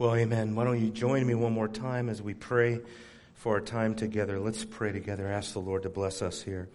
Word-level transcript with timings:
Well, 0.00 0.14
amen. 0.14 0.54
Why 0.54 0.62
don't 0.62 0.80
you 0.80 0.90
join 0.90 1.26
me 1.26 1.34
one 1.34 1.52
more 1.52 1.66
time 1.66 2.08
as 2.08 2.22
we 2.22 2.32
pray 2.32 2.78
for 3.34 3.54
our 3.54 3.60
time 3.60 3.96
together? 3.96 4.38
Let's 4.38 4.64
pray 4.64 4.92
together. 4.92 5.26
Ask 5.26 5.54
the 5.54 5.58
Lord 5.58 5.82
to 5.82 5.88
bless 5.88 6.22
us 6.22 6.40
here. 6.40 6.68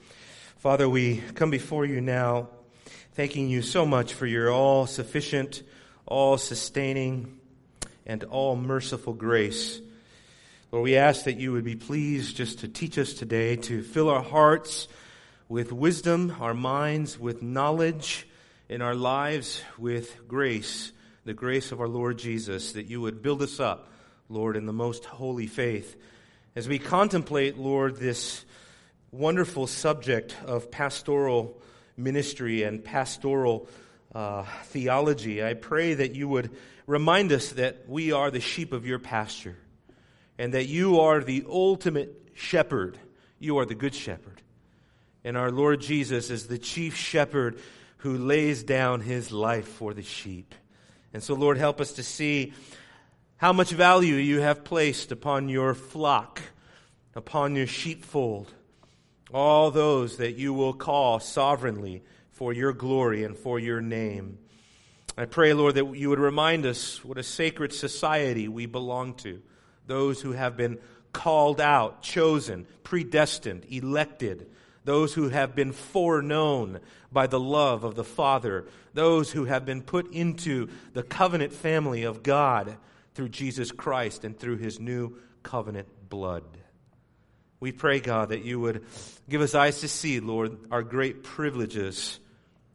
Father, 0.58 0.90
we 0.90 1.22
come 1.34 1.50
before 1.50 1.86
you 1.86 2.02
now, 2.02 2.50
thanking 3.14 3.48
you 3.48 3.62
so 3.62 3.86
much 3.86 4.14
for 4.14 4.26
your 4.26 4.52
all 4.52 4.88
sufficient, 4.88 5.64
all 6.06 6.38
sustaining, 6.38 7.40
and 8.06 8.26
all 8.26 8.58
merciful 8.58 9.14
grace. 9.14 9.80
Lord, 10.74 10.84
we 10.84 10.98
ask 10.98 11.24
that 11.24 11.38
you 11.38 11.54
would 11.54 11.64
be 11.64 11.78
pleased 11.78 12.36
just 12.36 12.60
to 12.60 12.68
teach 12.68 12.98
us 12.98 13.14
today, 13.14 13.56
to 13.56 13.84
fill 13.84 14.10
our 14.10 14.22
hearts 14.22 14.90
with 15.48 15.72
wisdom, 15.72 16.36
our 16.42 16.54
minds 16.54 17.18
with 17.18 17.42
knowledge, 17.42 18.28
and 18.70 18.84
our 18.84 18.96
lives 18.96 19.64
with 19.78 20.28
grace 20.28 20.92
the 21.26 21.34
grace 21.34 21.72
of 21.72 21.80
our 21.80 21.88
Lord 21.88 22.18
Jesus, 22.18 22.74
that 22.74 22.88
you 22.88 23.00
would 23.02 23.22
build 23.22 23.42
us 23.42 23.60
up, 23.60 23.90
Lord, 24.30 24.58
in 24.58 24.66
the 24.66 24.74
most 24.74 25.06
holy 25.06 25.48
faith. 25.48 25.96
As 26.56 26.68
we 26.68 26.80
contemplate, 26.80 27.58
Lord, 27.58 27.96
this 27.96 28.44
wonderful 29.12 29.68
subject 29.68 30.36
of 30.46 30.70
pastoral 30.70 31.62
ministry 31.96 32.64
and 32.64 32.84
pastoral 32.84 33.70
uh, 34.14 34.44
theology, 34.66 35.44
I 35.44 35.54
pray 35.54 35.94
that 35.94 36.14
you 36.14 36.28
would 36.28 36.52
remind 36.88 37.32
us 37.32 37.52
that 37.52 37.88
we 37.88 38.12
are 38.12 38.30
the 38.30 38.42
sheep 38.42 38.74
of 38.74 38.86
your 38.86 39.00
pasture 39.00 39.58
and 40.38 40.54
that 40.54 40.68
you 40.68 41.00
are 41.00 41.22
the 41.22 41.46
ultimate 41.48 42.32
shepherd. 42.34 42.98
You 43.40 43.60
are 43.60 43.66
the 43.66 43.76
good 43.76 43.96
shepherd. 43.96 44.42
And 45.24 45.38
our 45.38 45.52
Lord 45.52 45.80
Jesus 45.80 46.30
is 46.30 46.48
the 46.48 46.58
chief 46.58 46.96
shepherd 46.96 47.60
who 47.98 48.18
lays 48.18 48.64
down 48.64 49.00
his 49.00 49.32
life 49.32 49.68
for 49.68 49.94
the 49.94 50.04
sheep. 50.04 50.54
And 51.14 51.22
so, 51.22 51.36
Lord, 51.36 51.58
help 51.58 51.80
us 51.80 51.94
to 51.94 52.04
see 52.04 52.54
how 53.38 53.54
much 53.54 53.70
value 53.70 54.16
you 54.16 54.42
have 54.42 54.64
placed 54.64 55.12
upon 55.12 55.48
your 55.48 55.76
flock, 55.76 56.42
upon 57.16 57.56
your 57.56 57.68
sheepfold, 57.68 58.52
all 59.32 59.70
those 59.70 60.18
that 60.18 60.34
you 60.34 60.54
will 60.54 60.74
call 60.74 61.20
sovereignly 61.20 62.04
for 62.32 62.52
your 62.52 62.74
glory 62.74 63.24
and 63.24 63.38
for 63.38 63.60
your 63.60 63.80
name. 63.80 64.40
I 65.16 65.26
pray, 65.26 65.54
Lord, 65.54 65.76
that 65.76 65.96
you 65.96 66.10
would 66.10 66.20
remind 66.20 66.66
us 66.66 67.04
what 67.06 67.20
a 67.20 67.24
sacred 67.24 67.74
society 67.74 68.48
we 68.48 68.66
belong 68.66 69.14
to, 69.16 69.42
those 69.86 70.22
who 70.22 70.32
have 70.32 70.58
been 70.58 70.80
called 71.12 71.62
out, 71.62 72.02
chosen, 72.02 72.66
predestined, 72.84 73.66
elected 73.70 74.50
those 74.86 75.14
who 75.14 75.30
have 75.30 75.56
been 75.56 75.72
foreknown 75.72 76.80
by 77.12 77.28
the 77.28 77.40
love 77.40 77.84
of 77.84 77.96
the 77.96 78.04
Father, 78.04 78.66
those 78.94 79.32
who 79.32 79.46
have 79.46 79.66
been 79.66 79.82
put 79.82 80.12
into 80.14 80.70
the 80.94 81.04
covenant 81.04 81.54
family 81.54 82.04
of 82.04 82.24
God 82.24 82.78
through 83.14 83.30
Jesus 83.30 83.72
Christ 83.72 84.24
and 84.24 84.38
through 84.38 84.58
his 84.58 84.80
new 84.80 85.18
covenant 85.44 85.88
blood. 86.10 86.44
We 87.60 87.72
pray, 87.72 88.00
God, 88.00 88.30
that 88.30 88.44
you 88.44 88.60
would 88.60 88.84
give 89.30 89.42
us 89.42 89.56
eyes 89.56 89.82
to 89.82 89.88
see, 89.88 90.20
Lord, 90.20 90.58
our 90.70 90.84
great 90.84 91.24
privileges 91.24 92.20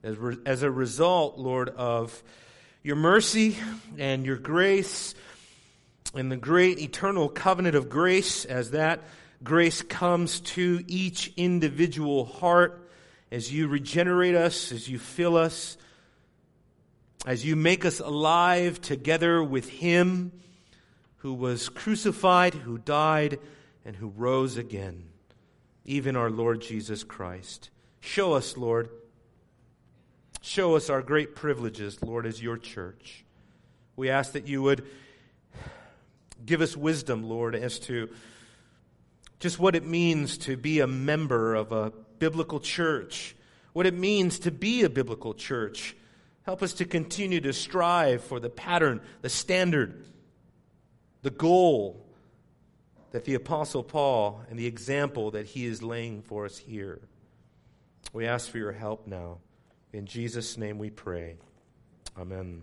as, 0.03 0.17
re- 0.17 0.39
as 0.47 0.63
a 0.63 0.71
result, 0.71 1.39
Lord, 1.39 1.69
of 1.69 2.23
your 2.83 2.97
mercy 2.97 3.57
and 3.99 4.25
your 4.25 4.39
grace 4.39 5.15
and 6.15 6.33
the 6.33 6.37
great 6.37 6.79
eternal 6.79 7.29
covenant 7.29 7.75
of 7.75 7.91
grace 7.91 8.47
as 8.47 8.71
that 8.71 9.03
grace 9.43 9.83
comes 9.83 10.41
to 10.41 10.83
each 10.87 11.33
individual 11.37 12.25
heart 12.25 12.89
as 13.31 13.53
you 13.53 13.69
regenerate 13.69 14.35
us, 14.35 14.73
as 14.73 14.89
you 14.89 14.99
fill 14.99 15.37
us, 15.37 15.77
as 17.27 17.45
you 17.45 17.57
make 17.57 17.85
us 17.85 18.01
alive 18.01 18.81
together 18.81 19.43
with 19.43 19.69
Him 19.69 20.33
who 21.19 21.35
was 21.35 21.69
crucified, 21.69 22.55
who 22.55 22.79
died, 22.79 23.39
and 23.85 23.97
who 23.97 24.09
rose 24.09 24.57
again, 24.57 25.05
even 25.85 26.17
our 26.17 26.31
Lord 26.31 26.61
Jesus 26.61 27.05
Christ. 27.05 27.71
Show 28.01 28.35
us, 28.35 28.57
Lord. 28.57 28.89
Show 30.41 30.77
us 30.77 30.89
our 30.89 31.03
great 31.03 31.35
privileges, 31.35 32.01
Lord, 32.03 32.25
as 32.25 32.43
your 32.43 32.57
church. 32.57 33.25
We 33.97 34.11
ask 34.11 34.33
that 34.33 34.47
you 34.47 34.63
would 34.63 34.87
give 36.47 36.61
us 36.61 36.77
wisdom, 36.77 37.29
Lord, 37.29 37.57
as 37.57 37.81
to 37.81 38.09
just 39.41 39.59
what 39.59 39.77
it 39.77 39.85
means 39.85 40.39
to 40.39 40.57
be 40.57 40.81
a 40.81 40.87
member 40.87 41.55
of 41.55 41.73
a 41.73 41.93
biblical 42.19 42.61
church, 42.61 43.37
what 43.73 43.87
it 43.87 43.95
means 43.95 44.41
to 44.41 44.51
be 44.51 44.83
a 44.83 44.91
biblical 44.91 45.35
church. 45.35 45.97
Help 46.43 46.63
us 46.63 46.73
to 46.75 46.85
continue 46.85 47.41
to 47.41 47.53
strive 47.53 48.25
for 48.25 48.41
the 48.41 48.49
pattern, 48.49 49.01
the 49.21 49.29
standard, 49.29 50.05
the 51.23 51.31
goal 51.31 52.05
that 53.13 53.25
the 53.25 53.35
Apostle 53.35 53.83
Paul 53.83 54.43
and 54.51 54.59
the 54.59 54.67
example 54.67 55.31
that 55.33 55.47
he 55.47 55.67
is 55.67 55.83
laying 55.83 56.23
for 56.23 56.45
us 56.45 56.59
here. 56.59 57.01
We 58.13 58.27
ask 58.27 58.51
for 58.51 58.59
your 58.59 58.73
help 58.73 59.07
now. 59.07 59.39
In 59.93 60.07
Jesus' 60.07 60.57
name 60.59 60.79
we 60.79 60.91
pray. 60.91 61.37
Amen. 62.19 62.63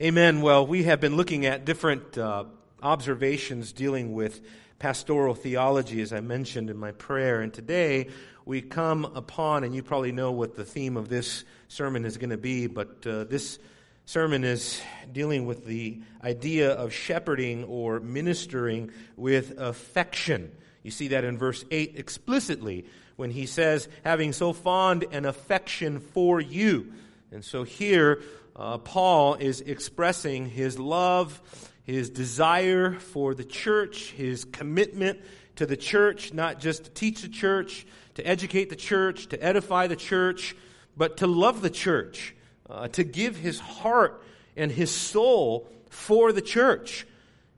Amen. 0.00 0.42
Well, 0.42 0.66
we 0.66 0.84
have 0.84 1.00
been 1.00 1.16
looking 1.16 1.46
at 1.46 1.64
different 1.64 2.16
uh, 2.16 2.44
observations 2.82 3.72
dealing 3.72 4.12
with 4.12 4.40
pastoral 4.78 5.34
theology, 5.34 6.00
as 6.00 6.12
I 6.12 6.20
mentioned 6.20 6.70
in 6.70 6.76
my 6.76 6.92
prayer. 6.92 7.40
And 7.40 7.52
today 7.52 8.08
we 8.44 8.62
come 8.62 9.04
upon, 9.04 9.64
and 9.64 9.74
you 9.74 9.82
probably 9.82 10.12
know 10.12 10.32
what 10.32 10.54
the 10.54 10.64
theme 10.64 10.96
of 10.96 11.08
this 11.08 11.44
sermon 11.66 12.04
is 12.04 12.16
going 12.16 12.30
to 12.30 12.36
be, 12.36 12.66
but 12.66 13.06
uh, 13.06 13.24
this 13.24 13.58
sermon 14.04 14.44
is 14.44 14.80
dealing 15.12 15.46
with 15.46 15.66
the 15.66 16.00
idea 16.22 16.70
of 16.72 16.92
shepherding 16.92 17.64
or 17.64 18.00
ministering 18.00 18.90
with 19.16 19.58
affection. 19.58 20.50
You 20.82 20.90
see 20.92 21.08
that 21.08 21.24
in 21.24 21.36
verse 21.36 21.64
8 21.70 21.94
explicitly 21.96 22.86
when 23.16 23.30
he 23.30 23.46
says, 23.46 23.88
having 24.04 24.32
so 24.32 24.52
fond 24.52 25.04
an 25.10 25.24
affection 25.24 25.98
for 25.98 26.40
you. 26.40 26.92
And 27.32 27.44
so 27.44 27.64
here, 27.64 28.22
uh, 28.54 28.78
Paul 28.78 29.34
is 29.34 29.60
expressing 29.60 30.48
his 30.48 30.78
love 30.78 31.42
his 31.88 32.10
desire 32.10 32.92
for 32.92 33.34
the 33.34 33.44
church, 33.44 34.10
his 34.10 34.44
commitment 34.44 35.18
to 35.56 35.64
the 35.64 35.76
church, 35.76 36.34
not 36.34 36.60
just 36.60 36.84
to 36.84 36.90
teach 36.90 37.22
the 37.22 37.30
church, 37.30 37.86
to 38.12 38.26
educate 38.26 38.68
the 38.68 38.76
church, 38.76 39.28
to 39.28 39.42
edify 39.42 39.86
the 39.86 39.96
church, 39.96 40.54
but 40.98 41.16
to 41.16 41.26
love 41.26 41.62
the 41.62 41.70
church, 41.70 42.34
uh, 42.68 42.88
to 42.88 43.04
give 43.04 43.36
his 43.36 43.58
heart 43.58 44.22
and 44.54 44.70
his 44.70 44.90
soul 44.90 45.66
for 45.88 46.30
the 46.30 46.42
church. 46.42 47.06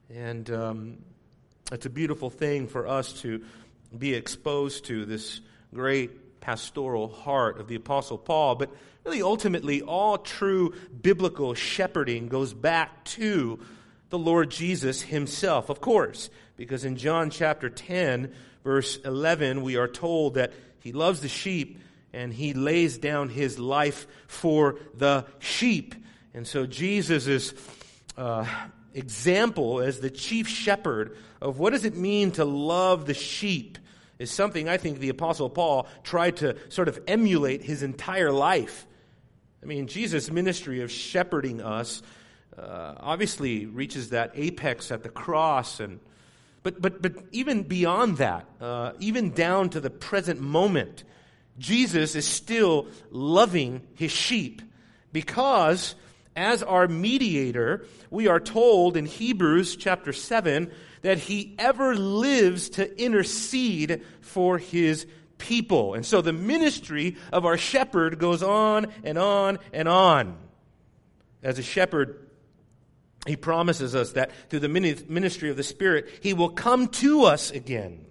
And 0.09 0.49
um, 0.49 0.99
it's 1.73 1.87
a 1.87 1.91
beautiful 1.91 2.31
thing 2.31 2.69
for 2.69 2.87
us 2.87 3.13
to 3.23 3.43
be 3.99 4.15
exposed 4.15 4.85
to 4.85 5.07
this 5.07 5.41
great 5.75 6.41
pastoral 6.41 7.09
heart 7.09 7.59
of 7.59 7.67
the 7.67 7.75
Apostle 7.75 8.17
Paul. 8.17 8.55
But 8.55 8.71
really, 9.05 9.23
ultimately, 9.23 9.83
all 9.83 10.19
true 10.19 10.73
biblical 11.03 11.55
shepherding 11.55 12.29
goes 12.29 12.55
back 12.55 13.05
to 13.07 13.59
the 14.11 14.19
Lord 14.19 14.51
Jesus 14.51 15.03
himself, 15.03 15.71
of 15.71 15.81
course, 15.81 16.31
because 16.57 16.85
in 16.85 16.97
John 16.97 17.31
chapter 17.31 17.71
10, 17.71 18.33
verse 18.65 18.99
11, 18.99 19.63
we 19.63 19.77
are 19.77 19.89
told 19.89 20.35
that 20.35 20.53
he 20.81 20.93
loves 20.93 21.21
the 21.21 21.29
sheep 21.29 21.79
and 22.13 22.33
he 22.33 22.53
lays 22.53 22.99
down 22.99 23.29
his 23.29 23.59
life 23.59 24.07
for 24.27 24.79
the 24.95 25.25
sheep. 25.39 25.95
And 26.35 26.47
so 26.47 26.67
Jesus' 26.67 27.55
uh, 28.17 28.45
example 28.95 29.81
as 29.81 30.01
the 30.01 30.11
chief 30.11 30.49
shepherd 30.49 31.17
of 31.41 31.59
what 31.59 31.71
does 31.71 31.85
it 31.85 31.97
mean 31.97 32.33
to 32.33 32.45
love 32.45 33.07
the 33.07 33.15
sheep 33.15 33.79
is 34.19 34.31
something 34.31 34.69
I 34.69 34.77
think 34.77 34.99
the 34.99 35.09
Apostle 35.09 35.49
Paul 35.49 35.87
tried 36.03 36.37
to 36.39 36.57
sort 36.69 36.89
of 36.89 37.01
emulate 37.07 37.63
his 37.63 37.83
entire 37.83 38.33
life. 38.33 38.87
I 39.63 39.67
mean, 39.67 39.87
Jesus' 39.87 40.31
ministry 40.31 40.83
of 40.83 40.91
shepherding 40.91 41.63
us 41.63 42.03
uh, 42.59 42.95
obviously 42.99 43.67
reaches 43.67 44.11
that 44.11 44.33
apex 44.35 44.91
at 44.91 45.03
the 45.03 45.09
cross 45.09 45.81
and 45.81 46.01
but 46.63 46.81
but 46.81 47.01
but 47.01 47.15
even 47.33 47.63
beyond 47.63 48.19
that 48.19 48.47
uh, 48.61 48.93
even 48.99 49.31
down 49.31 49.71
to 49.71 49.81
the 49.81 49.91
present 49.91 50.41
moment 50.41 51.05
jesus 51.59 52.15
is 52.15 52.27
still 52.27 52.87
loving 53.11 53.81
his 53.95 54.13
sheep 54.13 54.63
because 55.13 55.95
as 56.37 56.63
our 56.63 56.89
mediator 56.89 57.87
we 58.11 58.29
are 58.29 58.41
told 58.41 58.97
in 58.97 59.07
hebrews 59.07 59.77
chapter 59.77 60.13
7 60.13 60.71
that 61.03 61.19
he 61.19 61.55
ever 61.59 61.95
lives 61.95 62.71
to 62.71 63.03
intercede 63.03 64.03
for 64.21 64.59
his 64.59 65.07
people. 65.41 65.95
And 65.95 66.07
so 66.07 66.21
the 66.21 66.33
ministry 66.33 67.17
of 67.33 67.45
our 67.45 67.59
shepherd 67.59 68.19
goes 68.19 68.43
on 68.43 68.89
and 69.03 69.19
on 69.19 69.59
and 69.73 69.89
on. 69.89 70.37
As 71.43 71.59
a 71.59 71.63
shepherd 71.63 72.30
he 73.27 73.37
promises 73.37 73.95
us 73.95 74.13
that 74.13 74.31
through 74.49 74.61
the 74.61 74.69
ministry 74.69 75.51
of 75.51 75.57
the 75.57 75.63
Spirit, 75.63 76.09
He 76.23 76.33
will 76.33 76.49
come 76.49 76.89
to 76.89 77.25
us 77.25 77.51
again. 77.51 78.07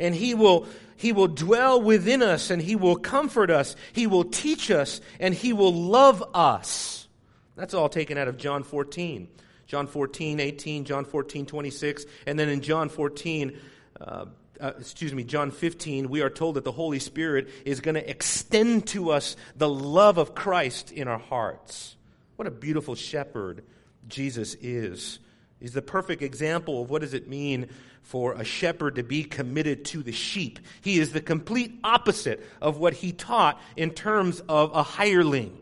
And 0.00 0.14
He 0.14 0.34
will, 0.34 0.66
He 0.96 1.12
will 1.12 1.28
dwell 1.28 1.82
within 1.82 2.22
us 2.22 2.50
and 2.50 2.62
He 2.62 2.74
will 2.74 2.96
comfort 2.96 3.50
us. 3.50 3.76
He 3.92 4.06
will 4.06 4.24
teach 4.24 4.70
us 4.70 5.00
and 5.20 5.34
He 5.34 5.52
will 5.52 5.74
love 5.74 6.24
us. 6.32 7.08
That's 7.56 7.74
all 7.74 7.88
taken 7.88 8.16
out 8.16 8.28
of 8.28 8.38
John 8.38 8.62
14. 8.62 9.28
John 9.66 9.86
14, 9.86 10.40
18, 10.40 10.84
John 10.86 11.04
14, 11.04 11.44
26, 11.44 12.06
and 12.26 12.38
then 12.38 12.48
in 12.48 12.62
John 12.62 12.88
14, 12.88 13.58
uh, 14.00 14.24
uh, 14.58 14.72
excuse 14.80 15.12
me, 15.12 15.24
John 15.24 15.50
15, 15.50 16.08
we 16.08 16.22
are 16.22 16.30
told 16.30 16.54
that 16.54 16.64
the 16.64 16.72
Holy 16.72 16.98
Spirit 16.98 17.50
is 17.66 17.82
going 17.82 17.96
to 17.96 18.10
extend 18.10 18.86
to 18.88 19.10
us 19.10 19.36
the 19.56 19.68
love 19.68 20.16
of 20.16 20.34
Christ 20.34 20.90
in 20.90 21.06
our 21.06 21.18
hearts. 21.18 21.96
What 22.36 22.48
a 22.48 22.50
beautiful 22.50 22.94
shepherd 22.94 23.62
Jesus 24.08 24.54
is. 24.60 25.18
He's 25.60 25.72
the 25.72 25.82
perfect 25.82 26.22
example 26.22 26.82
of 26.82 26.90
what 26.90 27.02
does 27.02 27.14
it 27.14 27.28
mean 27.28 27.68
for 28.02 28.34
a 28.34 28.44
shepherd 28.44 28.94
to 28.94 29.02
be 29.02 29.24
committed 29.24 29.84
to 29.86 30.02
the 30.02 30.12
sheep. 30.12 30.58
He 30.80 30.98
is 30.98 31.12
the 31.12 31.20
complete 31.20 31.78
opposite 31.84 32.44
of 32.60 32.78
what 32.78 32.94
he 32.94 33.12
taught 33.12 33.60
in 33.76 33.90
terms 33.90 34.40
of 34.48 34.74
a 34.74 34.82
hireling. 34.82 35.58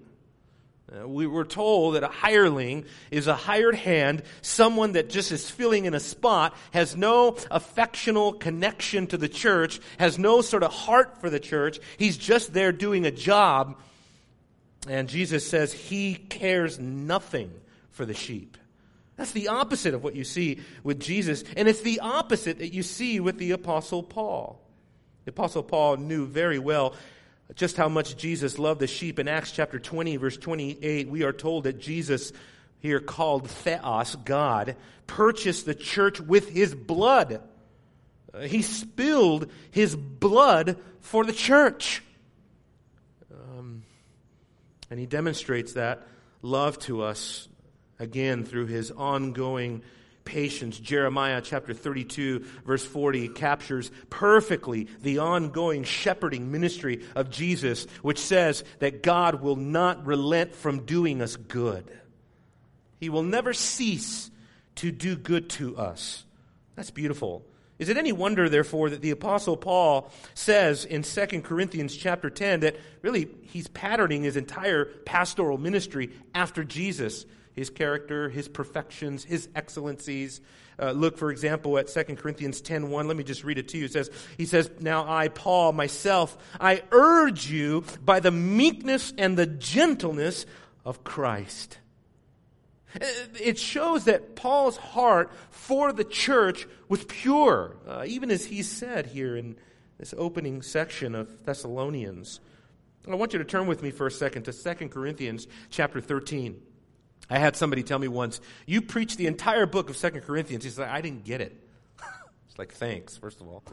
Uh, 0.88 1.08
we 1.08 1.26
were 1.26 1.44
told 1.44 1.96
that 1.96 2.04
a 2.04 2.08
hireling 2.08 2.84
is 3.10 3.26
a 3.26 3.34
hired 3.34 3.74
hand, 3.74 4.22
someone 4.42 4.92
that 4.92 5.10
just 5.10 5.32
is 5.32 5.50
filling 5.50 5.86
in 5.86 5.94
a 5.94 6.00
spot, 6.00 6.54
has 6.70 6.96
no 6.96 7.36
affectional 7.50 8.32
connection 8.32 9.08
to 9.08 9.16
the 9.16 9.28
church, 9.28 9.80
has 9.98 10.16
no 10.16 10.42
sort 10.42 10.62
of 10.62 10.72
heart 10.72 11.20
for 11.20 11.28
the 11.28 11.40
church. 11.40 11.80
He's 11.98 12.16
just 12.16 12.52
there 12.52 12.70
doing 12.70 13.04
a 13.04 13.10
job. 13.10 13.76
And 14.88 15.08
Jesus 15.08 15.44
says 15.44 15.72
he 15.72 16.14
cares 16.14 16.78
nothing 16.78 17.50
for 17.96 18.04
the 18.04 18.14
sheep. 18.14 18.58
That's 19.16 19.32
the 19.32 19.48
opposite 19.48 19.94
of 19.94 20.04
what 20.04 20.14
you 20.14 20.24
see 20.24 20.60
with 20.84 21.00
Jesus. 21.00 21.42
And 21.56 21.66
it's 21.66 21.80
the 21.80 22.00
opposite 22.00 22.58
that 22.58 22.74
you 22.74 22.82
see 22.82 23.18
with 23.18 23.38
the 23.38 23.52
Apostle 23.52 24.02
Paul. 24.02 24.60
The 25.24 25.30
Apostle 25.30 25.62
Paul 25.62 25.96
knew 25.96 26.26
very 26.26 26.58
well 26.58 26.94
just 27.54 27.76
how 27.76 27.88
much 27.88 28.16
Jesus 28.16 28.58
loved 28.58 28.80
the 28.80 28.86
sheep. 28.86 29.18
In 29.18 29.28
Acts 29.28 29.52
chapter 29.52 29.78
20, 29.78 30.18
verse 30.18 30.36
28, 30.36 31.08
we 31.08 31.22
are 31.22 31.32
told 31.32 31.64
that 31.64 31.80
Jesus, 31.80 32.32
here 32.80 33.00
called 33.00 33.48
Theos, 33.48 34.16
God, 34.16 34.76
purchased 35.06 35.64
the 35.64 35.74
church 35.74 36.20
with 36.20 36.50
his 36.50 36.74
blood. 36.74 37.40
Uh, 38.34 38.40
he 38.40 38.60
spilled 38.60 39.50
his 39.70 39.96
blood 39.96 40.76
for 41.00 41.24
the 41.24 41.32
church. 41.32 42.02
Um, 43.32 43.84
and 44.90 45.00
he 45.00 45.06
demonstrates 45.06 45.72
that 45.74 46.06
love 46.42 46.78
to 46.80 47.02
us 47.02 47.48
again 47.98 48.44
through 48.44 48.66
his 48.66 48.90
ongoing 48.90 49.82
patience. 50.24 50.78
Jeremiah 50.78 51.40
chapter 51.40 51.72
32, 51.72 52.44
verse 52.66 52.84
40, 52.84 53.28
captures 53.28 53.90
perfectly 54.10 54.88
the 55.00 55.18
ongoing 55.18 55.84
shepherding 55.84 56.50
ministry 56.50 57.04
of 57.14 57.30
Jesus, 57.30 57.86
which 58.02 58.18
says 58.18 58.64
that 58.80 59.02
God 59.02 59.40
will 59.40 59.56
not 59.56 60.04
relent 60.04 60.54
from 60.54 60.84
doing 60.84 61.22
us 61.22 61.36
good. 61.36 61.90
He 63.00 63.08
will 63.08 63.22
never 63.22 63.52
cease 63.52 64.30
to 64.76 64.90
do 64.90 65.16
good 65.16 65.48
to 65.50 65.76
us. 65.76 66.24
That's 66.74 66.90
beautiful. 66.90 67.44
Is 67.78 67.88
it 67.90 67.98
any 67.98 68.12
wonder, 68.12 68.48
therefore, 68.48 68.90
that 68.90 69.02
the 69.02 69.10
Apostle 69.10 69.56
Paul 69.56 70.10
says 70.34 70.84
in 70.84 71.02
2 71.02 71.42
Corinthians 71.42 71.94
chapter 71.94 72.30
10 72.30 72.60
that 72.60 72.76
really 73.02 73.28
he's 73.42 73.68
patterning 73.68 74.22
his 74.22 74.36
entire 74.36 74.86
pastoral 75.04 75.58
ministry 75.58 76.10
after 76.34 76.64
Jesus? 76.64 77.26
His 77.56 77.70
character, 77.70 78.28
his 78.28 78.48
perfections, 78.48 79.24
his 79.24 79.48
excellencies. 79.56 80.42
Uh, 80.78 80.90
look, 80.92 81.16
for 81.16 81.30
example, 81.30 81.78
at 81.78 81.88
2 81.88 82.04
Corinthians 82.16 82.60
10.1. 82.60 83.06
Let 83.06 83.16
me 83.16 83.24
just 83.24 83.44
read 83.44 83.56
it 83.56 83.68
to 83.68 83.78
you. 83.78 83.86
It 83.86 83.92
says, 83.92 84.10
he 84.36 84.44
says, 84.44 84.70
Now 84.78 85.08
I, 85.08 85.28
Paul, 85.28 85.72
myself, 85.72 86.36
I 86.60 86.82
urge 86.92 87.50
you 87.50 87.82
by 88.04 88.20
the 88.20 88.30
meekness 88.30 89.14
and 89.16 89.38
the 89.38 89.46
gentleness 89.46 90.44
of 90.84 91.02
Christ. 91.02 91.78
Uh, 92.94 93.06
it 93.42 93.58
shows 93.58 94.04
that 94.04 94.36
Paul's 94.36 94.76
heart 94.76 95.32
for 95.50 95.94
the 95.94 96.04
church 96.04 96.68
was 96.90 97.04
pure, 97.04 97.78
uh, 97.88 98.04
even 98.06 98.30
as 98.30 98.44
he 98.44 98.62
said 98.62 99.06
here 99.06 99.34
in 99.34 99.56
this 99.98 100.14
opening 100.18 100.60
section 100.60 101.14
of 101.14 101.44
Thessalonians. 101.46 102.40
I 103.08 103.14
want 103.14 103.32
you 103.32 103.38
to 103.38 103.44
turn 103.46 103.66
with 103.66 103.82
me 103.82 103.92
for 103.92 104.06
a 104.06 104.10
second 104.10 104.42
to 104.42 104.52
2 104.52 104.88
Corinthians 104.88 105.46
chapter 105.70 106.02
13. 106.02 106.60
I 107.28 107.38
had 107.38 107.56
somebody 107.56 107.82
tell 107.82 107.98
me 107.98 108.08
once, 108.08 108.40
you 108.66 108.80
preach 108.80 109.16
the 109.16 109.26
entire 109.26 109.66
book 109.66 109.90
of 109.90 109.96
Second 109.96 110.22
Corinthians. 110.22 110.64
He 110.64 110.70
said, 110.70 110.88
I 110.88 111.00
didn't 111.00 111.24
get 111.24 111.40
it. 111.40 111.60
it's 112.48 112.58
like, 112.58 112.72
thanks, 112.72 113.16
first 113.16 113.40
of 113.40 113.48
all. 113.48 113.62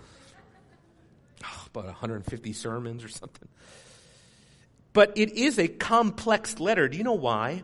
Oh, 1.46 1.68
about 1.68 1.86
150 1.88 2.54
sermons 2.54 3.04
or 3.04 3.10
something. 3.10 3.50
But 4.94 5.12
it 5.18 5.34
is 5.34 5.60
a 5.60 5.68
complex 5.68 6.58
letter. 6.58 6.88
Do 6.88 6.98
you 6.98 7.04
know 7.04 7.12
why? 7.14 7.64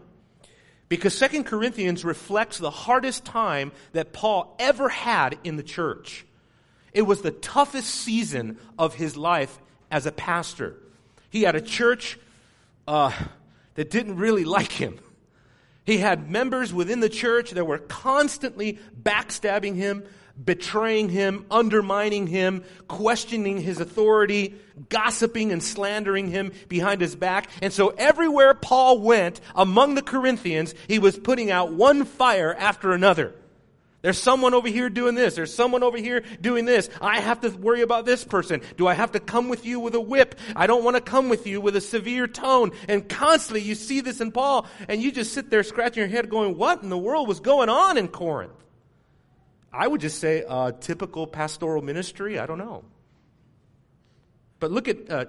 Because 0.90 1.16
Second 1.16 1.46
Corinthians 1.46 2.04
reflects 2.04 2.58
the 2.58 2.72
hardest 2.72 3.24
time 3.24 3.72
that 3.94 4.12
Paul 4.12 4.56
ever 4.60 4.90
had 4.90 5.38
in 5.46 5.56
the 5.56 5.64
church. 5.64 6.26
It 6.92 7.04
was 7.04 7.22
the 7.22 7.32
toughest 7.32 7.90
season 7.90 8.58
of 8.78 8.96
his 8.96 9.16
life 9.16 9.58
as 9.92 10.06
a 10.08 10.12
pastor. 10.12 10.76
He 11.30 11.44
had 11.44 11.56
a 11.56 11.62
church 11.62 12.20
uh, 12.88 13.12
that 13.76 13.92
didn't 13.92 14.18
really 14.18 14.46
like 14.46 14.72
him. 14.72 15.00
He 15.90 15.98
had 15.98 16.30
members 16.30 16.72
within 16.72 17.00
the 17.00 17.10
church 17.10 17.50
that 17.50 17.66
were 17.66 17.80
constantly 17.80 18.78
backstabbing 19.02 19.74
him, 19.74 20.04
betraying 20.46 21.10
him, 21.10 21.48
undermining 21.50 22.28
him, 22.28 22.64
questioning 22.88 23.58
his 23.60 23.80
authority, 23.80 24.54
gossiping 24.90 25.52
and 25.52 25.64
slandering 25.64 26.30
him 26.30 26.52
behind 26.68 27.02
his 27.02 27.16
back. 27.16 27.50
And 27.64 27.74
so 27.74 27.88
everywhere 27.98 28.54
Paul 28.54 29.00
went 29.00 29.42
among 29.56 29.96
the 29.96 30.04
Corinthians, 30.04 30.76
he 30.88 31.00
was 31.00 31.18
putting 31.18 31.50
out 31.50 31.74
one 31.74 32.06
fire 32.06 32.54
after 32.54 32.92
another. 32.92 33.34
There's 34.02 34.18
someone 34.18 34.54
over 34.54 34.70
here 34.70 34.90
doing 34.90 35.16
this. 35.16 35.36
There's 35.36 35.54
someone 35.54 35.84
over 35.84 35.98
here 35.98 36.24
doing 36.40 36.64
this. 36.64 36.90
I 37.02 37.20
have 37.20 37.42
to 37.42 37.50
worry 37.50 37.82
about 37.82 38.06
this 38.06 38.24
person. 38.24 38.62
Do 38.78 38.88
I 38.88 38.94
have 38.94 39.12
to 39.12 39.20
come 39.20 39.50
with 39.50 39.66
you 39.66 39.82
with 39.82 39.94
a 39.94 40.00
whip? 40.00 40.36
I 40.56 40.68
don't 40.68 40.86
want 40.86 40.96
to 40.96 41.02
come 41.02 41.28
with 41.28 41.46
you 41.46 41.60
with 41.60 41.76
a 41.76 41.82
severe 41.82 42.26
tone. 42.26 42.72
And 42.88 43.10
constantly 43.10 43.62
you 43.62 43.76
see 43.76 44.00
this 44.00 44.22
in 44.22 44.32
Paul, 44.32 44.68
and 44.88 45.04
you 45.04 45.12
just 45.12 45.34
sit 45.34 45.50
there 45.50 45.64
scratching 45.64 46.00
your 46.00 46.08
head 46.08 46.30
going, 46.30 46.58
What 46.58 46.82
in 46.82 46.90
the 46.90 46.98
world 46.98 47.28
was 47.28 47.42
going 47.42 47.68
on 47.68 47.98
in 47.98 48.08
Corinth? 48.08 48.54
I 49.74 49.86
would 49.86 50.02
just 50.02 50.20
say 50.20 50.44
uh, 50.48 50.72
typical 50.72 51.28
pastoral 51.28 51.82
ministry. 51.82 52.40
I 52.40 52.46
don't 52.46 52.58
know. 52.58 52.86
But 54.60 54.72
look 54.72 54.88
at 54.88 55.10
uh, 55.10 55.26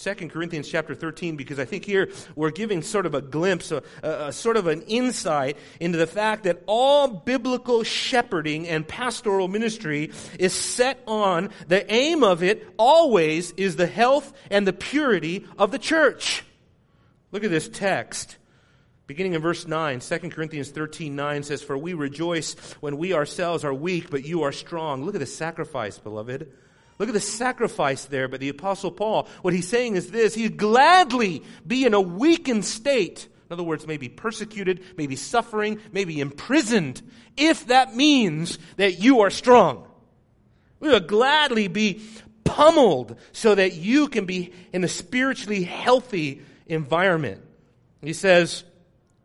2 0.00 0.14
Corinthians 0.28 0.68
chapter 0.68 0.94
13 0.94 1.34
because 1.34 1.58
I 1.58 1.64
think 1.64 1.84
here 1.84 2.08
we're 2.36 2.52
giving 2.52 2.82
sort 2.82 3.04
of 3.04 3.14
a 3.14 3.20
glimpse, 3.20 3.72
a, 3.72 3.82
a, 4.04 4.28
a, 4.28 4.32
sort 4.32 4.56
of 4.56 4.68
an 4.68 4.82
insight 4.82 5.56
into 5.80 5.98
the 5.98 6.06
fact 6.06 6.44
that 6.44 6.62
all 6.66 7.08
biblical 7.08 7.82
shepherding 7.82 8.68
and 8.68 8.86
pastoral 8.86 9.48
ministry 9.48 10.12
is 10.38 10.52
set 10.52 11.02
on 11.08 11.50
the 11.66 11.90
aim 11.92 12.22
of 12.22 12.44
it 12.44 12.64
always 12.76 13.50
is 13.52 13.74
the 13.74 13.88
health 13.88 14.32
and 14.52 14.68
the 14.68 14.72
purity 14.72 15.44
of 15.58 15.72
the 15.72 15.80
church. 15.80 16.44
Look 17.32 17.42
at 17.42 17.50
this 17.50 17.68
text. 17.68 18.36
Beginning 19.08 19.34
in 19.34 19.42
verse 19.42 19.66
9, 19.66 19.98
2 19.98 20.18
Corinthians 20.30 20.70
13 20.70 21.16
9 21.16 21.42
says, 21.42 21.62
For 21.62 21.76
we 21.76 21.94
rejoice 21.94 22.54
when 22.78 22.98
we 22.98 23.14
ourselves 23.14 23.64
are 23.64 23.74
weak, 23.74 24.10
but 24.10 24.24
you 24.24 24.42
are 24.42 24.52
strong. 24.52 25.04
Look 25.04 25.16
at 25.16 25.20
the 25.20 25.26
sacrifice, 25.26 25.98
beloved. 25.98 26.52
Look 26.98 27.08
at 27.08 27.14
the 27.14 27.20
sacrifice 27.20 28.04
there 28.06 28.28
by 28.28 28.38
the 28.38 28.48
Apostle 28.48 28.90
Paul. 28.90 29.28
What 29.42 29.54
he's 29.54 29.68
saying 29.68 29.96
is 29.96 30.10
this 30.10 30.34
He'd 30.34 30.56
gladly 30.56 31.42
be 31.66 31.84
in 31.84 31.94
a 31.94 32.00
weakened 32.00 32.64
state. 32.64 33.28
In 33.48 33.54
other 33.54 33.62
words, 33.62 33.86
maybe 33.86 34.08
persecuted, 34.08 34.82
maybe 34.96 35.16
suffering, 35.16 35.80
maybe 35.90 36.20
imprisoned, 36.20 37.00
if 37.36 37.68
that 37.68 37.96
means 37.96 38.58
that 38.76 39.00
you 39.00 39.20
are 39.20 39.30
strong. 39.30 39.86
We 40.80 40.90
would 40.90 41.08
gladly 41.08 41.68
be 41.68 42.02
pummeled 42.44 43.16
so 43.32 43.54
that 43.54 43.74
you 43.74 44.08
can 44.08 44.26
be 44.26 44.52
in 44.72 44.84
a 44.84 44.88
spiritually 44.88 45.62
healthy 45.62 46.42
environment. 46.66 47.42
He 48.02 48.12
says, 48.12 48.64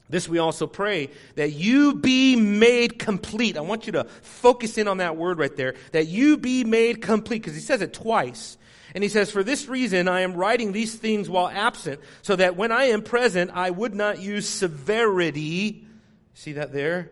this 0.10 0.28
we 0.28 0.38
also 0.38 0.68
pray 0.68 1.10
that 1.36 1.54
you 1.54 1.96
be 1.96 2.36
made 2.36 3.00
complete. 3.00 3.58
I 3.58 3.62
want 3.62 3.86
you 3.86 3.94
to 3.94 4.04
focus 4.22 4.78
in 4.78 4.88
on 4.88 4.98
that 4.98 5.16
word 5.16 5.40
right 5.40 5.56
there. 5.56 5.76
That 5.92 6.08
you 6.08 6.38
be 6.38 6.64
made 6.64 7.02
complete, 7.02 7.42
because 7.42 7.56
he 7.56 7.62
says 7.62 7.82
it 7.82 7.94
twice. 7.94 8.58
And 8.94 9.04
he 9.04 9.10
says, 9.10 9.32
For 9.32 9.44
this 9.44 9.68
reason 9.68 10.08
I 10.08 10.22
am 10.22 10.34
writing 10.34 10.72
these 10.72 10.94
things 10.94 11.30
while 11.30 11.48
absent, 11.48 12.02
so 12.22 12.36
that 12.36 12.56
when 12.56 12.72
I 12.72 12.86
am 12.86 13.02
present 13.02 13.52
I 13.54 13.70
would 13.70 13.96
not 13.96 14.20
use 14.20 14.48
severity. 14.48 15.86
See 16.34 16.54
that 16.54 16.74
there? 16.74 17.12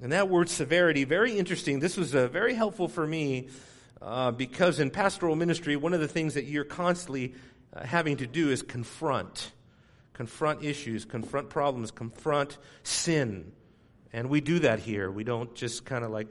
And 0.00 0.12
that 0.12 0.30
word 0.30 0.48
severity, 0.48 1.04
very 1.04 1.36
interesting. 1.36 1.80
This 1.80 1.96
was 1.96 2.14
uh, 2.14 2.28
very 2.28 2.54
helpful 2.54 2.88
for 2.88 3.06
me 3.06 3.48
uh, 4.00 4.30
because 4.30 4.80
in 4.80 4.90
pastoral 4.90 5.36
ministry, 5.36 5.76
one 5.76 5.92
of 5.92 6.00
the 6.00 6.08
things 6.08 6.34
that 6.34 6.44
you're 6.44 6.64
constantly 6.64 7.34
uh, 7.74 7.84
having 7.84 8.16
to 8.18 8.26
do 8.26 8.50
is 8.50 8.62
confront 8.62 9.52
confront 10.20 10.62
issues, 10.62 11.06
confront 11.06 11.48
problems, 11.48 11.90
confront 11.90 12.58
sin. 12.82 13.52
And 14.12 14.28
we 14.28 14.42
do 14.42 14.58
that 14.58 14.78
here. 14.78 15.10
We 15.10 15.24
don't 15.24 15.54
just 15.54 15.86
kind 15.86 16.04
of 16.04 16.10
like 16.10 16.26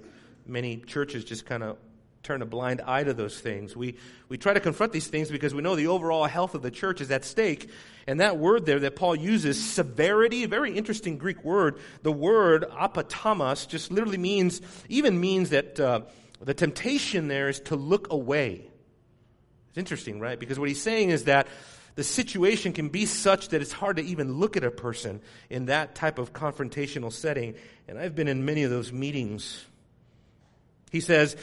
many 0.46 0.78
churches 0.78 1.24
just 1.24 1.48
kind 1.48 1.64
of 1.64 1.76
turn 2.22 2.44
a 2.44 2.46
blind 2.46 2.82
eye 2.86 3.04
to 3.04 3.16
those 3.16 3.40
things. 3.40 3.76
We, 3.76 3.98
we 4.28 4.38
try 4.38 4.54
to 4.54 4.60
confront 4.60 4.94
these 4.94 5.08
things 5.08 5.32
because 5.32 5.56
we 5.56 5.64
know 5.64 5.76
the 5.76 5.88
overall 5.88 6.26
health 6.26 6.54
of 6.54 6.62
the 6.62 6.70
church 6.70 7.02
is 7.02 7.10
at 7.10 7.26
stake. 7.26 7.72
And 8.06 8.20
that 8.20 8.38
word 8.38 8.68
there 8.68 8.80
that 8.82 8.96
Paul 8.96 9.16
uses, 9.16 9.60
severity, 9.60 10.44
a 10.44 10.48
very 10.48 10.78
interesting 10.78 11.18
Greek 11.18 11.44
word. 11.44 11.80
The 12.04 12.12
word 12.12 12.66
apotomos 12.72 13.68
just 13.68 13.90
literally 13.92 14.20
means, 14.20 14.62
even 14.88 15.20
means 15.20 15.50
that 15.50 15.80
uh, 15.80 16.02
the 16.40 16.54
temptation 16.54 17.28
there 17.28 17.50
is 17.50 17.60
to 17.62 17.76
look 17.76 18.14
away. 18.14 18.70
It's 19.70 19.80
interesting, 19.80 20.20
right? 20.20 20.40
Because 20.40 20.60
what 20.60 20.70
he's 20.70 20.80
saying 20.80 21.10
is 21.10 21.24
that 21.24 21.48
the 22.00 22.04
situation 22.06 22.72
can 22.72 22.88
be 22.88 23.06
such 23.06 23.50
that 23.50 23.62
it's 23.62 23.74
hard 23.74 23.98
to 23.98 24.02
even 24.02 24.40
look 24.40 24.56
at 24.56 24.64
a 24.64 24.72
person 24.72 25.20
in 25.50 25.66
that 25.66 25.96
type 25.96 26.18
of 26.18 26.32
confrontational 26.32 27.12
setting. 27.12 27.56
And 27.90 28.00
I've 28.00 28.16
been 28.16 28.30
in 28.30 28.46
many 28.46 28.64
of 28.64 28.72
those 28.72 28.94
meetings. 28.94 29.66
He 30.94 31.02
says, 31.02 31.36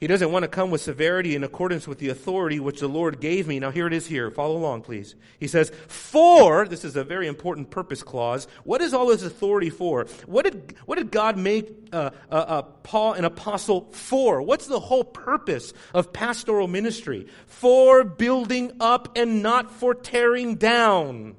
he 0.00 0.06
doesn't 0.06 0.32
want 0.32 0.44
to 0.44 0.48
come 0.48 0.70
with 0.70 0.80
severity 0.80 1.36
in 1.36 1.44
accordance 1.44 1.86
with 1.86 1.98
the 1.98 2.08
authority 2.08 2.58
which 2.58 2.80
the 2.80 2.88
Lord 2.88 3.20
gave 3.20 3.46
me. 3.46 3.60
Now, 3.60 3.70
here 3.70 3.86
it 3.86 3.92
is 3.92 4.06
here. 4.06 4.30
Follow 4.30 4.56
along, 4.56 4.80
please. 4.80 5.14
He 5.38 5.46
says, 5.46 5.70
For, 5.88 6.66
this 6.66 6.86
is 6.86 6.96
a 6.96 7.04
very 7.04 7.26
important 7.26 7.70
purpose 7.70 8.02
clause. 8.02 8.48
What 8.64 8.80
is 8.80 8.94
all 8.94 9.08
this 9.08 9.22
authority 9.22 9.68
for? 9.68 10.06
What 10.24 10.46
did, 10.46 10.74
what 10.86 10.96
did 10.96 11.10
God 11.10 11.36
make 11.36 11.90
uh, 11.92 12.10
uh, 12.30 12.34
uh, 12.34 12.62
Paul 12.62 13.12
an 13.12 13.26
apostle 13.26 13.90
for? 13.92 14.40
What's 14.40 14.66
the 14.66 14.80
whole 14.80 15.04
purpose 15.04 15.74
of 15.92 16.14
pastoral 16.14 16.66
ministry? 16.66 17.26
For 17.44 18.02
building 18.02 18.72
up 18.80 19.18
and 19.18 19.42
not 19.42 19.70
for 19.70 19.94
tearing 19.94 20.54
down. 20.54 21.36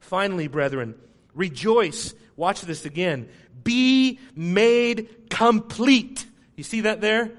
Finally, 0.00 0.48
brethren, 0.48 0.94
rejoice. 1.34 2.14
Watch 2.36 2.62
this 2.62 2.86
again. 2.86 3.28
Be 3.64 4.18
made 4.34 5.28
complete. 5.28 6.24
You 6.56 6.64
see 6.64 6.80
that 6.82 7.02
there? 7.02 7.32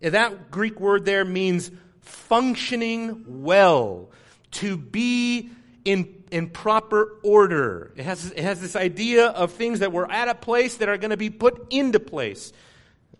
That 0.00 0.50
Greek 0.50 0.80
word 0.80 1.04
there 1.04 1.24
means 1.24 1.70
functioning 2.00 3.24
well, 3.26 4.10
to 4.52 4.76
be 4.76 5.50
in, 5.84 6.22
in 6.30 6.50
proper 6.50 7.18
order. 7.22 7.92
It 7.96 8.04
has, 8.04 8.32
it 8.32 8.42
has 8.42 8.60
this 8.60 8.76
idea 8.76 9.26
of 9.26 9.52
things 9.52 9.80
that 9.80 9.92
were 9.92 10.10
at 10.10 10.28
a 10.28 10.34
place 10.34 10.76
that 10.76 10.88
are 10.88 10.96
going 10.96 11.10
to 11.10 11.16
be 11.16 11.30
put 11.30 11.66
into 11.70 12.00
place. 12.00 12.52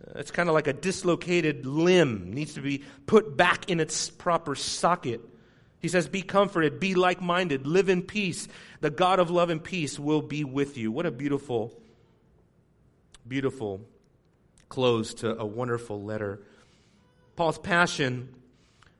Uh, 0.02 0.18
it's 0.18 0.30
kind 0.30 0.48
of 0.48 0.54
like 0.54 0.66
a 0.66 0.72
dislocated 0.72 1.66
limb, 1.66 2.32
needs 2.32 2.54
to 2.54 2.60
be 2.60 2.84
put 3.06 3.36
back 3.36 3.70
in 3.70 3.80
its 3.80 4.10
proper 4.10 4.54
socket. 4.54 5.20
He 5.80 5.88
says, 5.88 6.08
Be 6.08 6.22
comforted, 6.22 6.80
be 6.80 6.94
like 6.94 7.20
minded, 7.20 7.66
live 7.66 7.88
in 7.88 8.02
peace. 8.02 8.48
The 8.80 8.90
God 8.90 9.18
of 9.18 9.30
love 9.30 9.50
and 9.50 9.62
peace 9.62 9.98
will 9.98 10.22
be 10.22 10.44
with 10.44 10.76
you. 10.76 10.92
What 10.92 11.06
a 11.06 11.10
beautiful, 11.10 11.78
beautiful 13.26 13.82
close 14.68 15.14
to 15.14 15.36
a 15.36 15.44
wonderful 15.44 16.02
letter. 16.02 16.40
Paul's 17.40 17.56
passion, 17.56 18.28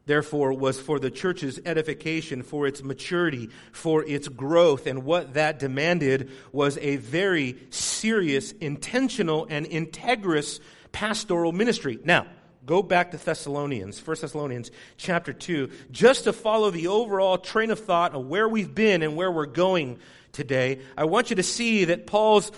therefore, 0.06 0.54
was 0.54 0.80
for 0.80 0.99
the 0.99 1.11
church's 1.11 1.61
edification, 1.66 2.42
for 2.42 2.66
its 2.66 2.82
maturity, 2.82 3.50
for 3.70 4.02
its 4.02 4.28
growth. 4.28 4.87
And 4.87 5.04
what 5.04 5.35
that 5.35 5.59
demanded 5.59 6.30
was 6.50 6.78
a 6.78 6.97
very 6.97 7.59
serious, 7.68 8.52
intentional, 8.52 9.47
and 9.50 9.66
integrous 9.66 10.59
pastoral 10.90 11.52
ministry. 11.52 11.99
Now, 12.02 12.28
go 12.64 12.82
back 12.82 13.11
to 13.11 13.18
Thessalonians, 13.18 14.00
1 14.06 14.16
Thessalonians 14.23 14.70
chapter 14.97 15.35
2, 15.35 15.68
just 15.90 16.25
to 16.25 16.32
follow 16.32 16.70
the 16.70 16.87
overall 16.87 17.37
train 17.37 17.70
of 17.70 17.78
thought 17.78 18.14
of 18.14 18.25
where 18.25 18.49
we've 18.49 18.75
been 18.75 19.02
and 19.02 19.16
where 19.16 19.30
we're 19.30 19.44
going 19.44 19.99
today. 20.32 20.80
I 20.97 21.04
want 21.04 21.28
you 21.28 21.37
to 21.37 21.42
see 21.42 21.85
that 21.85 22.06
Paul's 22.06 22.52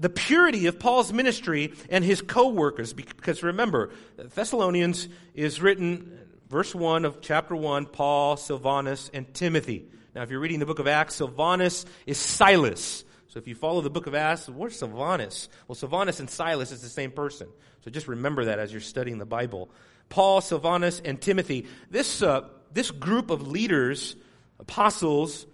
the 0.00 0.08
purity 0.08 0.66
of 0.66 0.78
Paul's 0.78 1.12
ministry 1.12 1.72
and 1.90 2.04
his 2.04 2.22
co-workers. 2.22 2.92
Because 2.92 3.42
remember, 3.42 3.90
Thessalonians 4.16 5.08
is 5.34 5.60
written, 5.60 6.18
verse 6.48 6.74
1 6.74 7.04
of 7.04 7.20
chapter 7.20 7.56
1, 7.56 7.86
Paul, 7.86 8.36
Silvanus, 8.36 9.10
and 9.12 9.32
Timothy. 9.34 9.86
Now, 10.14 10.22
if 10.22 10.30
you're 10.30 10.40
reading 10.40 10.60
the 10.60 10.66
book 10.66 10.78
of 10.78 10.86
Acts, 10.86 11.16
Silvanus 11.16 11.84
is 12.06 12.18
Silas. 12.18 13.04
So 13.28 13.38
if 13.38 13.46
you 13.46 13.54
follow 13.54 13.80
the 13.80 13.90
book 13.90 14.06
of 14.06 14.14
Acts, 14.14 14.48
where's 14.48 14.78
Silvanus? 14.78 15.48
Well, 15.66 15.76
Silvanus 15.76 16.20
and 16.20 16.30
Silas 16.30 16.72
is 16.72 16.80
the 16.80 16.88
same 16.88 17.10
person. 17.10 17.48
So 17.84 17.90
just 17.90 18.08
remember 18.08 18.46
that 18.46 18.58
as 18.58 18.72
you're 18.72 18.80
studying 18.80 19.18
the 19.18 19.26
Bible. 19.26 19.70
Paul, 20.08 20.40
Silvanus, 20.40 21.02
and 21.04 21.20
Timothy. 21.20 21.66
This, 21.90 22.22
uh, 22.22 22.48
this 22.72 22.90
group 22.90 23.30
of 23.30 23.46
leaders, 23.46 24.16
apostles, 24.58 25.46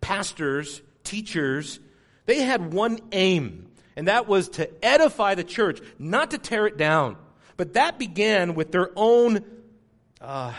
pastors, 0.00 0.82
teachers, 1.04 1.80
they 2.26 2.42
had 2.42 2.72
one 2.72 2.98
aim 3.12 3.68
and 3.96 4.08
that 4.08 4.28
was 4.28 4.50
to 4.50 4.70
edify 4.84 5.34
the 5.34 5.44
church, 5.44 5.80
not 5.98 6.30
to 6.32 6.38
tear 6.38 6.66
it 6.66 6.76
down. 6.76 7.16
But 7.56 7.72
that 7.72 7.98
began 7.98 8.54
with 8.54 8.70
their 8.70 8.90
own, 8.94 9.38
uh, 10.20 10.52
I 10.52 10.54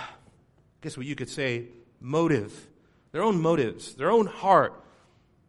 guess 0.81 0.97
what 0.97 1.05
you 1.05 1.15
could 1.15 1.29
say, 1.29 1.67
motive, 2.01 2.67
their 3.11 3.21
own 3.21 3.39
motives, 3.39 3.93
their 3.93 4.09
own 4.09 4.25
heart. 4.25 4.83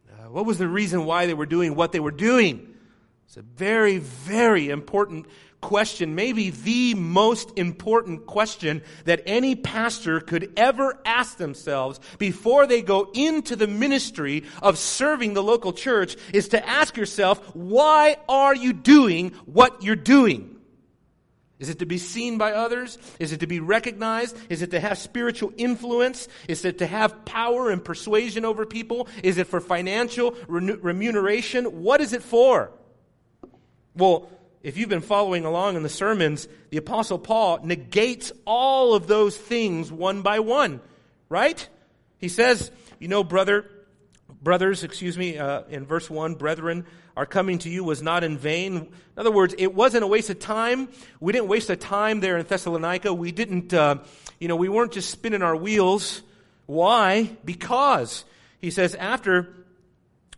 Uh, 0.07 0.29
what 0.29 0.45
was 0.45 0.59
the 0.59 0.67
reason 0.67 1.05
why 1.05 1.25
they 1.25 1.33
were 1.33 1.47
doing 1.47 1.75
what 1.75 1.91
they 1.91 1.99
were 1.99 2.11
doing? 2.11 2.75
It's 3.25 3.37
a 3.37 3.41
very, 3.41 3.97
very 3.97 4.69
important 4.69 5.25
question, 5.61 6.15
maybe 6.15 6.49
the 6.49 6.93
most 6.93 7.57
important 7.57 8.25
question 8.25 8.81
that 9.05 9.21
any 9.25 9.55
pastor 9.55 10.19
could 10.19 10.53
ever 10.57 10.99
ask 11.05 11.37
themselves 11.37 11.99
before 12.17 12.65
they 12.65 12.81
go 12.81 13.09
into 13.13 13.55
the 13.55 13.67
ministry 13.67 14.43
of 14.61 14.77
serving 14.77 15.33
the 15.33 15.43
local 15.43 15.73
church 15.73 16.15
is 16.33 16.49
to 16.49 16.67
ask 16.67 16.97
yourself, 16.97 17.55
why 17.55 18.17
are 18.27 18.55
you 18.55 18.73
doing 18.73 19.31
what 19.45 19.83
you're 19.83 19.95
doing? 19.95 20.55
Is 21.59 21.69
it 21.69 21.79
to 21.79 21.85
be 21.85 21.97
seen 21.97 22.37
by 22.37 22.53
others? 22.53 22.97
Is 23.19 23.33
it 23.33 23.41
to 23.41 23.47
be 23.47 23.59
recognized? 23.59 24.37
Is 24.49 24.61
it 24.61 24.71
to 24.71 24.79
have 24.79 24.97
spiritual 24.97 25.51
influence? 25.57 26.29
Is 26.47 26.63
it 26.63 26.77
to 26.77 26.87
have 26.87 27.25
power 27.25 27.69
and 27.69 27.83
persuasion 27.83 28.45
over 28.45 28.65
people? 28.65 29.09
Is 29.23 29.37
it 29.37 29.47
for 29.47 29.59
financial 29.59 30.35
remuneration? 30.47 31.65
What 31.83 31.99
is 31.99 32.13
it 32.13 32.23
for? 32.23 32.71
Well, 33.93 34.29
if 34.61 34.77
you've 34.77 34.89
been 34.89 35.01
following 35.01 35.45
along 35.45 35.75
in 35.75 35.83
the 35.83 35.89
sermons, 35.89 36.47
the 36.69 36.77
Apostle 36.77 37.19
Paul 37.19 37.59
negates 37.63 38.31
all 38.45 38.93
of 38.93 39.07
those 39.07 39.37
things 39.37 39.91
one 39.91 40.21
by 40.21 40.39
one, 40.39 40.81
right? 41.29 41.67
He 42.17 42.27
says, 42.27 42.69
you 42.99 43.07
know, 43.07 43.23
brother, 43.23 43.65
brothers, 44.41 44.83
excuse 44.83 45.17
me, 45.17 45.37
uh, 45.37 45.61
in 45.69 45.85
verse 45.85 46.09
1, 46.09 46.35
brethren, 46.35 46.85
our 47.15 47.25
coming 47.25 47.59
to 47.59 47.69
you 47.69 47.83
was 47.83 48.01
not 48.01 48.23
in 48.23 48.37
vain. 48.37 48.75
In 48.75 48.89
other 49.17 49.31
words, 49.31 49.55
it 49.57 49.73
wasn't 49.73 50.03
a 50.03 50.07
waste 50.07 50.29
of 50.29 50.39
time. 50.39 50.89
We 51.19 51.31
didn't 51.31 51.47
waste 51.47 51.69
a 51.69 51.75
time 51.75 52.19
there 52.19 52.37
in 52.37 52.45
Thessalonica. 52.45 53.13
We 53.13 53.31
didn't, 53.31 53.73
uh, 53.73 53.99
you 54.39 54.47
know, 54.47 54.55
we 54.55 54.69
weren't 54.69 54.91
just 54.91 55.09
spinning 55.09 55.41
our 55.41 55.55
wheels. 55.55 56.21
Why? 56.65 57.37
Because, 57.43 58.25
he 58.59 58.71
says, 58.71 58.95
after 58.95 59.53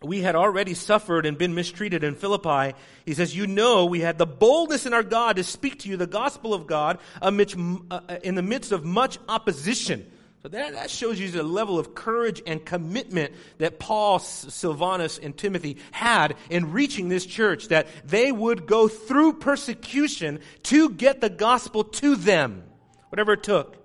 we 0.04 0.20
had 0.20 0.34
already 0.34 0.74
suffered 0.74 1.26
and 1.26 1.38
been 1.38 1.54
mistreated 1.54 2.04
in 2.04 2.14
Philippi. 2.14 2.76
He 3.04 3.14
says, 3.14 3.34
You 3.34 3.46
know, 3.46 3.86
we 3.86 4.00
had 4.00 4.18
the 4.18 4.26
boldness 4.26 4.86
in 4.86 4.94
our 4.94 5.02
God 5.02 5.36
to 5.36 5.44
speak 5.44 5.80
to 5.80 5.88
you 5.88 5.96
the 5.96 6.06
gospel 6.06 6.54
of 6.54 6.66
God 6.66 6.98
amidst, 7.20 7.56
uh, 7.90 8.00
in 8.22 8.34
the 8.34 8.42
midst 8.42 8.72
of 8.72 8.84
much 8.84 9.18
opposition. 9.28 10.10
So 10.42 10.48
that, 10.48 10.72
that 10.72 10.90
shows 10.90 11.20
you 11.20 11.30
the 11.30 11.44
level 11.44 11.78
of 11.78 11.94
courage 11.94 12.42
and 12.44 12.64
commitment 12.64 13.32
that 13.58 13.78
Paul, 13.78 14.18
Silvanus, 14.18 15.18
and 15.18 15.36
Timothy 15.36 15.76
had 15.92 16.34
in 16.50 16.72
reaching 16.72 17.08
this 17.08 17.24
church, 17.24 17.68
that 17.68 17.86
they 18.04 18.32
would 18.32 18.66
go 18.66 18.88
through 18.88 19.34
persecution 19.34 20.40
to 20.64 20.90
get 20.90 21.20
the 21.20 21.30
gospel 21.30 21.84
to 21.84 22.16
them, 22.16 22.64
whatever 23.10 23.34
it 23.34 23.44
took. 23.44 23.76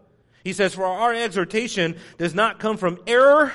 He 0.43 0.53
says, 0.53 0.73
For 0.73 0.85
our 0.85 1.13
exhortation 1.13 1.97
does 2.17 2.33
not 2.33 2.57
come 2.57 2.77
from 2.77 2.99
error 3.05 3.53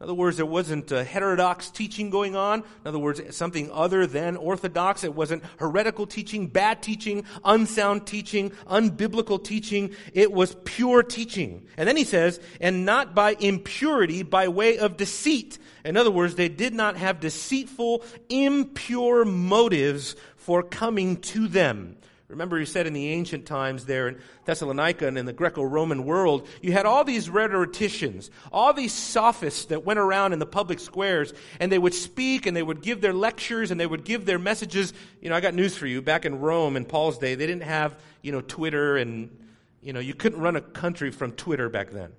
in 0.00 0.04
other 0.04 0.14
words, 0.14 0.36
there 0.36 0.46
wasn't 0.46 0.90
heterodox 0.90 1.70
teaching 1.70 2.08
going 2.08 2.36
on. 2.36 2.60
In 2.60 2.86
other 2.86 3.00
words, 3.00 3.20
something 3.34 3.68
other 3.72 4.06
than 4.06 4.36
orthodox. 4.36 5.02
It 5.02 5.12
wasn't 5.12 5.42
heretical 5.56 6.06
teaching, 6.06 6.46
bad 6.46 6.84
teaching, 6.84 7.24
unsound 7.44 8.06
teaching, 8.06 8.50
unbiblical 8.68 9.42
teaching. 9.42 9.90
It 10.14 10.30
was 10.30 10.56
pure 10.64 11.02
teaching. 11.02 11.66
And 11.76 11.88
then 11.88 11.96
he 11.96 12.04
says, 12.04 12.38
and 12.60 12.84
not 12.86 13.12
by 13.12 13.34
impurity, 13.40 14.22
by 14.22 14.46
way 14.46 14.78
of 14.78 14.96
deceit. 14.96 15.58
In 15.84 15.96
other 15.96 16.12
words, 16.12 16.36
they 16.36 16.48
did 16.48 16.74
not 16.74 16.96
have 16.96 17.18
deceitful, 17.18 18.04
impure 18.28 19.24
motives 19.24 20.14
for 20.36 20.62
coming 20.62 21.16
to 21.22 21.48
them. 21.48 21.96
Remember, 22.28 22.58
he 22.58 22.66
said 22.66 22.86
in 22.86 22.92
the 22.92 23.08
ancient 23.08 23.46
times 23.46 23.86
there 23.86 24.08
in 24.08 24.18
Thessalonica 24.44 25.08
and 25.08 25.16
in 25.16 25.24
the 25.24 25.32
Greco 25.32 25.62
Roman 25.62 26.04
world, 26.04 26.46
you 26.60 26.72
had 26.72 26.84
all 26.84 27.02
these 27.02 27.30
rhetoricians, 27.30 28.30
all 28.52 28.74
these 28.74 28.92
sophists 28.92 29.64
that 29.66 29.86
went 29.86 29.98
around 29.98 30.34
in 30.34 30.38
the 30.38 30.46
public 30.46 30.78
squares, 30.78 31.32
and 31.58 31.72
they 31.72 31.78
would 31.78 31.94
speak 31.94 32.44
and 32.44 32.54
they 32.54 32.62
would 32.62 32.82
give 32.82 33.00
their 33.00 33.14
lectures 33.14 33.70
and 33.70 33.80
they 33.80 33.86
would 33.86 34.04
give 34.04 34.26
their 34.26 34.38
messages. 34.38 34.92
You 35.22 35.30
know, 35.30 35.36
I 35.36 35.40
got 35.40 35.54
news 35.54 35.74
for 35.74 35.86
you. 35.86 36.02
Back 36.02 36.26
in 36.26 36.38
Rome 36.38 36.76
in 36.76 36.84
Paul's 36.84 37.16
day, 37.16 37.34
they 37.34 37.46
didn't 37.46 37.62
have, 37.62 37.98
you 38.20 38.30
know, 38.30 38.42
Twitter 38.42 38.98
and, 38.98 39.34
you 39.80 39.94
know, 39.94 40.00
you 40.00 40.12
couldn't 40.12 40.40
run 40.40 40.54
a 40.54 40.60
country 40.60 41.10
from 41.10 41.32
Twitter 41.32 41.70
back 41.70 41.92
then. 41.92 42.12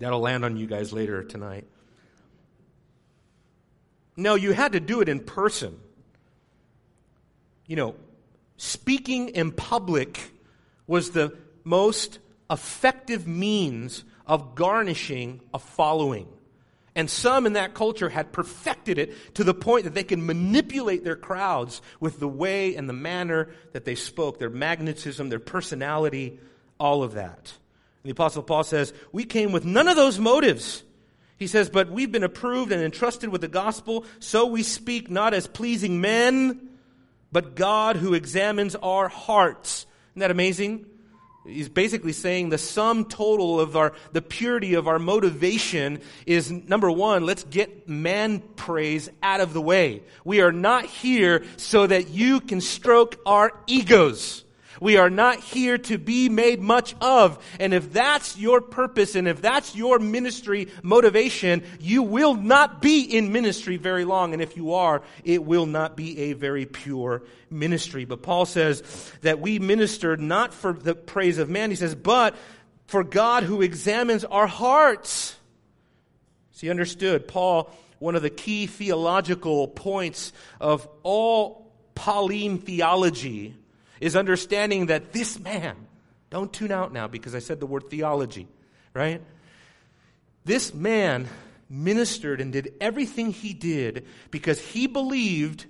That'll 0.00 0.20
land 0.20 0.44
on 0.44 0.58
you 0.58 0.66
guys 0.66 0.92
later 0.92 1.24
tonight. 1.24 1.66
No, 4.18 4.34
you 4.34 4.52
had 4.52 4.72
to 4.72 4.80
do 4.80 5.00
it 5.00 5.08
in 5.08 5.20
person 5.20 5.80
you 7.68 7.76
know, 7.76 7.94
speaking 8.56 9.28
in 9.28 9.52
public 9.52 10.32
was 10.88 11.12
the 11.12 11.36
most 11.62 12.18
effective 12.50 13.28
means 13.28 14.04
of 14.26 14.56
garnishing 14.56 15.40
a 15.54 15.58
following. 15.60 16.26
And 16.96 17.08
some 17.08 17.46
in 17.46 17.52
that 17.52 17.74
culture 17.74 18.08
had 18.08 18.32
perfected 18.32 18.98
it 18.98 19.34
to 19.36 19.44
the 19.44 19.54
point 19.54 19.84
that 19.84 19.94
they 19.94 20.02
can 20.02 20.26
manipulate 20.26 21.04
their 21.04 21.14
crowds 21.14 21.80
with 22.00 22.18
the 22.18 22.26
way 22.26 22.74
and 22.74 22.88
the 22.88 22.94
manner 22.94 23.50
that 23.72 23.84
they 23.84 23.94
spoke, 23.94 24.40
their 24.40 24.50
magnetism, 24.50 25.28
their 25.28 25.38
personality, 25.38 26.40
all 26.80 27.04
of 27.04 27.12
that. 27.12 27.52
And 28.02 28.04
the 28.04 28.10
Apostle 28.10 28.42
Paul 28.42 28.64
says, 28.64 28.92
We 29.12 29.24
came 29.24 29.52
with 29.52 29.64
none 29.64 29.86
of 29.86 29.94
those 29.94 30.18
motives. 30.18 30.82
He 31.36 31.46
says, 31.46 31.70
But 31.70 31.90
we've 31.90 32.10
been 32.10 32.24
approved 32.24 32.72
and 32.72 32.82
entrusted 32.82 33.30
with 33.30 33.42
the 33.42 33.48
gospel, 33.48 34.04
so 34.18 34.46
we 34.46 34.64
speak 34.64 35.08
not 35.08 35.34
as 35.34 35.46
pleasing 35.46 36.00
men, 36.00 36.68
but 37.32 37.54
God 37.54 37.96
who 37.96 38.14
examines 38.14 38.74
our 38.76 39.08
hearts. 39.08 39.86
Isn't 40.12 40.20
that 40.20 40.30
amazing? 40.30 40.86
He's 41.46 41.68
basically 41.68 42.12
saying 42.12 42.50
the 42.50 42.58
sum 42.58 43.06
total 43.06 43.58
of 43.58 43.76
our, 43.76 43.94
the 44.12 44.20
purity 44.20 44.74
of 44.74 44.86
our 44.86 44.98
motivation 44.98 46.00
is 46.26 46.50
number 46.50 46.90
one, 46.90 47.24
let's 47.24 47.44
get 47.44 47.88
man 47.88 48.40
praise 48.40 49.08
out 49.22 49.40
of 49.40 49.54
the 49.54 49.62
way. 49.62 50.02
We 50.24 50.42
are 50.42 50.52
not 50.52 50.84
here 50.84 51.44
so 51.56 51.86
that 51.86 52.10
you 52.10 52.40
can 52.40 52.60
stroke 52.60 53.18
our 53.24 53.52
egos. 53.66 54.44
We 54.80 54.96
are 54.96 55.10
not 55.10 55.40
here 55.40 55.78
to 55.78 55.98
be 55.98 56.28
made 56.28 56.60
much 56.60 56.94
of. 57.00 57.42
And 57.58 57.74
if 57.74 57.92
that's 57.92 58.38
your 58.38 58.60
purpose 58.60 59.14
and 59.14 59.28
if 59.28 59.40
that's 59.40 59.74
your 59.74 59.98
ministry 59.98 60.68
motivation, 60.82 61.62
you 61.80 62.02
will 62.02 62.34
not 62.34 62.80
be 62.80 63.02
in 63.02 63.32
ministry 63.32 63.76
very 63.76 64.04
long. 64.04 64.32
And 64.32 64.42
if 64.42 64.56
you 64.56 64.74
are, 64.74 65.02
it 65.24 65.44
will 65.44 65.66
not 65.66 65.96
be 65.96 66.18
a 66.18 66.32
very 66.34 66.66
pure 66.66 67.22
ministry. 67.50 68.04
But 68.04 68.22
Paul 68.22 68.46
says 68.46 68.82
that 69.22 69.40
we 69.40 69.58
ministered 69.58 70.20
not 70.20 70.54
for 70.54 70.72
the 70.72 70.94
praise 70.94 71.38
of 71.38 71.48
man, 71.48 71.70
he 71.70 71.76
says, 71.76 71.94
but 71.94 72.36
for 72.86 73.04
God 73.04 73.42
who 73.42 73.62
examines 73.62 74.24
our 74.24 74.46
hearts. 74.46 75.36
So 76.52 76.60
he 76.62 76.70
understood, 76.70 77.28
Paul, 77.28 77.70
one 77.98 78.14
of 78.14 78.22
the 78.22 78.30
key 78.30 78.66
theological 78.66 79.68
points 79.68 80.32
of 80.60 80.88
all 81.02 81.72
Pauline 81.94 82.58
theology 82.58 83.54
is 84.00 84.16
understanding 84.16 84.86
that 84.86 85.12
this 85.12 85.38
man, 85.38 85.76
don't 86.30 86.52
tune 86.52 86.72
out 86.72 86.92
now 86.92 87.08
because 87.08 87.34
I 87.34 87.38
said 87.38 87.60
the 87.60 87.66
word 87.66 87.90
theology, 87.90 88.48
right? 88.94 89.22
This 90.44 90.74
man 90.74 91.28
ministered 91.68 92.40
and 92.40 92.52
did 92.52 92.74
everything 92.80 93.32
he 93.32 93.52
did 93.52 94.06
because 94.30 94.60
he 94.60 94.86
believed 94.86 95.66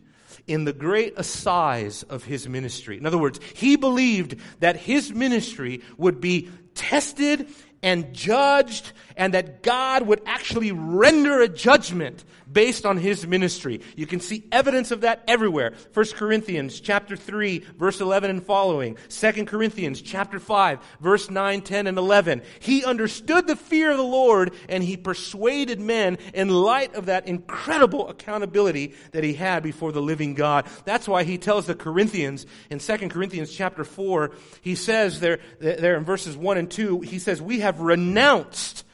in 0.47 0.64
the 0.64 0.73
great 0.73 1.14
assize 1.16 2.02
of 2.04 2.25
his 2.25 2.49
ministry. 2.49 2.97
In 2.97 3.06
other 3.06 3.18
words, 3.18 3.38
he 3.54 3.76
believed 3.76 4.37
that 4.61 4.76
his 4.76 5.12
ministry 5.12 5.82
would 5.97 6.20
be 6.20 6.49
tested 6.75 7.49
and 7.82 8.12
judged 8.14 8.92
and 9.16 9.35
that 9.35 9.62
God 9.62 10.06
would 10.06 10.23
actually 10.26 10.73
render 10.73 11.40
a 11.40 11.49
judgment 11.49 12.25
based 12.50 12.87
on 12.87 12.97
his 12.97 13.26
ministry. 13.26 13.81
You 13.97 14.07
can 14.07 14.21
see 14.21 14.45
evidence 14.50 14.90
of 14.90 15.02
that 15.02 15.23
everywhere. 15.28 15.75
1 15.93 16.07
Corinthians 16.14 16.81
chapter 16.81 17.17
3 17.17 17.59
verse 17.76 18.00
11 18.00 18.31
and 18.31 18.45
following. 18.45 18.97
2 19.09 19.45
Corinthians 19.45 20.00
chapter 20.00 20.38
5 20.38 20.78
verse 21.00 21.31
9, 21.31 21.61
10 21.61 21.87
and 21.87 21.99
11. 21.99 22.43
He 22.61 22.85
understood 22.85 23.47
the 23.47 23.57
fear 23.57 23.90
of 23.90 23.97
the 23.97 24.02
Lord 24.02 24.55
and 24.69 24.83
he 24.83 24.97
persuaded 24.97 25.81
men 25.81 26.19
in 26.35 26.49
light 26.49 26.95
of 26.95 27.07
that 27.07 27.26
incredible 27.26 28.09
accountability 28.09 28.95
that 29.12 29.25
he 29.25 29.35
had 29.35 29.62
before 29.62 29.93
the 29.93 30.02
living 30.02 30.35
God. 30.35 30.67
That's 30.85 31.09
why 31.09 31.25
he 31.25 31.38
tells 31.38 31.67
the 31.67 31.75
Corinthians 31.75 32.47
in 32.71 32.78
2 32.78 33.09
Corinthians 33.09 33.52
chapter 33.52 33.85
4, 33.85 34.33
he 34.62 34.75
says 34.75 35.21
there, 35.21 35.40
there 35.59 35.97
in 35.97 36.05
verses 36.05 36.37
1 36.37 36.57
and 36.57 36.71
2, 36.71 37.00
he 37.00 37.19
says, 37.19 37.43
we 37.43 37.61
have 37.61 37.81
renounced 37.81 38.85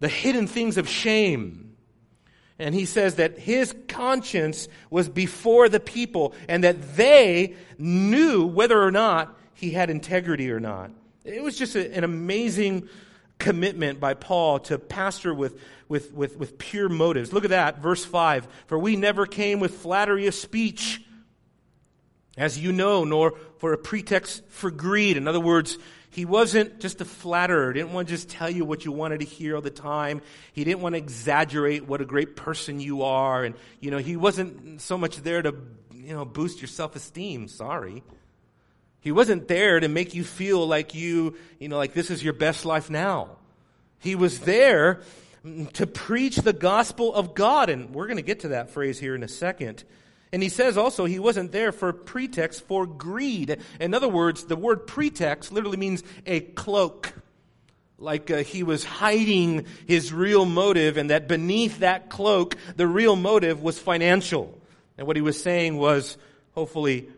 the 0.00 0.08
hidden 0.08 0.46
things 0.46 0.78
of 0.78 0.88
shame 0.88 1.71
and 2.58 2.74
he 2.74 2.84
says 2.84 3.16
that 3.16 3.38
his 3.38 3.74
conscience 3.88 4.68
was 4.90 5.08
before 5.08 5.68
the 5.68 5.80
people 5.80 6.34
and 6.48 6.64
that 6.64 6.96
they 6.96 7.54
knew 7.78 8.46
whether 8.46 8.80
or 8.80 8.90
not 8.90 9.36
he 9.54 9.70
had 9.70 9.90
integrity 9.90 10.50
or 10.50 10.60
not. 10.60 10.90
It 11.24 11.42
was 11.42 11.56
just 11.56 11.76
a, 11.76 11.94
an 11.94 12.04
amazing 12.04 12.88
commitment 13.38 14.00
by 14.00 14.14
Paul 14.14 14.60
to 14.60 14.78
pastor 14.78 15.34
with, 15.34 15.60
with, 15.88 16.12
with, 16.12 16.36
with 16.36 16.58
pure 16.58 16.88
motives. 16.88 17.32
Look 17.32 17.44
at 17.44 17.50
that, 17.50 17.78
verse 17.78 18.04
5. 18.04 18.46
For 18.66 18.78
we 18.78 18.96
never 18.96 19.26
came 19.26 19.60
with 19.60 19.78
flattery 19.78 20.26
of 20.26 20.34
speech, 20.34 21.02
as 22.36 22.58
you 22.58 22.72
know, 22.72 23.04
nor 23.04 23.34
for 23.58 23.72
a 23.72 23.78
pretext 23.78 24.44
for 24.48 24.70
greed. 24.70 25.16
In 25.16 25.26
other 25.26 25.40
words, 25.40 25.78
he 26.12 26.26
wasn't 26.26 26.78
just 26.78 27.00
a 27.00 27.06
flatterer. 27.06 27.72
Didn't 27.72 27.94
want 27.94 28.06
to 28.06 28.14
just 28.14 28.28
tell 28.28 28.50
you 28.50 28.66
what 28.66 28.84
you 28.84 28.92
wanted 28.92 29.20
to 29.20 29.26
hear 29.26 29.56
all 29.56 29.62
the 29.62 29.70
time. 29.70 30.20
He 30.52 30.62
didn't 30.62 30.80
want 30.80 30.94
to 30.94 30.98
exaggerate 30.98 31.86
what 31.88 32.02
a 32.02 32.04
great 32.04 32.36
person 32.36 32.80
you 32.80 33.02
are. 33.02 33.44
And, 33.44 33.54
you 33.80 33.90
know, 33.90 33.96
he 33.96 34.16
wasn't 34.16 34.82
so 34.82 34.98
much 34.98 35.16
there 35.16 35.40
to, 35.40 35.54
you 35.94 36.12
know, 36.12 36.26
boost 36.26 36.60
your 36.60 36.68
self-esteem. 36.68 37.48
Sorry. 37.48 38.02
He 39.00 39.10
wasn't 39.10 39.48
there 39.48 39.80
to 39.80 39.88
make 39.88 40.14
you 40.14 40.22
feel 40.22 40.66
like 40.66 40.94
you, 40.94 41.34
you 41.58 41.68
know, 41.68 41.78
like 41.78 41.94
this 41.94 42.10
is 42.10 42.22
your 42.22 42.34
best 42.34 42.66
life 42.66 42.90
now. 42.90 43.38
He 43.98 44.14
was 44.14 44.40
there 44.40 45.00
to 45.72 45.86
preach 45.86 46.36
the 46.36 46.52
gospel 46.52 47.14
of 47.14 47.34
God. 47.34 47.70
And 47.70 47.94
we're 47.94 48.06
going 48.06 48.18
to 48.18 48.22
get 48.22 48.40
to 48.40 48.48
that 48.48 48.68
phrase 48.68 48.98
here 48.98 49.14
in 49.14 49.22
a 49.22 49.28
second. 49.28 49.82
And 50.32 50.42
he 50.42 50.48
says 50.48 50.78
also 50.78 51.04
he 51.04 51.18
wasn't 51.18 51.52
there 51.52 51.72
for 51.72 51.92
pretext 51.92 52.66
for 52.66 52.86
greed. 52.86 53.58
In 53.78 53.92
other 53.92 54.08
words, 54.08 54.44
the 54.44 54.56
word 54.56 54.86
pretext 54.86 55.52
literally 55.52 55.76
means 55.76 56.02
a 56.24 56.40
cloak. 56.40 57.12
Like 57.98 58.30
uh, 58.30 58.38
he 58.38 58.62
was 58.62 58.82
hiding 58.82 59.66
his 59.86 60.12
real 60.12 60.44
motive, 60.44 60.96
and 60.96 61.10
that 61.10 61.28
beneath 61.28 61.80
that 61.80 62.08
cloak, 62.08 62.56
the 62.76 62.86
real 62.86 63.14
motive 63.14 63.62
was 63.62 63.78
financial. 63.78 64.58
And 64.98 65.06
what 65.06 65.16
he 65.16 65.22
was 65.22 65.40
saying 65.40 65.76
was, 65.76 66.16
hopefully, 66.52 67.08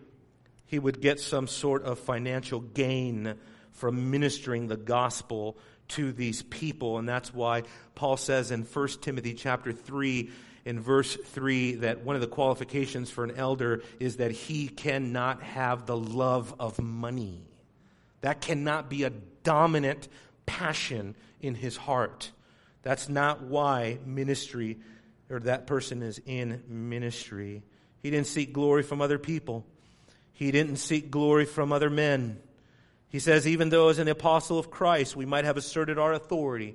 he 0.67 0.79
would 0.79 1.01
get 1.01 1.21
some 1.21 1.47
sort 1.47 1.85
of 1.85 1.99
financial 2.01 2.61
gain 2.61 3.35
from 3.73 4.11
ministering 4.11 4.67
the 4.67 4.77
gospel 4.77 5.57
to 5.89 6.13
these 6.13 6.43
people. 6.43 6.99
And 6.99 7.09
that's 7.09 7.33
why 7.33 7.63
Paul 7.95 8.17
says 8.17 8.51
in 8.51 8.63
1 8.63 8.89
Timothy 9.01 9.35
chapter 9.35 9.73
3, 9.73 10.31
in 10.65 10.81
verse 10.81 11.15
3 11.15 11.77
that 11.77 12.05
one 12.05 12.17
of 12.17 12.23
the 12.23 12.29
qualifications 12.29 13.11
for 13.11 13.25
an 13.25 13.33
elder 13.37 13.83
is 14.01 14.17
that 14.17 14.31
he 14.31 14.69
cannot 14.69 15.43
have 15.43 15.87
the 15.87 15.97
love 15.97 16.55
of 16.59 16.81
money. 16.81 17.43
That 18.23 18.41
cannot 18.41 18.89
be 18.89 19.05
a 19.05 19.11
dominant 19.43 20.09
passion 20.47 21.15
in 21.41 21.55
his 21.55 21.77
heart. 21.77 22.31
That's 22.83 23.09
not 23.09 23.43
why 23.43 23.99
ministry 24.07 24.79
or 25.31 25.41
that 25.41 25.67
person 25.67 26.03
is 26.03 26.21
in 26.27 26.63
ministry. 26.69 27.63
He 28.03 28.11
didn't 28.11 28.27
seek 28.27 28.53
glory 28.53 28.83
from 28.83 29.01
other 29.01 29.19
people. 29.19 29.65
He 30.33 30.51
didn't 30.51 30.77
seek 30.77 31.11
glory 31.11 31.45
from 31.45 31.73
other 31.73 31.91
men. 31.91 32.41
He 33.09 33.19
says, 33.21 33.47
even 33.47 33.69
though 33.69 33.89
as 33.89 33.99
an 33.99 34.09
apostle 34.09 34.59
of 34.59 34.71
Christ, 34.71 35.15
we 35.15 35.25
might 35.25 35.45
have 35.45 35.57
asserted 35.57 35.99
our 35.99 36.13
authority, 36.13 36.75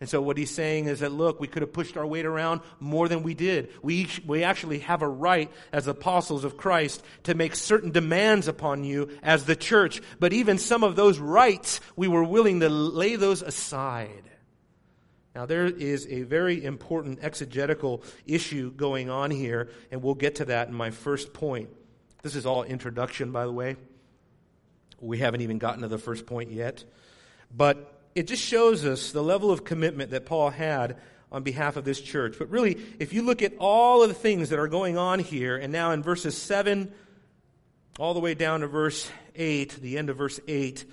and 0.00 0.08
so 0.08 0.22
what 0.22 0.38
he's 0.38 0.50
saying 0.50 0.86
is 0.86 1.00
that, 1.00 1.12
look, 1.12 1.40
we 1.40 1.46
could 1.46 1.60
have 1.60 1.74
pushed 1.74 1.98
our 1.98 2.06
weight 2.06 2.24
around 2.24 2.62
more 2.80 3.06
than 3.06 3.22
we 3.22 3.34
did. 3.34 3.68
We, 3.82 4.08
we 4.26 4.42
actually 4.44 4.78
have 4.80 5.02
a 5.02 5.08
right 5.08 5.52
as 5.72 5.86
apostles 5.86 6.42
of 6.42 6.56
Christ 6.56 7.04
to 7.24 7.34
make 7.34 7.54
certain 7.54 7.90
demands 7.90 8.48
upon 8.48 8.82
you 8.82 9.10
as 9.22 9.44
the 9.44 9.54
church. 9.54 10.00
But 10.18 10.32
even 10.32 10.56
some 10.56 10.84
of 10.84 10.96
those 10.96 11.18
rights, 11.18 11.80
we 11.96 12.08
were 12.08 12.24
willing 12.24 12.60
to 12.60 12.70
lay 12.70 13.16
those 13.16 13.42
aside. 13.42 14.24
Now, 15.34 15.44
there 15.44 15.66
is 15.66 16.06
a 16.08 16.22
very 16.22 16.64
important 16.64 17.18
exegetical 17.22 18.02
issue 18.26 18.70
going 18.72 19.10
on 19.10 19.30
here, 19.30 19.68
and 19.90 20.02
we'll 20.02 20.14
get 20.14 20.36
to 20.36 20.46
that 20.46 20.68
in 20.68 20.74
my 20.74 20.90
first 20.90 21.34
point. 21.34 21.68
This 22.22 22.36
is 22.36 22.46
all 22.46 22.62
introduction, 22.62 23.32
by 23.32 23.44
the 23.44 23.52
way. 23.52 23.76
We 24.98 25.18
haven't 25.18 25.42
even 25.42 25.58
gotten 25.58 25.82
to 25.82 25.88
the 25.88 25.98
first 25.98 26.24
point 26.24 26.50
yet. 26.52 26.84
But 27.54 27.99
it 28.14 28.26
just 28.26 28.42
shows 28.42 28.84
us 28.84 29.12
the 29.12 29.22
level 29.22 29.50
of 29.50 29.64
commitment 29.64 30.10
that 30.10 30.26
Paul 30.26 30.50
had 30.50 30.96
on 31.32 31.42
behalf 31.42 31.76
of 31.76 31.84
this 31.84 32.00
church. 32.00 32.36
But 32.38 32.50
really, 32.50 32.78
if 32.98 33.12
you 33.12 33.22
look 33.22 33.42
at 33.42 33.54
all 33.58 34.02
of 34.02 34.08
the 34.08 34.14
things 34.14 34.48
that 34.50 34.58
are 34.58 34.68
going 34.68 34.98
on 34.98 35.20
here, 35.20 35.56
and 35.56 35.72
now 35.72 35.92
in 35.92 36.02
verses 36.02 36.36
7 36.36 36.92
all 37.98 38.14
the 38.14 38.20
way 38.20 38.34
down 38.34 38.60
to 38.60 38.66
verse 38.66 39.10
8, 39.36 39.80
the 39.80 39.98
end 39.98 40.10
of 40.10 40.16
verse 40.16 40.40
8, 40.48 40.84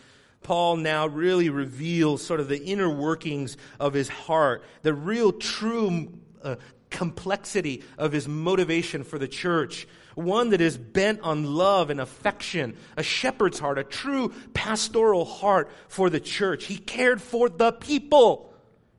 Paul 0.44 0.78
now 0.78 1.08
really 1.08 1.50
reveals 1.50 2.24
sort 2.24 2.40
of 2.40 2.48
the 2.48 2.64
inner 2.64 2.90
workings 2.90 3.58
of 3.80 3.94
his 3.94 4.08
heart, 4.08 4.64
the 4.84 4.94
real 4.94 5.32
true 5.32 6.14
uh, 6.44 6.56
complexity 6.90 7.84
of 7.98 8.12
his 8.12 8.28
motivation 8.28 9.04
for 9.04 9.18
the 9.18 9.28
church 9.28 9.88
one 10.18 10.50
that 10.50 10.62
is 10.62 10.78
bent 10.78 11.22
on 11.22 11.44
love 11.44 11.92
and 11.92 12.02
affection, 12.02 12.76
a 12.96 13.04
shepherd's 13.04 13.60
heart, 13.60 13.78
a 13.78 13.84
true 13.84 14.34
pastoral 14.54 15.26
heart 15.26 15.70
for 15.88 16.10
the 16.10 16.20
church. 16.20 16.66
He 16.66 16.78
cared 16.78 17.22
for 17.22 17.50
the 17.50 17.72
people. 17.72 18.52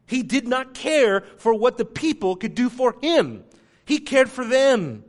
He 0.06 0.22
did 0.22 0.46
not 0.46 0.74
care 0.74 1.22
for 1.38 1.52
what 1.52 1.76
the 1.76 1.84
people 1.84 2.36
could 2.36 2.54
do 2.54 2.68
for 2.68 2.96
him. 3.02 3.44
He 3.84 3.98
cared 3.98 4.30
for 4.30 4.44
them. 4.44 5.04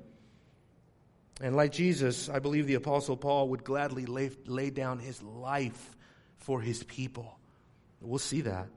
And 1.42 1.56
like 1.56 1.72
Jesus, 1.72 2.28
I 2.28 2.40
believe 2.40 2.66
the 2.66 2.74
Apostle 2.74 3.16
Paul 3.16 3.50
would 3.50 3.64
gladly 3.64 4.06
lay, 4.06 4.32
lay 4.46 4.72
down 4.72 5.00
his 5.00 5.22
life 5.22 5.96
for 6.38 6.60
his 6.60 6.84
people. 6.84 7.38
We'll 8.02 8.18
see 8.18 8.42
that. 8.42 8.68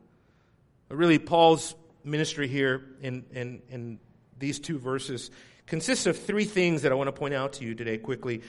But 0.88 0.97
really, 0.97 1.18
Paul's 1.18 1.75
ministry 2.05 2.47
here 2.47 2.85
in, 3.01 3.25
in, 3.33 3.62
in 3.71 3.99
these 4.38 4.61
two 4.61 4.79
verses 4.79 5.31
consists 5.72 6.04
of 6.04 6.18
three 6.18 6.44
things 6.44 6.82
that 6.82 6.92
I 6.92 6.94
want 6.94 7.08
to 7.08 7.12
point 7.12 7.32
out 7.32 7.54
to 7.54 7.64
you 7.64 7.74
today 7.74 7.96
quickly. 7.96 8.42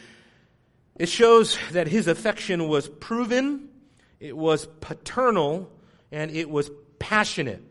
It 0.98 1.08
shows 1.08 1.58
that 1.72 1.88
his 1.88 2.10
affection 2.10 2.68
was 2.68 2.90
proven, 2.90 3.70
it 4.20 4.36
was 4.36 4.66
paternal, 4.82 5.72
and 6.12 6.30
it 6.32 6.50
was 6.50 6.70
passionate. 7.00 7.64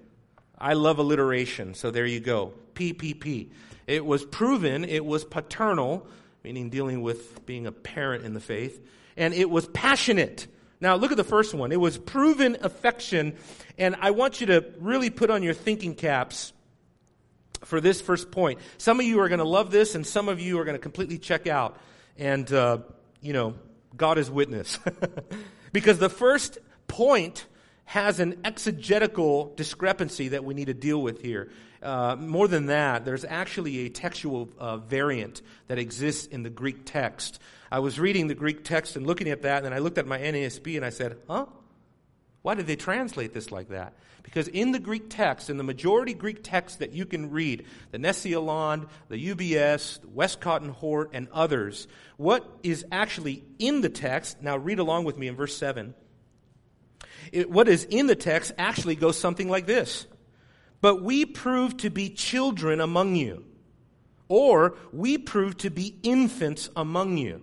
I 0.56 0.72
love 0.72 0.98
alliteration, 0.98 1.74
so 1.74 1.90
there 1.90 2.06
you 2.06 2.18
go. 2.18 2.54
PPP. 2.72 3.50
It 3.86 4.06
was 4.06 4.24
proven, 4.24 4.86
it 4.86 5.04
was 5.04 5.22
paternal, 5.22 6.06
meaning 6.42 6.70
dealing 6.70 7.02
with 7.02 7.44
being 7.44 7.66
a 7.66 7.72
parent 7.72 8.24
in 8.24 8.32
the 8.32 8.40
faith, 8.40 8.82
and 9.18 9.34
it 9.34 9.50
was 9.50 9.66
passionate. 9.66 10.46
Now, 10.80 10.94
look 10.94 11.10
at 11.10 11.18
the 11.18 11.24
first 11.24 11.52
one. 11.52 11.72
It 11.72 11.80
was 11.80 11.98
proven 11.98 12.56
affection, 12.62 13.36
and 13.76 13.96
I 14.00 14.12
want 14.12 14.40
you 14.40 14.46
to 14.46 14.64
really 14.78 15.10
put 15.10 15.28
on 15.28 15.42
your 15.42 15.52
thinking 15.52 15.94
caps 15.94 16.54
for 17.64 17.80
this 17.80 18.00
first 18.00 18.30
point. 18.30 18.58
Some 18.78 19.00
of 19.00 19.06
you 19.06 19.20
are 19.20 19.28
going 19.28 19.38
to 19.38 19.44
love 19.44 19.70
this, 19.70 19.94
and 19.94 20.06
some 20.06 20.28
of 20.28 20.40
you 20.40 20.58
are 20.58 20.64
going 20.64 20.76
to 20.76 20.82
completely 20.82 21.18
check 21.18 21.46
out. 21.46 21.78
And, 22.18 22.50
uh, 22.52 22.78
you 23.20 23.32
know, 23.32 23.54
God 23.96 24.18
is 24.18 24.30
witness. 24.30 24.78
because 25.72 25.98
the 25.98 26.08
first 26.08 26.58
point 26.88 27.46
has 27.84 28.20
an 28.20 28.40
exegetical 28.44 29.52
discrepancy 29.56 30.28
that 30.28 30.44
we 30.44 30.54
need 30.54 30.66
to 30.66 30.74
deal 30.74 31.00
with 31.02 31.22
here. 31.22 31.50
Uh, 31.82 32.14
more 32.16 32.46
than 32.46 32.66
that, 32.66 33.04
there's 33.04 33.24
actually 33.24 33.86
a 33.86 33.88
textual 33.88 34.48
uh, 34.58 34.76
variant 34.76 35.42
that 35.66 35.78
exists 35.78 36.26
in 36.26 36.42
the 36.42 36.50
Greek 36.50 36.84
text. 36.84 37.40
I 37.70 37.80
was 37.80 37.98
reading 37.98 38.28
the 38.28 38.34
Greek 38.34 38.64
text 38.64 38.96
and 38.96 39.06
looking 39.06 39.28
at 39.28 39.42
that, 39.42 39.64
and 39.64 39.74
I 39.74 39.78
looked 39.78 39.98
at 39.98 40.06
my 40.06 40.18
NASB 40.18 40.76
and 40.76 40.84
I 40.84 40.90
said, 40.90 41.18
huh? 41.28 41.46
Why 42.42 42.54
did 42.54 42.66
they 42.66 42.76
translate 42.76 43.32
this 43.32 43.52
like 43.52 43.68
that? 43.68 43.94
Because 44.22 44.48
in 44.48 44.72
the 44.72 44.78
Greek 44.78 45.08
text, 45.08 45.48
in 45.48 45.56
the 45.56 45.64
majority 45.64 46.14
Greek 46.14 46.42
text 46.42 46.80
that 46.80 46.92
you 46.92 47.06
can 47.06 47.30
read, 47.30 47.64
the 47.90 47.98
Nestle-Aland, 47.98 48.86
the 49.08 49.34
UBS, 49.34 50.00
the 50.00 50.08
Westcott 50.08 50.62
and 50.62 50.70
Hort, 50.70 51.10
and 51.12 51.28
others, 51.32 51.86
what 52.16 52.48
is 52.62 52.84
actually 52.92 53.44
in 53.58 53.80
the 53.80 53.88
text, 53.88 54.42
now 54.42 54.56
read 54.56 54.78
along 54.78 55.04
with 55.04 55.18
me 55.18 55.28
in 55.28 55.36
verse 55.36 55.56
7. 55.56 55.94
It, 57.30 57.50
what 57.50 57.68
is 57.68 57.84
in 57.84 58.06
the 58.06 58.16
text 58.16 58.52
actually 58.58 58.96
goes 58.96 59.18
something 59.18 59.48
like 59.48 59.66
this 59.66 60.06
but 60.82 61.00
we 61.00 61.24
prove 61.24 61.76
to 61.78 61.88
be 61.90 62.10
children 62.10 62.80
among 62.80 63.14
you, 63.14 63.44
or 64.28 64.76
we 64.92 65.16
prove 65.16 65.56
to 65.58 65.70
be 65.70 65.96
infants 66.02 66.68
among 66.76 67.16
you. 67.16 67.40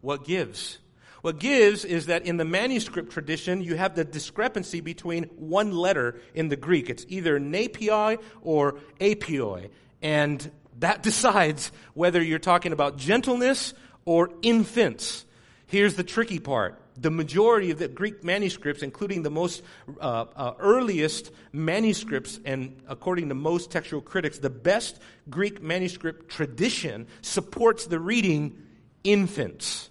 What 0.00 0.24
gives? 0.24 0.78
What 1.22 1.38
gives 1.38 1.84
is 1.84 2.06
that 2.06 2.24
in 2.24 2.36
the 2.36 2.44
manuscript 2.44 3.12
tradition, 3.12 3.60
you 3.60 3.76
have 3.76 3.94
the 3.94 4.04
discrepancy 4.04 4.80
between 4.80 5.24
one 5.36 5.72
letter 5.72 6.20
in 6.34 6.48
the 6.48 6.56
Greek. 6.56 6.88
It's 6.88 7.04
either 7.08 7.38
napioi 7.38 8.18
or 8.42 8.78
apioi. 9.00 9.70
And 10.00 10.50
that 10.78 11.02
decides 11.02 11.72
whether 11.94 12.22
you're 12.22 12.38
talking 12.38 12.72
about 12.72 12.96
gentleness 12.96 13.74
or 14.04 14.30
infants. 14.42 15.24
Here's 15.66 15.94
the 15.94 16.04
tricky 16.04 16.40
part 16.40 16.80
the 16.96 17.10
majority 17.10 17.70
of 17.70 17.78
the 17.78 17.88
Greek 17.88 18.22
manuscripts, 18.24 18.82
including 18.82 19.22
the 19.22 19.30
most 19.30 19.62
uh, 20.00 20.26
uh, 20.36 20.52
earliest 20.58 21.30
manuscripts, 21.52 22.38
and 22.44 22.76
according 22.88 23.30
to 23.30 23.34
most 23.34 23.70
textual 23.70 24.02
critics, 24.02 24.38
the 24.38 24.50
best 24.50 25.00
Greek 25.30 25.62
manuscript 25.62 26.28
tradition 26.28 27.06
supports 27.22 27.86
the 27.86 27.98
reading 27.98 28.62
infants. 29.02 29.89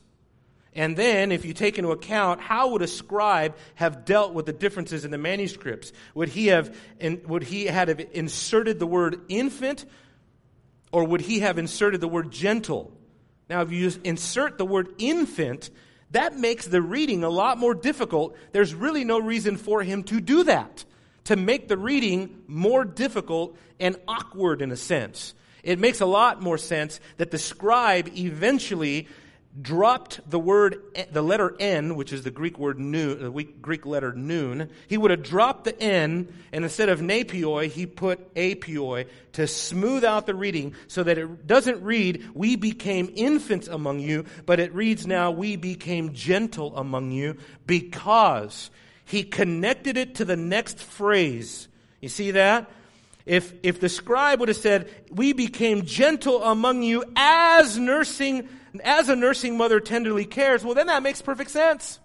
And 0.76 0.96
then, 0.96 1.32
if 1.32 1.46
you 1.46 1.54
take 1.54 1.78
into 1.80 1.92
account 1.92 2.42
how 2.42 2.70
would 2.70 2.82
a 2.82 2.88
scribe 2.88 3.56
have 3.76 4.06
dealt 4.06 4.34
with 4.34 4.46
the 4.46 4.54
differences 4.54 5.04
in 5.04 5.12
the 5.12 5.18
manuscripts, 5.18 5.92
would 6.14 6.30
he 6.30 6.48
have 6.48 6.76
would 7.26 7.44
he 7.44 7.66
have 7.66 7.90
inserted 8.14 8.78
the 8.80 8.86
word 8.86 9.20
infant, 9.30 9.86
or 10.92 11.06
would 11.06 11.22
he 11.22 11.40
have 11.40 11.58
inserted 11.58 12.02
the 12.02 12.08
word 12.08 12.32
gentle? 12.32 12.92
Now, 13.50 13.62
if 13.62 13.72
you 13.72 13.92
insert 14.04 14.60
the 14.60 14.66
word 14.66 14.94
infant, 15.00 15.72
that 16.12 16.38
makes 16.38 16.68
the 16.68 16.82
reading 16.82 17.24
a 17.24 17.30
lot 17.30 17.58
more 17.58 17.74
difficult. 17.74 18.38
There's 18.52 18.74
really 18.76 19.04
no 19.04 19.20
reason 19.20 19.58
for 19.58 19.82
him 19.82 20.04
to 20.04 20.22
do 20.22 20.44
that, 20.44 20.86
to 21.26 21.36
make 21.36 21.68
the 21.68 21.78
reading 21.78 22.44
more 22.48 22.86
difficult 22.86 23.58
and 23.80 23.96
awkward 24.08 24.62
in 24.62 24.72
a 24.72 24.76
sense. 24.76 25.34
It 25.64 25.80
makes 25.80 26.00
a 26.00 26.06
lot 26.06 26.42
more 26.42 26.58
sense 26.58 27.00
that 27.18 27.32
the 27.32 27.38
scribe 27.38 28.10
eventually 28.16 29.08
dropped 29.60 30.22
the 30.30 30.40
word, 30.40 30.78
the 31.12 31.22
letter 31.22 31.56
N, 31.60 31.96
which 31.96 32.14
is 32.14 32.24
the 32.24 32.32
Greek 32.32 32.60
word 32.60 32.80
noon, 32.80 33.20
the 33.20 33.44
Greek 33.62 33.86
letter 33.86 34.14
noon, 34.14 34.70
he 34.88 34.98
would 34.98 35.12
have 35.12 35.24
dropped 35.24 35.64
the 35.64 35.82
N, 35.82 36.32
and 36.52 36.64
instead 36.64 36.90
of 36.90 37.00
napioi, 37.00 37.70
he 37.70 37.86
put 37.86 38.34
apioi 38.36 39.08
to 39.34 39.48
smooth 39.48 40.04
out 40.04 40.28
the 40.28 40.36
reading 40.36 40.76
so 40.88 41.04
that 41.04 41.18
it 41.18 41.48
doesn't 41.48 41.82
read, 41.84 42.30
we 42.34 42.56
became 42.56 43.12
infants 43.16 43.68
among 43.68 44.00
you, 44.00 44.26
but 44.46 44.60
it 44.60 44.74
reads 44.74 45.08
now, 45.08 45.32
we 45.32 45.56
became 45.56 46.14
gentle 46.14 46.76
among 46.78 47.12
you, 47.12 47.36
because 47.66 48.70
he 49.04 49.24
connected 49.24 49.98
it 49.98 50.16
to 50.16 50.26
the 50.26 50.38
next 50.38 50.80
phrase. 50.80 51.68
You 52.02 52.10
see 52.10 52.32
that? 52.32 52.70
If, 53.30 53.54
if 53.62 53.80
the 53.80 53.90
scribe 53.90 54.40
would 54.40 54.50
have 54.50 54.58
said, 54.58 54.90
we 55.12 55.34
became 55.34 55.86
gentle 55.86 56.44
among 56.44 56.82
you 56.82 57.04
as 57.16 57.78
nursing 57.78 58.50
as 58.84 59.08
a 59.08 59.16
nursing 59.16 59.56
mother 59.56 59.80
tenderly 59.80 60.26
cares, 60.26 60.64
well, 60.64 60.74
then 60.74 60.88
that 60.88 61.04
makes 61.04 61.22
perfect 61.22 61.52
sense. 61.52 62.00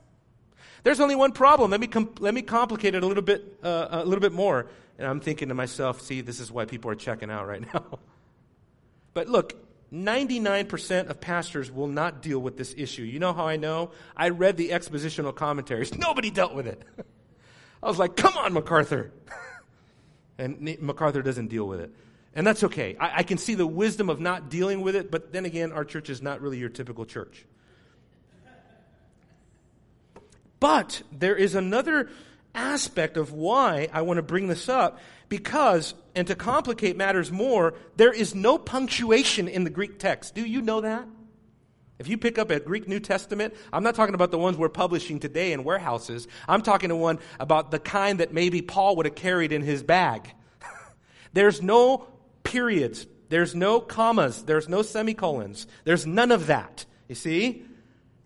There's 0.82 1.00
only 1.00 1.14
one 1.14 1.32
problem. 1.32 1.70
Let 1.70 1.80
me, 1.80 1.86
com- 1.86 2.14
let 2.18 2.34
me 2.34 2.42
complicate 2.42 2.94
it 2.94 3.02
a 3.02 3.06
little 3.06 3.22
bit, 3.22 3.58
uh, 3.62 3.88
a 3.90 4.04
little 4.04 4.20
bit 4.20 4.32
more. 4.32 4.66
And 4.98 5.08
I'm 5.08 5.20
thinking 5.20 5.48
to 5.48 5.54
myself, 5.54 6.02
see, 6.02 6.20
this 6.20 6.40
is 6.40 6.52
why 6.52 6.66
people 6.66 6.90
are 6.90 6.94
checking 6.94 7.30
out 7.30 7.48
right 7.48 7.62
now. 7.74 7.98
but 9.14 9.26
look, 9.26 9.54
99% 9.94 11.08
of 11.08 11.22
pastors 11.22 11.72
will 11.72 11.88
not 11.88 12.20
deal 12.20 12.38
with 12.38 12.58
this 12.58 12.74
issue. 12.76 13.02
You 13.02 13.18
know 13.18 13.32
how 13.32 13.46
I 13.46 13.56
know? 13.56 13.92
I 14.14 14.28
read 14.28 14.58
the 14.58 14.70
expositional 14.70 15.34
commentaries. 15.34 15.94
Nobody 15.98 16.30
dealt 16.30 16.54
with 16.54 16.66
it. 16.66 16.82
I 17.82 17.88
was 17.88 17.98
like, 17.98 18.14
come 18.14 18.36
on, 18.36 18.52
MacArthur. 18.52 19.10
And 20.38 20.78
MacArthur 20.80 21.22
doesn't 21.22 21.48
deal 21.48 21.66
with 21.66 21.80
it. 21.80 21.94
And 22.34 22.46
that's 22.46 22.64
okay. 22.64 22.96
I, 22.98 23.18
I, 23.18 23.22
can 23.22 23.38
see 23.38 23.54
the 23.54 23.66
wisdom 23.66 24.10
of 24.10 24.18
not 24.18 24.50
dealing 24.50 24.80
with 24.80 24.96
it, 24.96 25.10
but 25.10 25.32
then 25.32 25.44
again, 25.44 25.70
our 25.70 25.84
church 25.84 26.10
is 26.10 26.20
not 26.20 26.40
really 26.40 26.58
your 26.58 26.68
typical 26.68 27.04
church. 27.04 27.46
But 30.58 31.02
there 31.12 31.36
is 31.36 31.54
another 31.54 32.08
aspect 32.54 33.16
of 33.16 33.32
why 33.32 33.88
I 33.92 34.02
want 34.02 34.16
to 34.18 34.22
bring 34.22 34.48
this 34.48 34.68
up 34.68 34.98
because, 35.28 35.94
and 36.14 36.26
to 36.26 36.34
complicate 36.34 36.96
matters 36.96 37.30
more, 37.30 37.74
there 37.96 38.12
is 38.12 38.34
no 38.34 38.58
punctuation 38.58 39.46
in 39.46 39.64
the 39.64 39.70
Greek 39.70 39.98
text. 39.98 40.34
Do 40.34 40.44
you 40.44 40.62
know 40.62 40.80
that? 40.80 41.06
If 41.98 42.08
you 42.08 42.18
pick 42.18 42.38
up 42.38 42.50
a 42.50 42.58
Greek 42.58 42.88
New 42.88 42.98
Testament, 42.98 43.54
I'm 43.72 43.84
not 43.84 43.94
talking 43.94 44.14
about 44.14 44.32
the 44.32 44.38
ones 44.38 44.56
we're 44.56 44.68
publishing 44.68 45.20
today 45.20 45.52
in 45.52 45.62
warehouses. 45.62 46.26
I'm 46.48 46.62
talking 46.62 46.88
to 46.88 46.96
one 46.96 47.20
about 47.38 47.70
the 47.70 47.78
kind 47.78 48.18
that 48.20 48.32
maybe 48.32 48.62
Paul 48.62 48.96
would 48.96 49.06
have 49.06 49.14
carried 49.14 49.52
in 49.52 49.62
his 49.62 49.82
bag. 49.82 50.32
There's 51.32 51.62
no 51.62 52.08
periods. 52.42 53.06
There's 53.28 53.54
no 53.54 53.80
commas. 53.80 54.42
There's 54.42 54.68
no 54.68 54.82
semicolons. 54.82 55.68
There's 55.84 56.04
none 56.04 56.32
of 56.32 56.48
that. 56.48 56.84
You 57.08 57.14
see? 57.14 57.64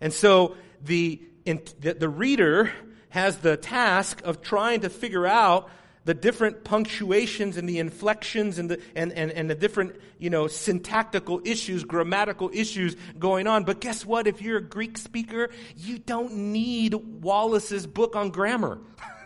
And 0.01 0.15
so 0.15 0.57
the, 0.83 1.21
in, 1.45 1.61
the, 1.81 1.93
the 1.93 2.09
reader 2.09 2.73
has 3.11 3.39
the 3.39 3.57
task 3.59 4.23
of 4.25 4.41
trying 4.41 4.81
to 4.81 4.89
figure 4.89 5.27
out 5.27 5.69
the 6.09 6.15
different 6.15 6.65
punctuations 6.65 7.59
and 7.59 7.69
the 7.69 7.79
inflections 7.79 8.59
and 8.59 8.71
the, 8.71 8.81
and, 8.97 9.13
and, 9.13 9.31
and 9.31 9.51
the 9.51 9.55
different, 9.55 9.95
you 10.19 10.31
know, 10.31 10.47
syntactical 10.47 11.43
issues, 11.45 11.85
grammatical 11.85 12.51
issues 12.55 12.97
going 13.19 13.47
on. 13.47 13.65
But 13.65 13.83
guess 13.83 14.07
what? 14.07 14.27
If 14.27 14.41
you're 14.41 14.57
a 14.57 14.63
Greek 14.63 14.97
speaker, 14.97 15.51
you 15.77 15.99
don't 15.99 16.35
need 16.35 16.95
Wallace's 16.95 17.87
book 17.87 18.17
on 18.17 18.31
grammar. 18.31 18.79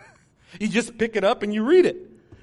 you 0.59 0.67
just 0.67 0.97
pick 0.97 1.15
it 1.15 1.23
up 1.23 1.41
and 1.41 1.53
you 1.53 1.63
read 1.63 1.85
it. 1.85 1.95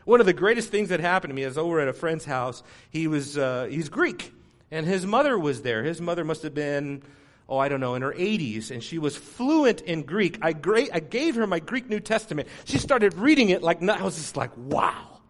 One 0.06 0.20
of 0.20 0.26
the 0.26 0.32
greatest 0.32 0.70
things 0.70 0.88
that 0.88 1.00
happened 1.00 1.32
to 1.32 1.34
me 1.34 1.42
is 1.42 1.58
over 1.58 1.78
at 1.78 1.88
a 1.88 1.92
friend's 1.92 2.24
house. 2.24 2.62
He 2.88 3.08
was, 3.08 3.36
uh, 3.36 3.68
he's 3.70 3.90
Greek, 3.90 4.32
and 4.70 4.86
his 4.86 5.04
mother 5.04 5.38
was 5.38 5.60
there. 5.60 5.84
His 5.84 6.00
mother 6.00 6.24
must 6.24 6.42
have 6.44 6.54
been, 6.54 7.02
oh, 7.50 7.58
I 7.58 7.68
don't 7.68 7.80
know, 7.80 7.94
in 7.96 8.02
her 8.02 8.12
80s, 8.12 8.70
and 8.70 8.82
she 8.82 8.98
was 8.98 9.16
fluent 9.16 9.80
in 9.82 10.02
Greek. 10.02 10.38
I, 10.40 10.52
gra- 10.52 10.86
I 10.92 11.00
gave 11.00 11.34
her 11.34 11.46
my 11.46 11.58
Greek 11.58 11.90
New 11.90 12.00
Testament. 12.00 12.48
She 12.64 12.78
started 12.78 13.14
reading 13.14 13.50
it 13.50 13.62
like, 13.62 13.82
I 13.82 14.02
was 14.02 14.16
just 14.16 14.36
like, 14.36 14.52
wow, 14.56 15.20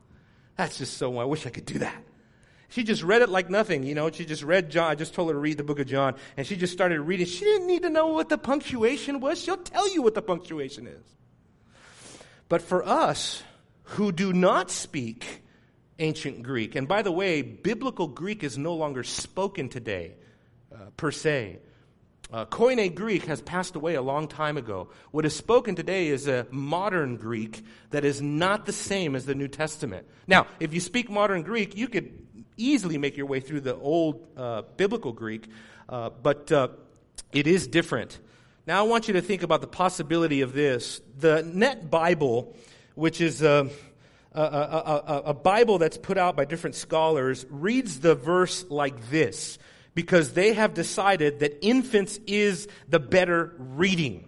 that's 0.56 0.78
just 0.78 0.98
so, 0.98 1.18
I 1.18 1.24
wish 1.24 1.46
I 1.46 1.50
could 1.50 1.64
do 1.64 1.78
that. 1.78 2.04
She 2.68 2.84
just 2.84 3.02
read 3.02 3.22
it 3.22 3.30
like 3.30 3.50
nothing, 3.50 3.82
you 3.82 3.96
know. 3.96 4.10
She 4.12 4.24
just 4.24 4.44
read 4.44 4.70
John. 4.70 4.88
I 4.88 4.94
just 4.94 5.12
told 5.12 5.28
her 5.28 5.34
to 5.34 5.40
read 5.40 5.56
the 5.56 5.64
book 5.64 5.80
of 5.80 5.88
John, 5.88 6.14
and 6.36 6.46
she 6.46 6.54
just 6.56 6.72
started 6.72 7.00
reading. 7.00 7.26
She 7.26 7.44
didn't 7.44 7.66
need 7.66 7.82
to 7.82 7.90
know 7.90 8.08
what 8.08 8.28
the 8.28 8.38
punctuation 8.38 9.18
was. 9.18 9.40
She'll 9.40 9.56
tell 9.56 9.92
you 9.92 10.02
what 10.02 10.14
the 10.14 10.22
punctuation 10.22 10.86
is. 10.86 11.02
But 12.48 12.62
for 12.62 12.86
us, 12.86 13.42
who 13.82 14.12
do 14.12 14.32
not 14.32 14.70
speak 14.70 15.42
ancient 15.98 16.42
Greek. 16.42 16.76
And 16.76 16.86
by 16.86 17.02
the 17.02 17.10
way, 17.12 17.42
biblical 17.42 18.06
Greek 18.06 18.44
is 18.44 18.56
no 18.56 18.74
longer 18.74 19.02
spoken 19.02 19.68
today. 19.68 20.14
uh, 20.72 20.90
per 20.96 21.10
se. 21.10 21.58
Uh, 22.32 22.44
Koine 22.44 22.94
Greek 22.94 23.24
has 23.24 23.42
passed 23.42 23.74
away 23.74 23.96
a 23.96 24.02
long 24.02 24.28
time 24.28 24.56
ago. 24.56 24.88
What 25.10 25.26
is 25.26 25.34
spoken 25.34 25.74
today 25.74 26.08
is 26.08 26.28
a 26.28 26.46
modern 26.50 27.16
Greek 27.16 27.64
that 27.90 28.04
is 28.04 28.22
not 28.22 28.66
the 28.66 28.72
same 28.72 29.16
as 29.16 29.26
the 29.26 29.34
New 29.34 29.48
Testament. 29.48 30.06
Now, 30.28 30.46
if 30.60 30.72
you 30.72 30.78
speak 30.78 31.10
modern 31.10 31.42
Greek, 31.42 31.76
you 31.76 31.88
could 31.88 32.12
easily 32.56 32.98
make 32.98 33.16
your 33.16 33.26
way 33.26 33.40
through 33.40 33.62
the 33.62 33.74
old 33.74 34.28
uh, 34.36 34.62
biblical 34.76 35.12
Greek, 35.12 35.48
uh, 35.88 36.10
but 36.22 36.52
uh, 36.52 36.68
it 37.32 37.48
is 37.48 37.66
different. 37.66 38.20
Now, 38.64 38.78
I 38.78 38.82
want 38.86 39.08
you 39.08 39.14
to 39.14 39.22
think 39.22 39.42
about 39.42 39.60
the 39.60 39.66
possibility 39.66 40.42
of 40.42 40.52
this. 40.52 41.00
The 41.18 41.42
Net 41.42 41.90
Bible, 41.90 42.54
which 42.94 43.20
is 43.20 43.42
a, 43.42 43.68
a, 44.32 44.40
a, 44.40 45.22
a 45.26 45.34
Bible 45.34 45.78
that's 45.78 45.98
put 45.98 46.16
out 46.16 46.36
by 46.36 46.44
different 46.44 46.76
scholars, 46.76 47.44
reads 47.50 47.98
the 47.98 48.14
verse 48.14 48.64
like 48.68 49.10
this 49.10 49.58
because 49.94 50.32
they 50.32 50.52
have 50.52 50.74
decided 50.74 51.40
that 51.40 51.64
infants 51.64 52.18
is 52.26 52.68
the 52.88 53.00
better 53.00 53.54
reading. 53.58 54.26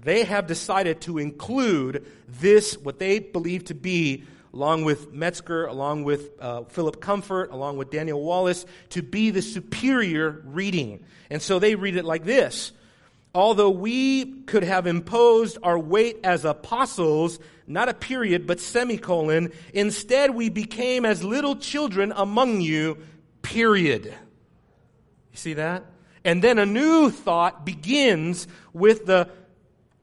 They 0.00 0.24
have 0.24 0.46
decided 0.46 1.00
to 1.02 1.18
include 1.18 2.06
this, 2.28 2.76
what 2.78 2.98
they 2.98 3.18
believe 3.18 3.64
to 3.64 3.74
be, 3.74 4.24
along 4.52 4.84
with 4.84 5.12
Metzger, 5.12 5.66
along 5.66 6.04
with 6.04 6.30
uh, 6.40 6.64
Philip 6.64 7.00
Comfort, 7.00 7.50
along 7.50 7.76
with 7.76 7.90
Daniel 7.90 8.22
Wallace, 8.22 8.64
to 8.90 9.02
be 9.02 9.30
the 9.30 9.42
superior 9.42 10.42
reading. 10.46 11.04
And 11.28 11.42
so 11.42 11.58
they 11.58 11.74
read 11.74 11.96
it 11.96 12.04
like 12.04 12.24
this. 12.24 12.72
Although 13.34 13.70
we 13.70 14.42
could 14.42 14.62
have 14.62 14.86
imposed 14.86 15.58
our 15.62 15.78
weight 15.78 16.20
as 16.24 16.44
apostles, 16.44 17.38
not 17.66 17.88
a 17.88 17.94
period, 17.94 18.46
but 18.46 18.60
semicolon, 18.60 19.52
instead 19.74 20.34
we 20.34 20.48
became 20.48 21.04
as 21.04 21.22
little 21.22 21.56
children 21.56 22.12
among 22.16 22.62
you, 22.62 22.96
period. 23.42 24.14
You 25.36 25.40
see 25.40 25.54
that? 25.54 25.84
And 26.24 26.42
then 26.42 26.58
a 26.58 26.64
new 26.64 27.10
thought 27.10 27.66
begins 27.66 28.48
with 28.72 29.04
the, 29.04 29.28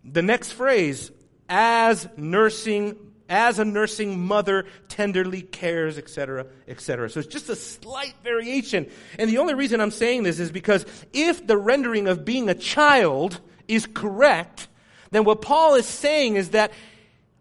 the 0.06 0.22
next 0.22 0.52
phrase, 0.52 1.10
as 1.50 2.08
nursing, 2.16 2.96
as 3.28 3.58
a 3.58 3.66
nursing 3.66 4.28
mother 4.28 4.68
tenderly 4.90 5.42
cares, 5.42 5.98
etc., 5.98 6.46
etc. 6.68 7.10
So 7.10 7.20
it's 7.20 7.30
just 7.30 7.50
a 7.50 7.56
slight 7.56 8.14
variation. 8.24 8.88
And 9.18 9.28
the 9.28 9.40
only 9.40 9.56
reason 9.56 9.82
I'm 9.82 9.90
saying 9.90 10.22
this 10.22 10.40
is 10.40 10.52
because 10.52 10.86
if 11.14 11.48
the 11.48 11.58
rendering 11.58 12.08
of 12.08 12.24
being 12.24 12.48
a 12.48 12.54
child 12.54 13.42
is 13.68 13.88
correct, 13.92 14.68
then 15.10 15.24
what 15.24 15.42
Paul 15.42 15.74
is 15.74 15.88
saying 15.88 16.36
is 16.36 16.52
that 16.52 16.72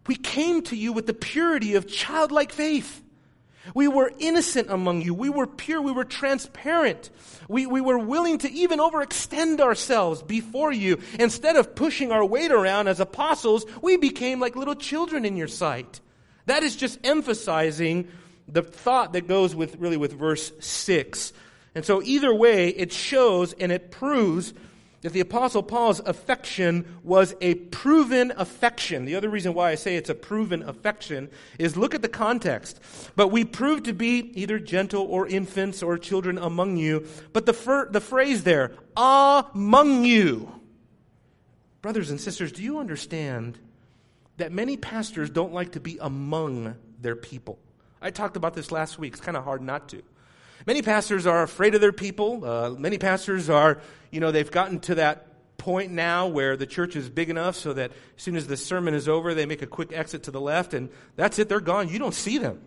we 0.07 0.15
came 0.15 0.63
to 0.63 0.77
you 0.77 0.95
with 0.95 1.07
the 1.07 1.13
purity 1.13 1.75
of 1.75 1.87
childlike 1.87 2.53
faith. 2.53 3.02
We 3.75 3.89
were 3.89 4.13
innocent 4.19 4.71
among 4.71 5.03
you. 5.03 5.15
We 5.15 5.31
were 5.31 5.47
pure. 5.47 5.81
We 5.81 5.93
were 5.93 6.05
transparent. 6.05 7.11
We, 7.49 7.67
we 7.67 7.81
were 7.81 7.99
willing 7.99 8.39
to 8.39 8.51
even 8.51 8.79
overextend 8.79 9.61
ourselves 9.61 10.23
before 10.23 10.73
you. 10.73 11.01
Instead 11.19 11.57
of 11.57 11.75
pushing 11.75 12.13
our 12.13 12.25
weight 12.25 12.51
around 12.51 12.89
as 12.89 13.01
apostles, 13.01 13.65
we 13.81 13.97
became 13.97 14.41
like 14.41 14.57
little 14.57 14.75
children 14.75 15.25
in 15.25 15.37
your 15.37 15.49
sight. 15.49 16.01
That 16.47 16.63
is 16.63 16.77
just 16.77 16.99
emphasizing 17.05 18.09
the 18.49 18.63
thought 18.63 19.13
that 19.13 19.29
goes 19.29 19.55
with 19.55 19.77
really 19.77 19.97
with 19.97 20.13
verse 20.13 20.53
6. 20.61 21.33
And 21.75 21.85
so 21.85 22.03
either 22.03 22.35
way, 22.35 22.69
it 22.69 22.93
shows 22.93 23.53
and 23.55 23.73
it 23.73 23.91
proves 23.91 24.53
that 25.03 25.13
the 25.13 25.21
Apostle 25.21 25.63
Paul's 25.63 26.01
affection 26.01 26.99
was 27.03 27.35
a 27.41 27.55
proven 27.55 28.33
affection. 28.37 29.05
The 29.05 29.17
other 29.17 29.29
reason 29.29 29.53
why 29.53 29.71
I 29.71 29.75
say 29.75 29.97
it's 29.97 30.09
a 30.09 30.15
proven 30.15 30.63
affection 30.63 31.29
is 31.59 31.77
look 31.77 31.95
at 31.95 32.03
the 32.03 32.09
context. 32.09 32.81
But 33.17 33.29
we 33.29 33.45
prove 33.45 33.83
to 33.83 33.93
be 33.93 34.31
either 34.41 34.59
gentle 34.59 35.03
or 35.03 35.27
infants 35.27 35.83
or 35.83 35.99
children 35.99 36.39
among 36.39 36.77
you. 36.77 37.07
But 37.33 37.47
the, 37.47 37.53
fir- 37.53 37.91
the 37.91 38.01
phrase 38.01 38.45
there, 38.45 38.73
among 38.97 40.05
you. 40.05 40.53
Brothers 41.83 42.11
and 42.11 42.21
sisters, 42.21 42.53
do 42.53 42.63
you 42.63 42.79
understand 42.79 43.59
that 44.37 44.53
many 44.53 44.77
pastors 44.77 45.31
don't 45.31 45.53
like 45.53 45.73
to 45.73 45.81
be 45.81 45.99
among 46.01 46.77
their 47.01 47.17
people? 47.17 47.59
I 48.01 48.11
talked 48.11 48.37
about 48.37 48.55
this 48.55 48.71
last 48.71 49.01
week. 49.01 49.15
It's 49.15 49.23
kind 49.23 49.37
of 49.37 49.43
hard 49.43 49.63
not 49.63 49.89
to. 49.89 50.03
Many 50.67 50.83
pastors 50.83 51.27
are 51.27 51.43
afraid 51.43 51.75
of 51.75 51.81
their 51.81 51.93
people. 51.93 52.45
Uh, 52.45 52.71
many 52.71 52.99
pastors 52.99 53.51
are, 53.51 53.81
you 54.11 54.21
know, 54.21 54.31
they've 54.31 54.51
gotten 54.51 54.81
to 54.81 54.97
that 54.97 55.29
point 55.59 55.93
now 55.93 56.27
where 56.27 56.57
the 56.57 56.67
church 56.67 56.97
is 56.97 57.09
big 57.09 57.31
enough 57.31 57.55
so 57.55 57.73
that 57.73 57.93
as 58.17 58.23
soon 58.23 58.37
as 58.37 58.47
the 58.47 58.57
sermon 58.57 58.95
is 58.95 59.09
over, 59.09 59.35
they 59.35 59.47
make 59.47 59.63
a 59.63 59.67
quick 59.67 59.93
exit 59.93 60.25
to 60.25 60.31
the 60.31 60.41
left 60.41 60.75
and 60.75 60.89
that's 61.17 61.39
it, 61.39 61.49
they're 61.49 61.61
gone. 61.61 61.89
You 61.89 61.99
don't 61.99 62.15
see 62.15 62.39
them. 62.39 62.61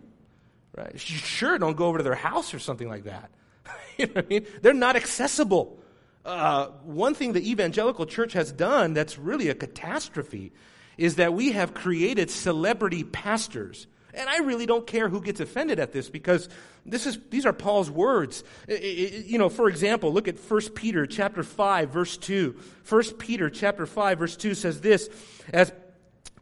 Right? 0.76 0.98
Sure 0.98 1.58
don't 1.58 1.76
go 1.76 1.86
over 1.86 1.98
to 1.98 2.04
their 2.04 2.14
house 2.14 2.52
or 2.54 2.58
something 2.58 2.88
like 2.88 3.04
that. 3.04 3.30
you 3.98 4.06
know 4.06 4.12
what 4.14 4.24
I 4.24 4.28
mean? 4.28 4.46
They're 4.62 4.74
not 4.74 4.96
accessible. 4.96 5.78
Uh, 6.24 6.68
one 6.82 7.14
thing 7.14 7.32
the 7.32 7.50
evangelical 7.50 8.04
church 8.04 8.32
has 8.32 8.50
done 8.50 8.94
that's 8.94 9.18
really 9.18 9.48
a 9.48 9.54
catastrophe 9.54 10.52
is 10.98 11.16
that 11.16 11.34
we 11.34 11.52
have 11.52 11.72
created 11.72 12.30
celebrity 12.30 13.04
pastors 13.04 13.86
and 14.16 14.28
I 14.28 14.38
really 14.38 14.66
don't 14.66 14.86
care 14.86 15.08
who 15.08 15.20
gets 15.20 15.40
offended 15.40 15.78
at 15.78 15.92
this 15.92 16.08
because 16.08 16.48
this 16.84 17.06
is, 17.06 17.18
these 17.30 17.46
are 17.46 17.52
Paul's 17.52 17.90
words. 17.90 18.42
you 18.68 19.38
know, 19.38 19.48
for 19.48 19.68
example, 19.68 20.12
look 20.12 20.28
at 20.28 20.38
1 20.38 20.60
Peter 20.70 21.06
chapter 21.06 21.42
5 21.42 21.90
verse 21.90 22.16
2. 22.16 22.56
1 22.88 23.02
Peter 23.14 23.50
chapter 23.50 23.86
5 23.86 24.18
verse 24.18 24.36
2 24.36 24.54
says 24.54 24.80
this, 24.80 25.08
as 25.52 25.72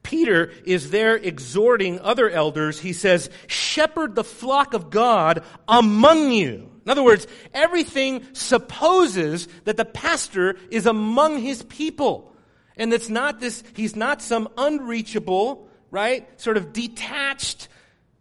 Peter 0.03 0.53
is 0.65 0.91
there 0.91 1.17
exhorting 1.17 1.99
other 2.01 2.31
elders, 2.31 2.79
he 2.79 2.93
says, 2.93 3.31
shepherd 3.49 4.15
the 4.15 4.25
flock 4.25 4.75
of 4.75 4.91
God 4.91 5.43
among 5.67 6.31
you. 6.31 6.71
In 6.85 6.91
other 6.91 7.03
words, 7.03 7.27
everything 7.55 8.23
supposes 8.35 9.49
that 9.65 9.79
the 9.79 9.87
pastor 9.87 10.57
is 10.71 10.87
among 10.87 11.39
his 11.39 11.63
people. 11.63 12.37
And 12.77 12.93
it's 12.93 13.09
not 13.09 13.41
this, 13.41 13.65
he's 13.75 13.97
not 13.97 14.21
some 14.21 14.49
unreachable, 14.59 15.69
right? 15.94 16.28
Sort 16.40 16.57
of 16.57 16.72
detached, 16.72 17.68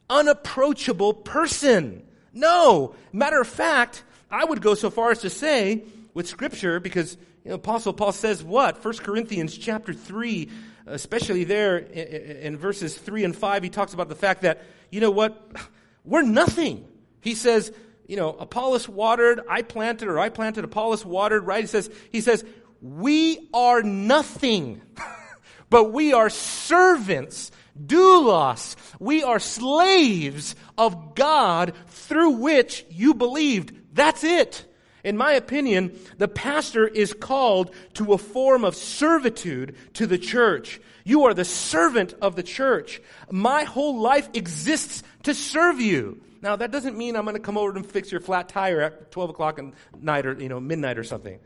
unapproachable 0.08 1.14
person. 1.16 2.04
No. 2.32 2.94
Matter 3.12 3.42
of 3.42 3.48
fact, 3.48 4.04
I 4.30 4.46
would 4.46 4.62
go 4.62 4.76
so 4.76 4.92
far 4.92 5.10
as 5.10 5.22
to 5.22 5.30
say 5.32 5.84
with 6.14 6.28
scripture, 6.28 6.80
because 6.80 7.18
you 7.44 7.50
know, 7.50 7.56
Apostle 7.56 7.94
Paul 7.94 8.12
says 8.12 8.44
what? 8.44 8.86
1 8.86 8.98
Corinthians 8.98 9.58
chapter 9.58 9.92
3, 9.92 10.50
especially 10.86 11.46
there 11.46 11.78
in, 11.78 12.54
in 12.54 12.58
verses 12.58 12.96
3 12.96 13.24
and 13.24 13.36
5, 13.36 13.64
he 13.64 13.70
talks 13.70 13.96
about 13.96 14.08
the 14.08 14.16
fact 14.16 14.44
that, 14.44 14.62
you 14.92 15.02
know 15.02 15.12
what? 15.12 15.52
We're 16.06 16.22
nothing. 16.22 16.86
He 17.22 17.34
says, 17.34 17.72
you 18.08 18.18
know, 18.18 18.30
Apollos 18.30 18.88
watered, 18.88 19.42
I 19.50 19.64
planted, 19.64 20.10
or 20.10 20.20
I 20.20 20.30
planted, 20.30 20.64
Apollos 20.64 21.04
watered, 21.04 21.48
right? 21.48 21.62
He 21.62 21.68
says, 21.68 21.90
he 22.12 22.22
says, 22.22 22.46
we 22.82 23.50
are 23.54 23.82
nothing, 23.82 24.82
but 25.70 25.94
we 25.94 26.14
are 26.14 26.30
servants 26.30 27.52
doulos. 27.80 28.76
We 29.00 29.24
are 29.24 29.40
slaves 29.40 30.56
of 30.78 31.16
God 31.16 31.74
through 31.88 32.32
which 32.32 32.86
you 32.90 33.14
believed. 33.14 33.74
That's 33.94 34.24
it. 34.24 34.66
In 35.04 35.18
my 35.18 35.34
opinion, 35.34 36.00
the 36.18 36.30
pastor 36.30 36.88
is 36.88 37.14
called 37.14 37.74
to 37.96 38.14
a 38.14 38.18
form 38.18 38.64
of 38.64 38.76
servitude 38.76 39.76
to 39.96 40.08
the 40.08 40.18
church. 40.18 40.80
You 41.04 41.26
are 41.26 41.34
the 41.34 41.44
servant 41.44 42.14
of 42.22 42.36
the 42.36 42.44
church. 42.44 43.02
My 43.30 43.64
whole 43.64 44.00
life 44.00 44.30
exists 44.34 45.04
to 45.24 45.34
serve 45.34 45.82
you. 45.82 46.22
Now, 46.42 46.56
that 46.56 46.72
doesn't 46.72 46.98
mean 46.98 47.16
I'm 47.16 47.24
going 47.24 47.36
to 47.36 47.42
come 47.42 47.58
over 47.58 47.76
and 47.76 47.86
fix 47.86 48.12
your 48.12 48.22
flat 48.22 48.50
tire 48.50 48.82
at 48.82 49.12
12 49.12 49.30
o'clock 49.32 49.60
at 49.60 50.02
night 50.02 50.26
or, 50.26 50.34
you 50.34 50.50
know, 50.50 50.60
midnight 50.60 50.98
or 50.98 51.04
something. 51.04 51.40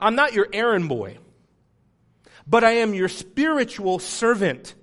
I'm 0.00 0.14
not 0.14 0.32
your 0.32 0.48
errand 0.52 0.88
boy, 0.88 1.18
but 2.46 2.64
I 2.64 2.72
am 2.72 2.94
your 2.94 3.08
spiritual 3.08 3.98
servant. 3.98 4.74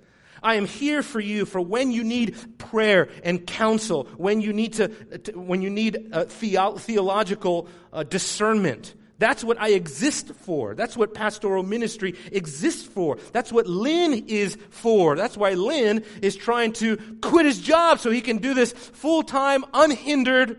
I 0.42 0.54
am 0.56 0.66
here 0.66 1.02
for 1.02 1.20
you 1.20 1.44
for 1.44 1.60
when 1.60 1.92
you 1.92 2.04
need 2.04 2.58
prayer 2.58 3.08
and 3.24 3.46
counsel, 3.46 4.04
when 4.16 4.40
you 4.40 4.52
need 4.52 4.74
to, 4.74 4.88
to 5.18 5.32
when 5.32 5.62
you 5.62 5.70
need 5.70 6.10
uh, 6.12 6.24
theo- 6.24 6.76
theological 6.76 7.68
uh, 7.92 8.02
discernment. 8.02 8.94
That's 9.18 9.44
what 9.44 9.60
I 9.60 9.72
exist 9.72 10.28
for. 10.28 10.74
That's 10.74 10.96
what 10.96 11.12
pastoral 11.12 11.62
ministry 11.62 12.14
exists 12.32 12.86
for. 12.86 13.18
That's 13.32 13.52
what 13.52 13.66
Lynn 13.66 14.24
is 14.28 14.56
for. 14.70 15.14
That's 15.14 15.36
why 15.36 15.52
Lynn 15.52 16.04
is 16.22 16.36
trying 16.36 16.72
to 16.74 16.96
quit 17.20 17.44
his 17.44 17.60
job 17.60 18.00
so 18.00 18.10
he 18.10 18.22
can 18.22 18.38
do 18.38 18.54
this 18.54 18.72
full 18.72 19.22
time, 19.22 19.66
unhindered. 19.74 20.58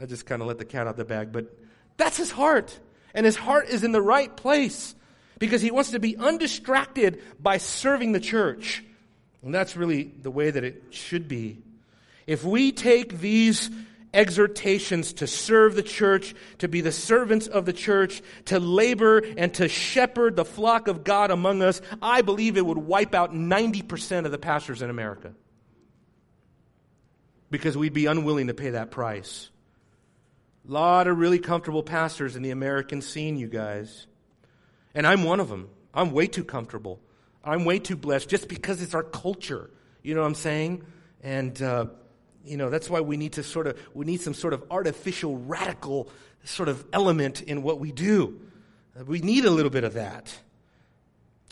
I 0.00 0.06
just 0.06 0.24
kind 0.24 0.40
of 0.40 0.48
let 0.48 0.56
the 0.56 0.64
cat 0.64 0.86
out 0.86 0.96
the 0.96 1.04
bag, 1.04 1.30
but 1.30 1.54
that's 1.98 2.16
his 2.16 2.30
heart. 2.30 2.78
And 3.12 3.26
his 3.26 3.36
heart 3.36 3.68
is 3.68 3.84
in 3.84 3.92
the 3.92 4.00
right 4.00 4.34
place 4.34 4.94
because 5.38 5.62
he 5.62 5.70
wants 5.70 5.90
to 5.90 6.00
be 6.00 6.16
undistracted 6.16 7.22
by 7.40 7.58
serving 7.58 8.12
the 8.12 8.20
church. 8.20 8.84
And 9.42 9.54
that's 9.54 9.76
really 9.76 10.04
the 10.04 10.30
way 10.30 10.50
that 10.50 10.64
it 10.64 10.82
should 10.90 11.28
be. 11.28 11.58
If 12.26 12.44
we 12.44 12.72
take 12.72 13.20
these 13.20 13.70
exhortations 14.12 15.12
to 15.14 15.26
serve 15.26 15.74
the 15.74 15.82
church, 15.82 16.34
to 16.58 16.68
be 16.68 16.80
the 16.80 16.92
servants 16.92 17.46
of 17.46 17.66
the 17.66 17.72
church, 17.72 18.22
to 18.46 18.58
labor 18.58 19.18
and 19.18 19.52
to 19.54 19.68
shepherd 19.68 20.36
the 20.36 20.44
flock 20.44 20.88
of 20.88 21.04
God 21.04 21.30
among 21.30 21.62
us, 21.62 21.80
I 22.02 22.22
believe 22.22 22.56
it 22.56 22.66
would 22.66 22.78
wipe 22.78 23.14
out 23.14 23.32
90% 23.32 24.24
of 24.24 24.32
the 24.32 24.38
pastors 24.38 24.82
in 24.82 24.90
America. 24.90 25.32
Because 27.50 27.76
we'd 27.76 27.94
be 27.94 28.06
unwilling 28.06 28.48
to 28.48 28.54
pay 28.54 28.70
that 28.70 28.90
price. 28.90 29.50
A 30.68 30.72
lot 30.72 31.06
of 31.06 31.18
really 31.18 31.38
comfortable 31.38 31.82
pastors 31.82 32.36
in 32.36 32.42
the 32.42 32.50
American 32.50 33.00
scene, 33.00 33.36
you 33.38 33.46
guys. 33.46 34.06
And 34.98 35.06
I'm 35.06 35.22
one 35.22 35.38
of 35.38 35.48
them. 35.48 35.68
I'm 35.94 36.10
way 36.10 36.26
too 36.26 36.42
comfortable. 36.42 36.98
I'm 37.44 37.64
way 37.64 37.78
too 37.78 37.94
blessed 37.94 38.28
just 38.28 38.48
because 38.48 38.82
it's 38.82 38.94
our 38.94 39.04
culture. 39.04 39.70
You 40.02 40.16
know 40.16 40.22
what 40.22 40.26
I'm 40.26 40.34
saying? 40.34 40.84
And, 41.22 41.62
uh, 41.62 41.86
you 42.44 42.56
know, 42.56 42.68
that's 42.68 42.90
why 42.90 43.00
we 43.00 43.16
need 43.16 43.34
to 43.34 43.44
sort 43.44 43.68
of, 43.68 43.78
we 43.94 44.04
need 44.04 44.20
some 44.20 44.34
sort 44.34 44.54
of 44.54 44.64
artificial, 44.72 45.38
radical 45.38 46.10
sort 46.42 46.68
of 46.68 46.84
element 46.92 47.42
in 47.42 47.62
what 47.62 47.78
we 47.78 47.92
do. 47.92 48.40
We 49.06 49.20
need 49.20 49.44
a 49.44 49.50
little 49.52 49.70
bit 49.70 49.84
of 49.84 49.94
that. 49.94 50.36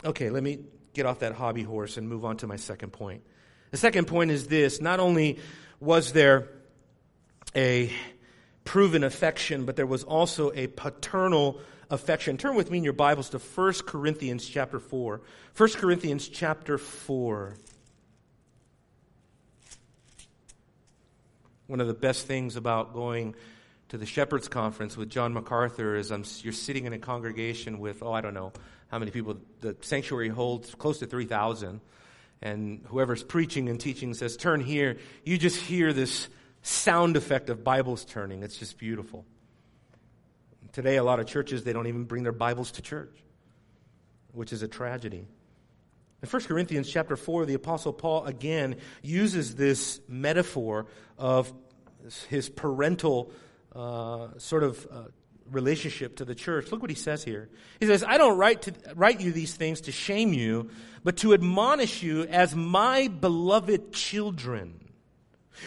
Okay, 0.03 0.29
let 0.29 0.43
me 0.43 0.59
get 0.93 1.05
off 1.05 1.19
that 1.19 1.31
hobby 1.31 1.63
horse 1.63 1.95
and 1.95 2.09
move 2.09 2.25
on 2.25 2.35
to 2.37 2.47
my 2.47 2.57
second 2.57 2.91
point. 2.91 3.23
The 3.71 3.77
second 3.77 4.07
point 4.07 4.29
is 4.29 4.47
this 4.47 4.81
not 4.81 4.99
only 4.99 5.39
was 5.79 6.11
there 6.11 6.49
a 7.55 7.93
proven 8.65 9.05
affection, 9.05 9.63
but 9.63 9.77
there 9.77 9.87
was 9.87 10.03
also 10.03 10.51
a 10.53 10.67
paternal 10.67 11.61
affection. 11.89 12.37
Turn 12.37 12.55
with 12.55 12.69
me 12.69 12.79
in 12.79 12.83
your 12.83 12.93
Bibles 12.93 13.29
to 13.29 13.39
1 13.39 13.73
Corinthians 13.85 14.47
chapter 14.47 14.79
4. 14.79 15.21
1 15.55 15.69
Corinthians 15.73 16.27
chapter 16.27 16.77
4. 16.77 17.55
One 21.67 21.81
of 21.81 21.87
the 21.87 21.93
best 21.93 22.27
things 22.27 22.55
about 22.55 22.93
going 22.93 23.35
to 23.89 23.97
the 23.97 24.05
Shepherds 24.05 24.47
Conference 24.47 24.97
with 24.97 25.09
John 25.09 25.33
MacArthur 25.33 25.95
is 25.95 26.11
I'm, 26.11 26.23
you're 26.41 26.53
sitting 26.53 26.85
in 26.85 26.93
a 26.93 26.99
congregation 26.99 27.79
with, 27.79 28.03
oh, 28.03 28.11
I 28.11 28.21
don't 28.21 28.33
know 28.33 28.51
how 28.89 28.99
many 28.99 29.11
people. 29.11 29.37
The 29.61 29.75
sanctuary 29.81 30.29
holds 30.29 30.75
close 30.75 30.99
to 30.99 31.05
3,000. 31.05 31.81
And 32.41 32.81
whoever's 32.87 33.23
preaching 33.23 33.67
and 33.69 33.79
teaching 33.79 34.13
says, 34.13 34.37
turn 34.37 34.61
here. 34.61 34.97
You 35.23 35.37
just 35.37 35.59
hear 35.59 35.91
this 35.91 36.27
sound 36.61 37.17
effect 37.17 37.49
of 37.49 37.63
Bibles 37.63 38.05
turning. 38.05 38.43
It's 38.43 38.57
just 38.57 38.77
beautiful. 38.77 39.25
Today, 40.77 40.97
a 40.97 41.03
lot 41.03 41.19
of 41.19 41.25
churches, 41.25 41.63
they 41.63 41.73
don't 41.73 41.87
even 41.87 42.03
bring 42.03 42.21
their 42.21 42.31
Bibles 42.31 42.69
to 42.73 42.83
church, 42.83 43.17
which 44.31 44.53
is 44.53 44.61
a 44.61 44.67
tragedy. 44.67 45.27
In 46.21 46.29
1 46.29 46.43
Corinthians 46.43 46.87
chapter 46.87 47.15
4, 47.15 47.47
the 47.47 47.55
Apostle 47.55 47.91
Paul 47.91 48.25
again 48.25 48.75
uses 49.01 49.55
this 49.55 49.99
metaphor 50.07 50.85
of 51.17 51.51
his 52.29 52.47
parental 52.49 53.31
uh, 53.73 54.37
sort 54.37 54.61
of 54.61 54.87
uh, 54.91 55.03
relationship 55.49 56.17
to 56.17 56.25
the 56.25 56.35
church. 56.35 56.71
Look 56.71 56.83
what 56.83 56.91
he 56.91 56.95
says 56.95 57.23
here. 57.23 57.49
He 57.79 57.87
says, 57.87 58.03
I 58.03 58.19
don't 58.19 58.37
write, 58.37 58.61
to, 58.61 58.73
write 58.93 59.19
you 59.19 59.31
these 59.31 59.55
things 59.55 59.81
to 59.81 59.91
shame 59.91 60.31
you, 60.31 60.69
but 61.03 61.17
to 61.17 61.33
admonish 61.33 62.03
you 62.03 62.25
as 62.25 62.55
my 62.55 63.07
beloved 63.07 63.93
children. 63.93 64.86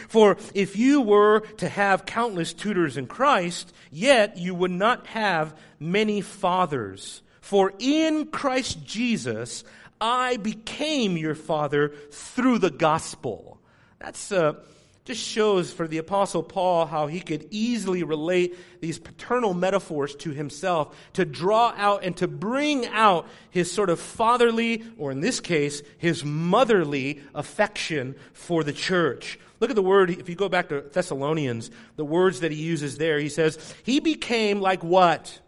For 0.07 0.37
if 0.53 0.75
you 0.75 1.01
were 1.01 1.41
to 1.57 1.69
have 1.69 2.05
countless 2.05 2.53
tutors 2.53 2.97
in 2.97 3.07
Christ, 3.07 3.73
yet 3.91 4.37
you 4.37 4.55
would 4.55 4.71
not 4.71 5.07
have 5.07 5.55
many 5.79 6.21
fathers. 6.21 7.21
For 7.41 7.73
in 7.79 8.27
Christ 8.27 8.85
Jesus, 8.85 9.63
I 9.99 10.37
became 10.37 11.17
your 11.17 11.35
father 11.35 11.93
through 12.11 12.59
the 12.59 12.71
gospel. 12.71 13.59
That's 13.99 14.31
uh, 14.31 14.53
just 15.03 15.21
shows 15.21 15.71
for 15.73 15.87
the 15.87 15.97
Apostle 15.97 16.43
Paul 16.43 16.85
how 16.85 17.07
he 17.07 17.19
could 17.19 17.47
easily 17.49 18.03
relate 18.03 18.55
these 18.81 18.99
paternal 18.99 19.53
metaphors 19.53 20.15
to 20.17 20.31
himself 20.31 20.95
to 21.13 21.25
draw 21.25 21.73
out 21.75 22.03
and 22.03 22.15
to 22.17 22.27
bring 22.27 22.85
out 22.87 23.27
his 23.49 23.71
sort 23.71 23.89
of 23.89 23.99
fatherly, 23.99 24.83
or 24.97 25.11
in 25.11 25.19
this 25.19 25.39
case, 25.39 25.81
his 25.97 26.23
motherly 26.23 27.21
affection 27.33 28.15
for 28.33 28.63
the 28.63 28.73
church. 28.73 29.39
Look 29.59 29.69
at 29.69 29.75
the 29.75 29.83
word, 29.83 30.11
if 30.11 30.29
you 30.29 30.35
go 30.35 30.49
back 30.49 30.69
to 30.69 30.81
Thessalonians, 30.81 31.71
the 31.95 32.05
words 32.05 32.39
that 32.41 32.51
he 32.51 32.61
uses 32.61 32.97
there. 32.97 33.19
He 33.19 33.29
says, 33.29 33.75
He 33.83 33.99
became 33.99 34.61
like 34.61 34.83
what? 34.83 35.39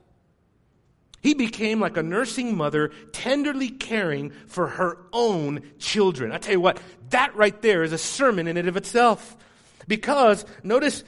He 1.23 1.33
became 1.33 1.79
like 1.79 1.95
a 1.95 2.03
nursing 2.03 2.55
mother, 2.55 2.91
tenderly 3.13 3.69
caring 3.69 4.31
for 4.45 4.67
her 4.67 4.97
own 5.13 5.61
children. 5.79 6.33
I 6.33 6.37
tell 6.37 6.51
you 6.51 6.59
what, 6.59 6.79
that 7.11 7.33
right 7.35 7.59
there 7.61 7.83
is 7.83 7.93
a 7.93 7.97
sermon 7.97 8.47
in 8.47 8.57
and 8.57 8.67
of 8.67 8.75
itself. 8.75 9.37
Because, 9.87 10.45
notice 10.63 11.03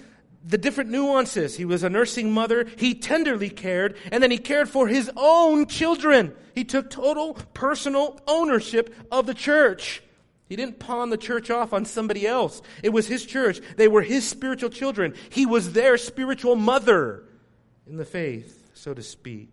the 0.45 0.57
different 0.57 0.89
nuances. 0.89 1.57
He 1.57 1.65
was 1.65 1.83
a 1.83 1.89
nursing 1.89 2.31
mother. 2.31 2.65
He 2.77 2.93
tenderly 2.93 3.49
cared, 3.49 3.97
and 4.09 4.23
then 4.23 4.31
he 4.31 4.37
cared 4.37 4.69
for 4.69 4.87
his 4.87 5.11
own 5.17 5.65
children. 5.65 6.33
He 6.53 6.63
took 6.63 6.89
total 6.89 7.33
personal 7.53 8.19
ownership 8.25 8.95
of 9.11 9.25
the 9.25 9.33
church. 9.33 10.01
He 10.47 10.55
didn't 10.55 10.79
pawn 10.79 11.09
the 11.09 11.17
church 11.17 11.49
off 11.49 11.73
on 11.73 11.83
somebody 11.83 12.25
else. 12.25 12.61
It 12.83 12.89
was 12.89 13.07
his 13.07 13.25
church. 13.25 13.59
They 13.75 13.87
were 13.87 14.03
his 14.03 14.25
spiritual 14.25 14.69
children. 14.69 15.15
He 15.29 15.45
was 15.45 15.73
their 15.73 15.97
spiritual 15.97 16.55
mother 16.55 17.23
in 17.85 17.97
the 17.97 18.05
faith, 18.05 18.69
so 18.75 18.93
to 18.93 19.01
speak. 19.01 19.49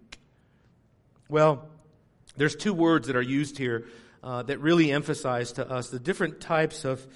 Well, 1.33 1.67
there's 2.37 2.55
two 2.55 2.75
words 2.75 3.07
that 3.07 3.17
are 3.17 3.23
used 3.23 3.57
here 3.57 3.87
uh, 4.23 4.43
that 4.43 4.59
really 4.59 4.93
emphasize 4.93 5.53
to 5.53 5.67
us 5.67 5.89
the 5.89 5.99
different 5.99 6.43
types 6.43 6.85
of 6.85 7.07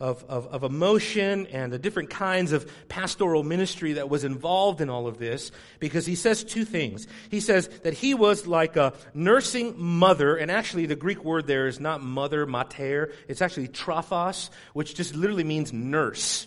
of, 0.00 0.24
of, 0.28 0.46
of, 0.46 0.62
emotion 0.62 1.48
and 1.48 1.72
the 1.72 1.78
different 1.78 2.08
kinds 2.08 2.52
of 2.52 2.70
pastoral 2.88 3.42
ministry 3.42 3.94
that 3.94 4.08
was 4.08 4.22
involved 4.22 4.80
in 4.80 4.88
all 4.88 5.08
of 5.08 5.18
this 5.18 5.50
because 5.80 6.06
he 6.06 6.14
says 6.14 6.44
two 6.44 6.64
things. 6.64 7.08
He 7.32 7.40
says 7.40 7.66
that 7.82 7.94
he 7.94 8.14
was 8.14 8.46
like 8.46 8.76
a 8.76 8.92
nursing 9.12 9.74
mother, 9.76 10.36
and 10.36 10.52
actually 10.52 10.86
the 10.86 10.94
Greek 10.94 11.24
word 11.24 11.48
there 11.48 11.66
is 11.66 11.80
not 11.80 12.00
mother, 12.00 12.46
mater, 12.46 13.12
it's 13.26 13.42
actually 13.42 13.66
trophos, 13.66 14.50
which 14.72 14.94
just 14.94 15.16
literally 15.16 15.42
means 15.42 15.72
nurse. 15.72 16.46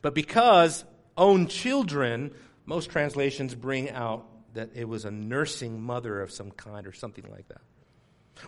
But 0.00 0.14
because 0.14 0.84
own 1.16 1.48
children, 1.48 2.32
most 2.64 2.90
translations 2.90 3.56
bring 3.56 3.90
out 3.90 4.24
that 4.54 4.70
it 4.74 4.88
was 4.88 5.04
a 5.04 5.10
nursing 5.10 5.80
mother 5.82 6.20
of 6.20 6.30
some 6.30 6.50
kind 6.50 6.86
or 6.86 6.92
something 6.92 7.24
like 7.30 7.48
that. 7.48 7.60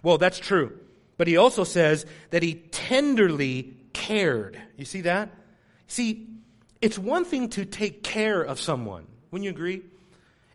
Well, 0.02 0.18
that's 0.18 0.38
true. 0.38 0.78
But 1.16 1.28
he 1.28 1.36
also 1.36 1.64
says 1.64 2.06
that 2.30 2.42
he 2.42 2.54
tenderly 2.54 3.74
cared. 3.92 4.60
You 4.76 4.84
see 4.84 5.02
that? 5.02 5.30
See, 5.86 6.28
it's 6.82 6.98
one 6.98 7.24
thing 7.24 7.48
to 7.50 7.64
take 7.64 8.02
care 8.02 8.42
of 8.42 8.60
someone. 8.60 9.06
Wouldn't 9.30 9.44
you 9.44 9.50
agree? 9.50 9.82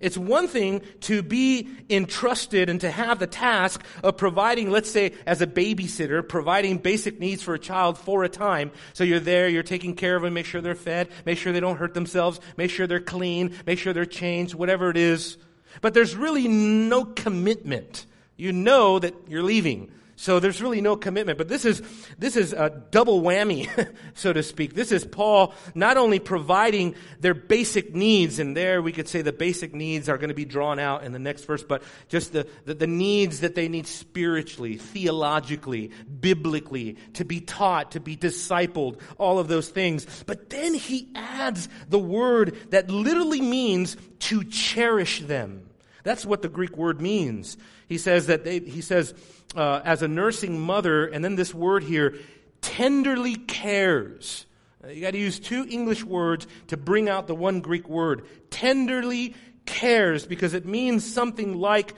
It's 0.01 0.17
one 0.17 0.47
thing 0.47 0.81
to 1.01 1.21
be 1.21 1.69
entrusted 1.89 2.69
and 2.69 2.81
to 2.81 2.91
have 2.91 3.19
the 3.19 3.27
task 3.27 3.83
of 4.03 4.17
providing, 4.17 4.71
let's 4.71 4.89
say, 4.91 5.13
as 5.25 5.41
a 5.41 5.47
babysitter, 5.47 6.27
providing 6.27 6.79
basic 6.79 7.19
needs 7.19 7.43
for 7.43 7.53
a 7.53 7.59
child 7.59 7.97
for 7.97 8.23
a 8.23 8.29
time. 8.29 8.71
So 8.93 9.03
you're 9.03 9.19
there, 9.19 9.47
you're 9.47 9.63
taking 9.63 9.95
care 9.95 10.15
of 10.15 10.23
them, 10.23 10.33
make 10.33 10.47
sure 10.47 10.59
they're 10.59 10.75
fed, 10.75 11.09
make 11.25 11.37
sure 11.37 11.53
they 11.53 11.59
don't 11.59 11.77
hurt 11.77 11.93
themselves, 11.93 12.39
make 12.57 12.71
sure 12.71 12.87
they're 12.87 12.99
clean, 12.99 13.55
make 13.65 13.79
sure 13.79 13.93
they're 13.93 14.05
changed, 14.05 14.55
whatever 14.55 14.89
it 14.89 14.97
is. 14.97 15.37
But 15.79 15.93
there's 15.93 16.15
really 16.15 16.47
no 16.47 17.05
commitment. 17.05 18.05
You 18.35 18.51
know 18.51 18.99
that 18.99 19.13
you're 19.27 19.43
leaving. 19.43 19.91
So 20.21 20.39
there's 20.39 20.61
really 20.61 20.81
no 20.81 20.95
commitment. 20.97 21.39
But 21.39 21.47
this 21.47 21.65
is, 21.65 21.81
this 22.19 22.35
is 22.35 22.53
a 22.53 22.69
double 22.91 23.23
whammy, 23.23 23.67
so 24.13 24.31
to 24.31 24.43
speak. 24.43 24.75
This 24.75 24.91
is 24.91 25.03
Paul 25.03 25.55
not 25.73 25.97
only 25.97 26.19
providing 26.19 26.93
their 27.19 27.33
basic 27.33 27.95
needs, 27.95 28.37
and 28.37 28.55
there 28.55 28.83
we 28.83 28.91
could 28.91 29.07
say 29.07 29.23
the 29.23 29.33
basic 29.33 29.73
needs 29.73 30.09
are 30.09 30.19
going 30.19 30.29
to 30.29 30.35
be 30.35 30.45
drawn 30.45 30.77
out 30.77 31.03
in 31.03 31.11
the 31.11 31.17
next 31.17 31.45
verse, 31.45 31.63
but 31.63 31.81
just 32.07 32.33
the, 32.33 32.47
the, 32.65 32.75
the 32.75 32.85
needs 32.85 33.39
that 33.39 33.55
they 33.55 33.67
need 33.67 33.87
spiritually, 33.87 34.77
theologically, 34.77 35.89
biblically, 36.19 36.97
to 37.13 37.25
be 37.25 37.41
taught, 37.41 37.93
to 37.93 37.99
be 37.99 38.15
discipled, 38.15 39.01
all 39.17 39.39
of 39.39 39.47
those 39.47 39.69
things. 39.69 40.05
But 40.27 40.51
then 40.51 40.75
he 40.75 41.09
adds 41.15 41.67
the 41.89 41.97
word 41.97 42.55
that 42.69 42.91
literally 42.91 43.41
means 43.41 43.97
to 44.19 44.43
cherish 44.43 45.21
them. 45.21 45.67
That's 46.03 46.25
what 46.25 46.41
the 46.41 46.49
Greek 46.49 46.77
word 46.77 47.01
means. 47.01 47.57
He 47.91 47.97
says 47.97 48.27
that 48.27 48.45
they, 48.45 48.59
he 48.59 48.79
says, 48.79 49.13
uh, 49.53 49.81
as 49.83 50.01
a 50.01 50.07
nursing 50.07 50.57
mother, 50.57 51.07
and 51.07 51.21
then 51.25 51.35
this 51.35 51.53
word 51.53 51.83
here, 51.83 52.15
tenderly 52.61 53.35
cares. 53.35 54.45
Uh, 54.81 54.87
you 54.87 55.01
got 55.01 55.11
to 55.11 55.17
use 55.17 55.41
two 55.41 55.67
English 55.69 56.01
words 56.01 56.47
to 56.67 56.77
bring 56.77 57.09
out 57.09 57.27
the 57.27 57.35
one 57.35 57.59
Greek 57.59 57.89
word. 57.89 58.25
Tenderly 58.49 59.35
cares, 59.65 60.25
because 60.25 60.53
it 60.53 60.65
means 60.65 61.05
something 61.05 61.59
like 61.59 61.93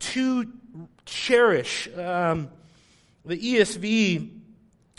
to 0.00 0.52
cherish. 1.06 1.88
Um, 1.96 2.50
the 3.24 3.38
ESV 3.38 4.40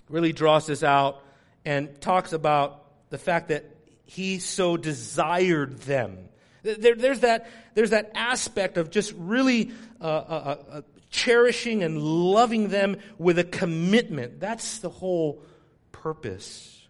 really 0.07 0.31
draws 0.31 0.67
this 0.67 0.83
out 0.83 1.21
and 1.65 1.99
talks 1.99 2.31
about 2.31 3.09
the 3.09 3.17
fact 3.17 3.49
that 3.49 3.65
he 4.05 4.39
so 4.39 4.77
desired 4.77 5.79
them. 5.79 6.29
There, 6.63 6.95
there's, 6.95 7.21
that, 7.21 7.49
there's 7.73 7.89
that 7.89 8.11
aspect 8.15 8.77
of 8.77 8.89
just 8.89 9.13
really 9.17 9.71
uh, 10.01 10.03
uh, 10.03 10.57
uh, 10.71 10.81
cherishing 11.09 11.83
and 11.83 12.01
loving 12.01 12.69
them 12.69 12.97
with 13.17 13.39
a 13.39 13.43
commitment. 13.43 14.39
That's 14.39 14.79
the 14.79 14.89
whole 14.89 15.43
purpose. 15.91 16.87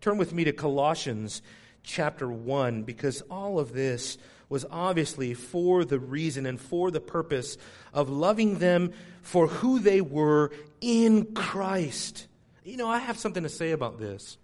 Turn 0.00 0.18
with 0.18 0.32
me 0.32 0.44
to 0.44 0.52
Colossians 0.52 1.42
chapter 1.82 2.28
1 2.28 2.82
because 2.82 3.22
all 3.22 3.58
of 3.58 3.72
this 3.72 4.18
was 4.48 4.64
obviously 4.70 5.34
for 5.34 5.84
the 5.84 5.98
reason 5.98 6.46
and 6.46 6.60
for 6.60 6.90
the 6.90 7.00
purpose 7.00 7.56
of 7.92 8.08
loving 8.08 8.58
them 8.58 8.92
for 9.22 9.48
who 9.48 9.78
they 9.80 10.00
were 10.00 10.52
in 10.80 11.34
Christ. 11.34 12.28
You 12.64 12.76
know, 12.76 12.88
I 12.88 12.98
have 12.98 13.18
something 13.18 13.42
to 13.42 13.48
say 13.48 13.72
about 13.72 13.98
this. 13.98 14.38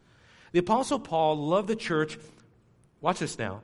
The 0.53 0.59
Apostle 0.59 0.99
Paul 0.99 1.37
loved 1.47 1.69
the 1.69 1.77
church, 1.77 2.19
watch 3.01 3.21
this 3.21 3.39
now, 3.39 3.63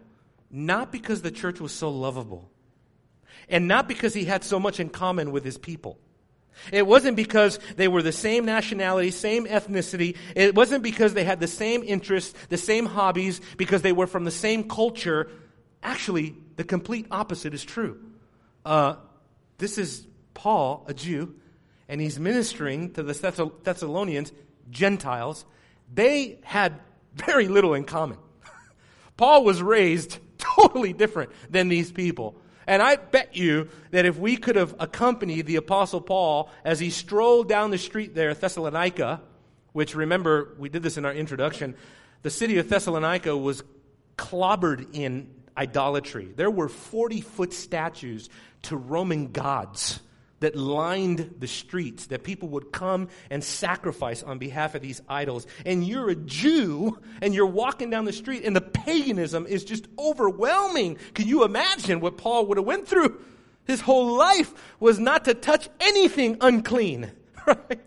not 0.51 0.91
because 0.91 1.23
the 1.23 1.31
church 1.31 1.61
was 1.61 1.73
so 1.73 1.91
lovable, 1.91 2.51
and 3.49 3.69
not 3.69 3.89
because 3.89 4.15
he 4.15 4.25
had 4.25 4.45
so 4.45 4.61
much 4.61 4.81
in 4.81 4.89
common 4.89 5.33
with 5.33 5.45
his 5.45 5.59
people. 5.59 5.99
It 6.73 6.87
wasn't 6.87 7.17
because 7.17 7.59
they 7.77 7.89
were 7.89 8.03
the 8.03 8.13
same 8.13 8.45
nationality, 8.45 9.11
same 9.11 9.47
ethnicity. 9.47 10.17
It 10.35 10.55
wasn't 10.55 10.83
because 10.83 11.15
they 11.15 11.25
had 11.25 11.41
the 11.41 11.47
same 11.47 11.83
interests, 11.85 12.35
the 12.49 12.57
same 12.57 12.87
hobbies, 12.87 13.41
because 13.57 13.83
they 13.83 13.93
were 13.93 14.07
from 14.07 14.25
the 14.25 14.31
same 14.31 14.69
culture. 14.69 15.31
Actually, 15.83 16.35
the 16.57 16.65
complete 16.65 17.07
opposite 17.11 17.55
is 17.55 17.65
true. 17.65 18.01
Uh, 18.65 18.97
this 19.59 19.79
is 19.79 20.07
Paul, 20.35 20.85
a 20.89 20.95
Jew, 20.95 21.35
and 21.89 22.01
he's 22.01 22.19
ministering 22.19 22.93
to 22.93 23.03
the 23.03 23.51
Thessalonians, 23.63 24.33
Gentiles. 24.71 25.45
They 25.93 26.39
had 26.43 26.81
very 27.15 27.49
little 27.49 27.75
in 27.75 27.85
common. 27.85 28.19
Paul 29.17 29.45
was 29.45 29.63
raised 29.63 30.19
totally 30.39 30.93
different 30.93 31.31
than 31.51 31.69
these 31.69 31.91
people. 31.91 32.41
And 32.69 32.83
I 32.83 32.97
bet 32.97 33.35
you 33.35 33.71
that 33.93 34.05
if 34.05 34.19
we 34.19 34.37
could 34.37 34.57
have 34.57 34.77
accompanied 34.79 35.47
the 35.47 35.57
Apostle 35.57 36.03
Paul 36.03 36.51
as 36.67 36.79
he 36.79 36.91
strolled 36.91 37.49
down 37.49 37.71
the 37.71 37.79
street 37.79 38.15
there, 38.15 38.35
Thessalonica, 38.35 39.23
which 39.73 39.95
remember, 39.95 40.55
we 40.59 40.69
did 40.69 40.83
this 40.83 40.99
in 40.99 41.07
our 41.07 41.15
introduction, 41.15 41.75
the 42.21 42.29
city 42.29 42.59
of 42.59 42.69
Thessalonica 42.69 43.35
was 43.35 43.65
clobbered 44.19 44.95
in 44.95 45.31
idolatry. 45.57 46.29
There 46.37 46.51
were 46.51 46.69
40 46.69 47.23
foot 47.23 47.55
statues 47.55 48.29
to 48.65 48.77
Roman 48.77 49.33
gods 49.33 50.01
that 50.41 50.57
lined 50.57 51.35
the 51.39 51.49
streets 51.49 52.07
that 52.07 52.23
people 52.23 52.49
would 52.51 52.73
come 52.73 53.09
and 53.31 53.43
sacrifice 53.43 54.23
on 54.23 54.39
behalf 54.39 54.75
of 54.75 54.83
these 54.83 55.03
idols. 55.09 55.47
And 55.67 55.87
you're 55.87 56.11
a 56.11 56.15
Jew 56.15 56.99
and 57.21 57.35
you're 57.35 57.47
walking 57.47 57.91
down 57.91 58.05
the 58.05 58.13
street 58.13 58.45
and 58.45 58.55
the 58.55 58.61
paganism 58.61 59.47
is 59.47 59.65
just 59.65 59.87
overwhelming. 59.99 60.99
Can 61.15 61.27
you 61.27 61.45
imagine 61.45 62.01
what 62.01 62.17
Paul 62.17 62.47
would 62.47 62.59
have 62.59 62.67
went 62.67 62.87
through? 62.87 63.21
His 63.67 63.81
whole 63.81 64.17
life 64.17 64.55
was 64.81 64.99
not 64.99 65.27
to 65.27 65.35
touch 65.35 65.69
anything 65.81 66.39
unclean, 66.41 67.11
right? 67.47 67.81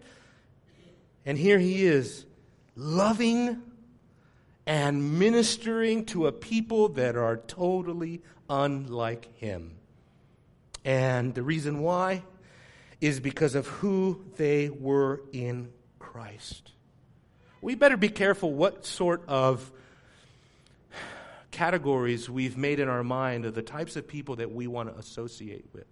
And 1.25 1.37
here 1.37 1.57
he 1.57 1.85
is 1.85 2.25
loving 2.75 3.61
and 4.65 5.19
ministering 5.19 6.05
to 6.05 6.27
a 6.27 6.31
people 6.31 6.89
that 6.89 7.15
are 7.15 7.37
totally 7.37 8.21
unlike 8.49 9.35
him. 9.37 9.77
And 10.83 11.33
the 11.33 11.43
reason 11.43 11.79
why 11.79 12.23
is 13.01 13.19
because 13.19 13.55
of 13.55 13.67
who 13.67 14.23
they 14.37 14.69
were 14.69 15.21
in 15.33 15.69
Christ. 15.99 16.71
We 17.61 17.75
better 17.75 17.97
be 17.97 18.09
careful 18.09 18.53
what 18.53 18.85
sort 18.85 19.23
of 19.27 19.71
categories 21.49 22.29
we've 22.29 22.57
made 22.57 22.79
in 22.79 22.87
our 22.87 23.03
mind 23.03 23.45
of 23.45 23.53
the 23.55 23.61
types 23.61 23.95
of 23.95 24.07
people 24.07 24.37
that 24.37 24.51
we 24.51 24.67
want 24.67 24.89
to 24.93 24.97
associate 24.97 25.65
with. 25.73 25.85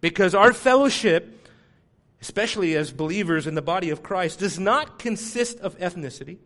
Because 0.00 0.34
our 0.34 0.52
fellowship, 0.52 1.48
especially 2.22 2.76
as 2.76 2.90
believers 2.90 3.46
in 3.46 3.54
the 3.54 3.62
body 3.62 3.90
of 3.90 4.02
Christ, 4.02 4.38
does 4.38 4.58
not 4.58 4.98
consist 4.98 5.58
of 5.60 5.78
ethnicity. 5.78 6.38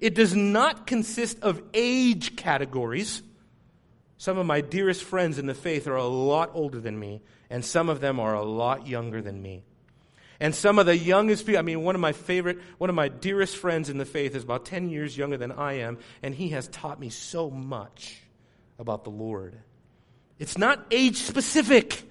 It 0.00 0.14
does 0.14 0.34
not 0.34 0.86
consist 0.86 1.40
of 1.40 1.62
age 1.74 2.36
categories. 2.36 3.22
Some 4.18 4.38
of 4.38 4.46
my 4.46 4.60
dearest 4.60 5.02
friends 5.04 5.38
in 5.38 5.46
the 5.46 5.54
faith 5.54 5.86
are 5.86 5.96
a 5.96 6.06
lot 6.06 6.50
older 6.54 6.80
than 6.80 6.98
me, 6.98 7.22
and 7.50 7.64
some 7.64 7.88
of 7.88 8.00
them 8.00 8.20
are 8.20 8.34
a 8.34 8.44
lot 8.44 8.86
younger 8.86 9.22
than 9.22 9.40
me. 9.40 9.64
And 10.40 10.54
some 10.54 10.78
of 10.78 10.86
the 10.86 10.96
youngest 10.96 11.46
people, 11.46 11.58
I 11.58 11.62
mean, 11.62 11.82
one 11.82 11.94
of 11.94 12.00
my 12.00 12.12
favorite, 12.12 12.58
one 12.78 12.90
of 12.90 12.96
my 12.96 13.08
dearest 13.08 13.56
friends 13.56 13.88
in 13.88 13.98
the 13.98 14.04
faith 14.04 14.36
is 14.36 14.44
about 14.44 14.66
10 14.66 14.88
years 14.88 15.16
younger 15.16 15.36
than 15.36 15.50
I 15.50 15.74
am, 15.80 15.98
and 16.22 16.34
he 16.34 16.50
has 16.50 16.68
taught 16.68 17.00
me 17.00 17.10
so 17.10 17.50
much 17.50 18.22
about 18.78 19.02
the 19.04 19.10
Lord. 19.10 19.56
It's 20.38 20.56
not 20.56 20.86
age 20.92 21.16
specific. 21.16 22.04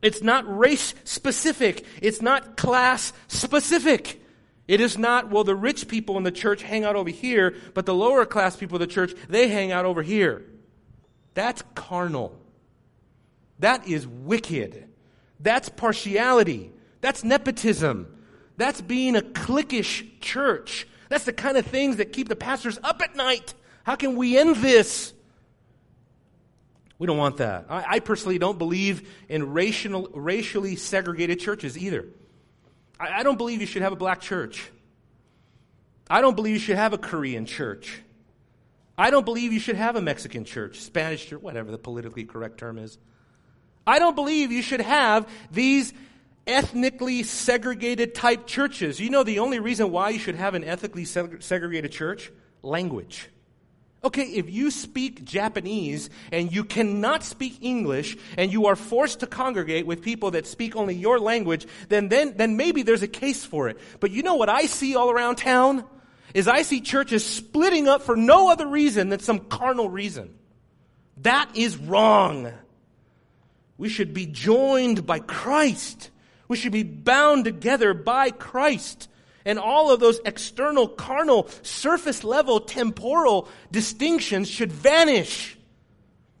It's 0.00 0.22
not 0.22 0.44
race 0.46 0.94
specific. 1.04 1.84
It's 2.00 2.22
not 2.22 2.56
class 2.56 3.12
specific. 3.26 4.22
It 4.68 4.80
is 4.80 4.96
not, 4.96 5.30
well, 5.30 5.42
the 5.42 5.56
rich 5.56 5.88
people 5.88 6.16
in 6.16 6.22
the 6.22 6.30
church 6.30 6.62
hang 6.62 6.84
out 6.84 6.94
over 6.94 7.10
here, 7.10 7.56
but 7.74 7.86
the 7.86 7.94
lower 7.94 8.24
class 8.24 8.56
people 8.56 8.76
of 8.76 8.80
the 8.80 8.86
church, 8.86 9.12
they 9.28 9.48
hang 9.48 9.72
out 9.72 9.84
over 9.84 10.02
here. 10.02 10.44
That's 11.34 11.62
carnal. 11.74 12.39
That 13.60 13.86
is 13.86 14.06
wicked. 14.06 14.88
That's 15.38 15.68
partiality. 15.68 16.72
That's 17.00 17.24
nepotism. 17.24 18.14
That's 18.56 18.80
being 18.80 19.16
a 19.16 19.22
cliquish 19.22 20.20
church. 20.20 20.86
That's 21.08 21.24
the 21.24 21.32
kind 21.32 21.56
of 21.56 21.66
things 21.66 21.96
that 21.96 22.12
keep 22.12 22.28
the 22.28 22.36
pastors 22.36 22.78
up 22.82 23.00
at 23.02 23.16
night. 23.16 23.54
How 23.84 23.96
can 23.96 24.16
we 24.16 24.38
end 24.38 24.56
this? 24.56 25.14
We 26.98 27.06
don't 27.06 27.16
want 27.16 27.38
that. 27.38 27.66
I, 27.70 27.84
I 27.88 28.00
personally 28.00 28.38
don't 28.38 28.58
believe 28.58 29.08
in 29.28 29.52
racial, 29.52 30.08
racially 30.12 30.76
segregated 30.76 31.40
churches 31.40 31.78
either. 31.78 32.06
I, 32.98 33.20
I 33.20 33.22
don't 33.22 33.38
believe 33.38 33.62
you 33.62 33.66
should 33.66 33.82
have 33.82 33.92
a 33.92 33.96
black 33.96 34.20
church. 34.20 34.70
I 36.10 36.20
don't 36.20 36.36
believe 36.36 36.54
you 36.54 36.60
should 36.60 36.76
have 36.76 36.92
a 36.92 36.98
Korean 36.98 37.46
church. 37.46 38.02
I 38.98 39.10
don't 39.10 39.24
believe 39.24 39.52
you 39.52 39.60
should 39.60 39.76
have 39.76 39.96
a 39.96 40.02
Mexican 40.02 40.44
church, 40.44 40.80
Spanish 40.80 41.26
church, 41.26 41.40
whatever 41.40 41.70
the 41.70 41.78
politically 41.78 42.24
correct 42.24 42.58
term 42.58 42.76
is. 42.76 42.98
I 43.86 43.98
don't 43.98 44.14
believe 44.14 44.52
you 44.52 44.62
should 44.62 44.80
have 44.80 45.28
these 45.50 45.92
ethnically 46.46 47.22
segregated 47.22 48.14
type 48.14 48.46
churches. 48.46 49.00
You 49.00 49.10
know 49.10 49.22
the 49.22 49.40
only 49.40 49.58
reason 49.60 49.90
why 49.90 50.10
you 50.10 50.18
should 50.18 50.36
have 50.36 50.54
an 50.54 50.64
ethnically 50.64 51.04
segregated 51.04 51.92
church? 51.92 52.30
Language. 52.62 53.28
Okay, 54.02 54.24
if 54.24 54.48
you 54.48 54.70
speak 54.70 55.24
Japanese 55.24 56.08
and 56.32 56.50
you 56.50 56.64
cannot 56.64 57.22
speak 57.22 57.58
English 57.60 58.16
and 58.38 58.50
you 58.50 58.66
are 58.66 58.76
forced 58.76 59.20
to 59.20 59.26
congregate 59.26 59.86
with 59.86 60.00
people 60.00 60.30
that 60.30 60.46
speak 60.46 60.74
only 60.74 60.94
your 60.94 61.18
language, 61.18 61.66
then, 61.88 62.08
then, 62.08 62.34
then 62.36 62.56
maybe 62.56 62.82
there's 62.82 63.02
a 63.02 63.08
case 63.08 63.44
for 63.44 63.68
it. 63.68 63.78
But 64.00 64.10
you 64.10 64.22
know 64.22 64.36
what 64.36 64.48
I 64.48 64.66
see 64.66 64.96
all 64.96 65.10
around 65.10 65.36
town? 65.36 65.84
is 66.34 66.48
I 66.48 66.62
see 66.62 66.80
churches 66.80 67.24
splitting 67.24 67.88
up 67.88 68.02
for 68.02 68.16
no 68.16 68.50
other 68.50 68.66
reason 68.66 69.08
than 69.08 69.20
some 69.20 69.40
carnal 69.40 69.88
reason. 69.88 70.34
That 71.18 71.50
is 71.54 71.76
wrong. 71.76 72.52
We 73.80 73.88
should 73.88 74.12
be 74.12 74.26
joined 74.26 75.06
by 75.06 75.20
Christ. 75.20 76.10
We 76.48 76.58
should 76.58 76.70
be 76.70 76.82
bound 76.82 77.46
together 77.46 77.94
by 77.94 78.30
Christ. 78.30 79.08
And 79.46 79.58
all 79.58 79.90
of 79.90 80.00
those 80.00 80.20
external, 80.26 80.86
carnal, 80.86 81.48
surface 81.62 82.22
level, 82.22 82.60
temporal 82.60 83.48
distinctions 83.72 84.50
should 84.50 84.70
vanish. 84.70 85.56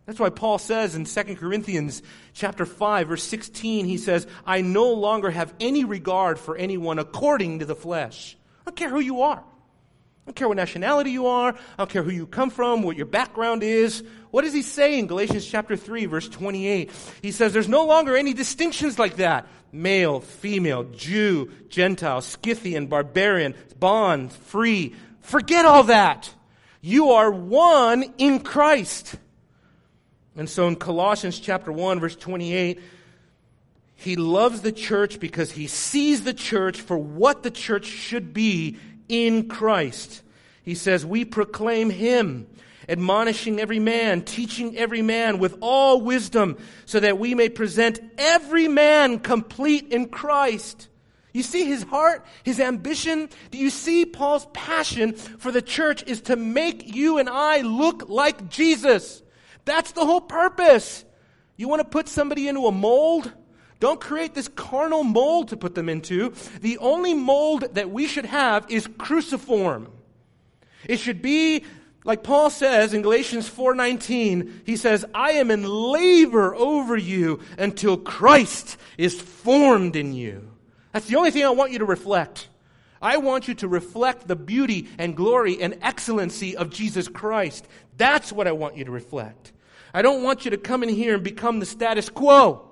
That's 0.04 0.20
why 0.20 0.28
Paul 0.28 0.58
says 0.58 0.94
in 0.94 1.06
2 1.06 1.36
Corinthians 1.36 2.02
chapter 2.34 2.66
5 2.66 3.08
verse 3.08 3.22
16 3.22 3.86
he 3.86 3.96
says, 3.96 4.26
"I 4.44 4.60
no 4.60 4.92
longer 4.92 5.30
have 5.30 5.54
any 5.60 5.84
regard 5.84 6.38
for 6.38 6.58
anyone 6.58 6.98
according 6.98 7.60
to 7.60 7.64
the 7.64 7.74
flesh." 7.74 8.36
I 8.60 8.70
don't 8.70 8.76
care 8.76 8.90
who 8.90 9.00
you 9.00 9.22
are 9.22 9.42
don't 10.26 10.34
care 10.34 10.48
what 10.48 10.56
nationality 10.56 11.10
you 11.10 11.26
are. 11.26 11.48
I 11.52 11.76
don't 11.78 11.90
care 11.90 12.02
who 12.02 12.10
you 12.10 12.26
come 12.26 12.50
from, 12.50 12.82
what 12.82 12.96
your 12.96 13.06
background 13.06 13.62
is. 13.62 14.04
What 14.30 14.42
does 14.42 14.52
he 14.52 14.62
say 14.62 14.98
in 14.98 15.06
Galatians 15.06 15.46
chapter 15.46 15.76
3, 15.76 16.06
verse 16.06 16.28
28? 16.28 16.90
He 17.22 17.32
says 17.32 17.52
there's 17.52 17.68
no 17.68 17.86
longer 17.86 18.16
any 18.16 18.32
distinctions 18.32 18.98
like 18.98 19.16
that. 19.16 19.48
Male, 19.72 20.20
female, 20.20 20.84
Jew, 20.84 21.50
Gentile, 21.68 22.20
Scythian, 22.20 22.86
barbarian, 22.86 23.54
bond, 23.78 24.32
free. 24.32 24.94
Forget 25.20 25.64
all 25.64 25.84
that. 25.84 26.32
You 26.80 27.10
are 27.10 27.30
one 27.30 28.14
in 28.18 28.40
Christ. 28.40 29.16
And 30.36 30.48
so 30.48 30.68
in 30.68 30.76
Colossians 30.76 31.38
chapter 31.38 31.72
1, 31.72 32.00
verse 32.00 32.16
28, 32.16 32.80
he 33.96 34.16
loves 34.16 34.62
the 34.62 34.72
church 34.72 35.20
because 35.20 35.50
he 35.52 35.66
sees 35.66 36.24
the 36.24 36.32
church 36.32 36.80
for 36.80 36.96
what 36.96 37.42
the 37.42 37.50
church 37.50 37.84
should 37.84 38.32
be 38.32 38.78
in 39.10 39.48
Christ. 39.48 40.22
He 40.62 40.74
says, 40.74 41.04
We 41.04 41.24
proclaim 41.24 41.90
him, 41.90 42.46
admonishing 42.88 43.58
every 43.58 43.80
man, 43.80 44.22
teaching 44.22 44.76
every 44.76 45.02
man 45.02 45.38
with 45.38 45.58
all 45.60 46.00
wisdom, 46.00 46.56
so 46.86 47.00
that 47.00 47.18
we 47.18 47.34
may 47.34 47.48
present 47.48 48.00
every 48.16 48.68
man 48.68 49.18
complete 49.18 49.88
in 49.88 50.08
Christ. 50.08 50.88
You 51.32 51.42
see 51.42 51.64
his 51.64 51.82
heart, 51.82 52.24
his 52.44 52.58
ambition? 52.60 53.28
Do 53.50 53.58
you 53.58 53.70
see 53.70 54.04
Paul's 54.04 54.46
passion 54.52 55.14
for 55.14 55.52
the 55.52 55.62
church 55.62 56.02
is 56.04 56.22
to 56.22 56.36
make 56.36 56.94
you 56.94 57.18
and 57.18 57.28
I 57.28 57.60
look 57.60 58.08
like 58.08 58.48
Jesus? 58.48 59.22
That's 59.64 59.92
the 59.92 60.06
whole 60.06 60.20
purpose. 60.20 61.04
You 61.56 61.68
want 61.68 61.80
to 61.80 61.88
put 61.88 62.08
somebody 62.08 62.48
into 62.48 62.66
a 62.66 62.72
mold? 62.72 63.32
Don't 63.80 64.00
create 64.00 64.34
this 64.34 64.48
carnal 64.48 65.02
mold 65.02 65.48
to 65.48 65.56
put 65.56 65.74
them 65.74 65.88
into. 65.88 66.32
The 66.60 66.78
only 66.78 67.14
mold 67.14 67.74
that 67.74 67.90
we 67.90 68.06
should 68.06 68.26
have 68.26 68.66
is 68.68 68.88
cruciform. 68.98 69.88
It 70.86 70.98
should 70.98 71.22
be 71.22 71.64
like 72.04 72.22
Paul 72.22 72.48
says 72.48 72.94
in 72.94 73.02
Galatians 73.02 73.48
4:19, 73.48 74.62
he 74.64 74.76
says, 74.76 75.04
"I 75.14 75.32
am 75.32 75.50
in 75.50 75.64
labor 75.64 76.54
over 76.54 76.96
you 76.96 77.40
until 77.58 77.96
Christ 77.96 78.76
is 78.96 79.20
formed 79.20 79.96
in 79.96 80.14
you." 80.14 80.50
That's 80.92 81.06
the 81.06 81.16
only 81.16 81.30
thing 81.30 81.44
I 81.44 81.50
want 81.50 81.72
you 81.72 81.78
to 81.78 81.84
reflect. 81.84 82.48
I 83.02 83.16
want 83.16 83.48
you 83.48 83.54
to 83.54 83.68
reflect 83.68 84.28
the 84.28 84.36
beauty 84.36 84.88
and 84.98 85.16
glory 85.16 85.60
and 85.60 85.76
excellency 85.80 86.56
of 86.56 86.70
Jesus 86.70 87.08
Christ. 87.08 87.66
That's 87.96 88.32
what 88.32 88.46
I 88.46 88.52
want 88.52 88.76
you 88.76 88.84
to 88.84 88.90
reflect. 88.90 89.52
I 89.92 90.02
don't 90.02 90.22
want 90.22 90.44
you 90.44 90.50
to 90.50 90.58
come 90.58 90.82
in 90.82 90.88
here 90.88 91.14
and 91.14 91.22
become 91.22 91.60
the 91.60 91.66
status 91.66 92.08
quo. 92.08 92.69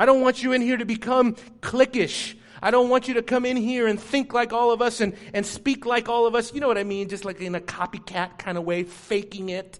I 0.00 0.06
don't 0.06 0.22
want 0.22 0.42
you 0.42 0.54
in 0.54 0.62
here 0.62 0.78
to 0.78 0.86
become 0.86 1.34
cliquish. 1.60 2.34
I 2.62 2.70
don't 2.70 2.88
want 2.88 3.06
you 3.06 3.12
to 3.14 3.22
come 3.22 3.44
in 3.44 3.58
here 3.58 3.86
and 3.86 4.00
think 4.00 4.32
like 4.32 4.50
all 4.50 4.72
of 4.72 4.80
us 4.80 5.02
and, 5.02 5.14
and 5.34 5.44
speak 5.44 5.84
like 5.84 6.08
all 6.08 6.26
of 6.26 6.34
us. 6.34 6.54
You 6.54 6.60
know 6.62 6.68
what 6.68 6.78
I 6.78 6.84
mean? 6.84 7.10
Just 7.10 7.26
like 7.26 7.38
in 7.42 7.54
a 7.54 7.60
copycat 7.60 8.38
kind 8.38 8.56
of 8.56 8.64
way, 8.64 8.84
faking 8.84 9.50
it. 9.50 9.78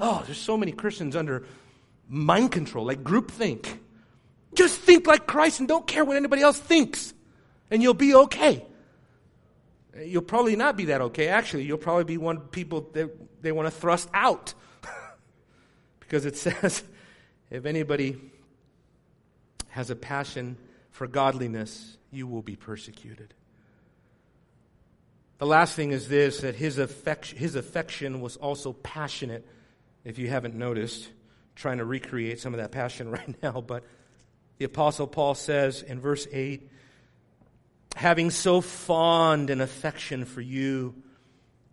Oh, 0.00 0.24
there's 0.26 0.40
so 0.40 0.56
many 0.56 0.72
Christians 0.72 1.14
under 1.14 1.46
mind 2.08 2.50
control, 2.50 2.84
like 2.84 3.04
groupthink. 3.04 3.78
Just 4.54 4.80
think 4.80 5.06
like 5.06 5.28
Christ 5.28 5.60
and 5.60 5.68
don't 5.68 5.86
care 5.86 6.04
what 6.04 6.16
anybody 6.16 6.42
else 6.42 6.58
thinks, 6.58 7.14
and 7.70 7.80
you'll 7.80 7.94
be 7.94 8.16
okay. 8.16 8.66
You'll 10.02 10.22
probably 10.22 10.56
not 10.56 10.76
be 10.76 10.86
that 10.86 11.00
okay. 11.00 11.28
Actually, 11.28 11.62
you'll 11.62 11.78
probably 11.78 12.02
be 12.02 12.16
one 12.16 12.40
people 12.40 12.90
that 12.94 13.16
they 13.40 13.52
want 13.52 13.66
to 13.66 13.70
thrust 13.70 14.08
out. 14.12 14.54
because 16.00 16.26
it 16.26 16.36
says, 16.36 16.82
if 17.52 17.66
anybody 17.66 18.16
has 19.78 19.90
a 19.90 19.94
passion 19.94 20.56
for 20.90 21.06
godliness, 21.06 21.98
you 22.10 22.26
will 22.26 22.42
be 22.42 22.56
persecuted. 22.56 23.32
The 25.38 25.46
last 25.46 25.76
thing 25.76 25.92
is 25.92 26.08
this 26.08 26.40
that 26.40 26.56
his 26.56 26.78
affection, 26.78 27.38
his 27.38 27.54
affection 27.54 28.20
was 28.20 28.36
also 28.36 28.72
passionate, 28.72 29.46
if 30.04 30.18
you 30.18 30.28
haven't 30.28 30.56
noticed. 30.56 31.08
trying 31.54 31.78
to 31.78 31.84
recreate 31.84 32.40
some 32.40 32.52
of 32.54 32.58
that 32.58 32.72
passion 32.72 33.08
right 33.18 33.40
now, 33.40 33.60
but 33.60 33.84
the 34.58 34.64
Apostle 34.64 35.06
Paul 35.06 35.36
says 35.36 35.82
in 35.82 36.00
verse 36.00 36.26
8, 36.32 36.68
having 37.94 38.30
so 38.30 38.60
fond 38.60 39.48
an 39.48 39.60
affection 39.60 40.24
for 40.24 40.40
you, 40.40 40.92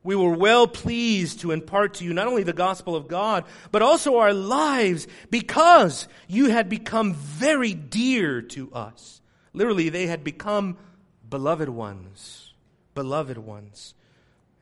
we 0.05 0.15
were 0.15 0.35
well 0.35 0.67
pleased 0.67 1.41
to 1.41 1.51
impart 1.51 1.95
to 1.95 2.05
you 2.05 2.13
not 2.13 2.27
only 2.27 2.43
the 2.43 2.53
gospel 2.53 2.95
of 2.95 3.07
God, 3.07 3.43
but 3.71 3.81
also 3.81 4.17
our 4.17 4.33
lives 4.33 5.07
because 5.31 6.07
you 6.27 6.49
had 6.51 6.69
become 6.69 7.15
very 7.15 7.73
dear 7.73 8.41
to 8.43 8.71
us. 8.71 9.19
Literally, 9.51 9.89
they 9.89 10.05
had 10.05 10.23
become 10.23 10.77
beloved 11.27 11.69
ones. 11.69 12.53
Beloved 12.93 13.39
ones. 13.39 13.95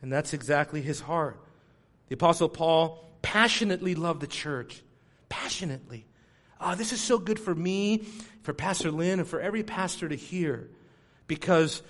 And 0.02 0.12
that's 0.12 0.34
exactly 0.34 0.82
his 0.82 1.02
heart. 1.02 1.40
The 2.08 2.16
Apostle 2.16 2.50
Paul 2.50 3.04
passionately 3.22 3.96
loved 3.96 4.22
the 4.22 4.28
church. 4.28 4.82
Passionately. 5.28 6.06
Oh, 6.62 6.76
this 6.76 6.94
is 6.94 7.02
so 7.02 7.18
good 7.18 7.40
for 7.40 7.54
me, 7.54 8.06
for 8.44 8.54
Pastor 8.54 8.92
Lynn, 8.92 9.20
and 9.20 9.28
for 9.28 9.42
every 9.42 9.64
pastor 9.64 10.08
to 10.08 10.16
hear 10.16 10.70
because 11.28 11.82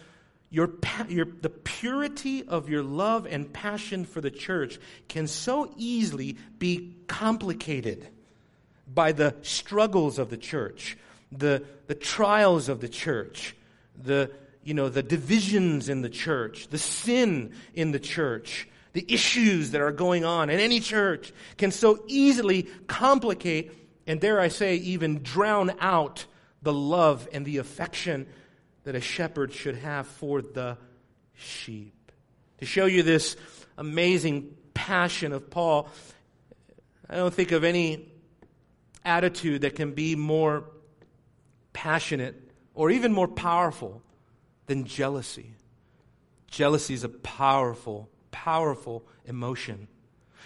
your, 0.54 0.70
your, 1.10 1.26
the 1.42 1.50
purity 1.50 2.44
of 2.48 2.70
your 2.70 2.84
love 2.84 3.26
and 3.26 3.52
passion 3.52 4.06
for 4.06 4.22
the 4.22 4.30
church 4.30 4.78
can 5.10 5.26
so 5.26 5.74
easily 5.78 6.38
be 6.60 6.94
complicated 7.08 8.08
by 8.94 9.14
the 9.14 9.34
struggles 9.42 10.20
of 10.20 10.30
the 10.30 10.38
church, 10.38 10.96
the, 11.32 11.64
the 11.88 11.96
trials 11.96 12.70
of 12.70 12.82
the 12.82 12.88
church, 12.88 13.56
the, 14.00 14.30
you 14.64 14.76
know, 14.76 14.90
the 14.90 15.02
divisions 15.02 15.90
in 15.90 16.04
the 16.04 16.10
church, 16.10 16.68
the 16.68 16.78
sin 16.78 17.52
in 17.74 17.92
the 17.92 18.00
church, 18.00 18.68
the 18.94 19.12
issues 19.12 19.72
that 19.72 19.82
are 19.82 19.92
going 19.92 20.24
on 20.24 20.52
in 20.52 20.60
any 20.60 20.80
church 20.80 21.34
can 21.58 21.72
so 21.72 22.04
easily 22.06 22.68
complicate 22.86 23.72
and, 24.06 24.22
dare 24.22 24.40
I 24.40 24.50
say, 24.50 24.76
even 24.76 25.24
drown 25.24 25.72
out 25.80 26.28
the 26.62 26.74
love 26.74 27.28
and 27.34 27.44
the 27.44 27.58
affection 27.58 28.28
that 28.84 28.96
a 28.96 29.02
shepherd 29.02 29.54
should 29.54 29.76
have 29.76 30.08
for 30.08 30.42
the 30.42 30.78
sheep. 31.36 32.12
To 32.60 32.66
show 32.66 32.86
you 32.86 33.04
this 33.04 33.36
amazing 33.78 34.56
passion 34.74 35.34
of 35.34 35.50
Paul, 35.50 35.90
I 37.10 37.16
don't 37.16 37.34
think 37.34 37.52
of 37.52 37.64
any 37.64 38.12
attitude 39.06 39.62
that 39.62 39.76
can 39.76 39.92
be 39.92 40.16
more 40.16 40.66
passionate 41.74 42.36
or 42.74 42.90
even 42.90 43.12
more 43.12 43.28
powerful 43.28 44.02
than 44.68 44.86
jealousy. 44.86 45.56
Jealousy 46.48 46.94
is 46.94 47.04
a 47.04 47.10
powerful, 47.10 48.10
powerful 48.32 49.06
emotion. 49.26 49.88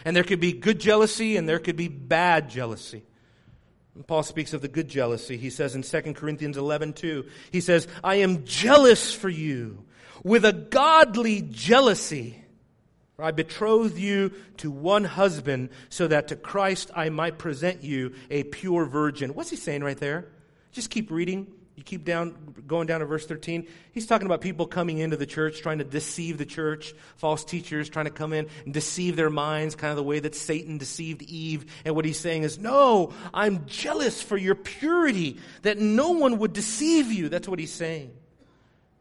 And 0.05 0.15
there 0.15 0.23
could 0.23 0.39
be 0.39 0.53
good 0.53 0.79
jealousy 0.79 1.37
and 1.37 1.47
there 1.47 1.59
could 1.59 1.75
be 1.75 1.87
bad 1.87 2.49
jealousy. 2.49 3.03
Paul 4.05 4.23
speaks 4.23 4.53
of 4.53 4.61
the 4.61 4.67
good 4.67 4.87
jealousy. 4.87 5.37
He 5.37 5.49
says 5.49 5.75
in 5.75 5.81
2 5.81 6.13
Corinthians 6.13 6.57
11, 6.57 6.93
2, 6.93 7.25
he 7.51 7.61
says, 7.61 7.87
I 8.03 8.15
am 8.15 8.45
jealous 8.45 9.13
for 9.13 9.29
you 9.29 9.85
with 10.23 10.45
a 10.45 10.53
godly 10.53 11.41
jealousy. 11.41 12.43
For 13.15 13.23
I 13.23 13.31
betrothed 13.31 13.97
you 13.97 14.31
to 14.57 14.69
one 14.69 15.03
husband 15.03 15.69
so 15.89 16.07
that 16.07 16.27
to 16.27 16.35
Christ 16.35 16.91
I 16.95 17.09
might 17.09 17.39
present 17.39 17.83
you 17.83 18.13
a 18.29 18.43
pure 18.43 18.85
virgin. 18.85 19.33
What's 19.33 19.49
he 19.49 19.55
saying 19.55 19.83
right 19.83 19.97
there? 19.97 20.27
Just 20.71 20.91
keep 20.91 21.09
reading. 21.09 21.47
You 21.77 21.83
keep 21.83 22.03
down, 22.03 22.35
going 22.65 22.87
down 22.87 23.01
to 23.01 23.05
verse 23.05 23.27
13. 23.27 23.67
He's 23.91 24.07
talking 24.07 24.25
about 24.25 24.41
people 24.41 24.65
coming 24.65 24.97
into 24.97 25.15
the 25.15 25.27
church, 25.27 25.61
trying 25.61 25.77
to 25.77 25.83
deceive 25.83 26.39
the 26.39 26.45
church, 26.45 26.95
false 27.17 27.45
teachers 27.45 27.87
trying 27.87 28.05
to 28.05 28.11
come 28.11 28.33
in 28.33 28.47
and 28.65 28.73
deceive 28.73 29.15
their 29.15 29.29
minds, 29.29 29.75
kind 29.75 29.91
of 29.91 29.95
the 29.95 30.03
way 30.03 30.19
that 30.19 30.33
Satan 30.33 30.79
deceived 30.79 31.21
Eve. 31.21 31.71
And 31.85 31.95
what 31.95 32.03
he's 32.03 32.19
saying 32.19 32.41
is, 32.41 32.57
no, 32.57 33.13
I'm 33.31 33.67
jealous 33.67 34.23
for 34.23 34.37
your 34.37 34.55
purity, 34.55 35.37
that 35.61 35.77
no 35.77 36.11
one 36.11 36.39
would 36.39 36.51
deceive 36.51 37.11
you. 37.11 37.29
That's 37.29 37.47
what 37.47 37.59
he's 37.59 37.73
saying. 37.73 38.11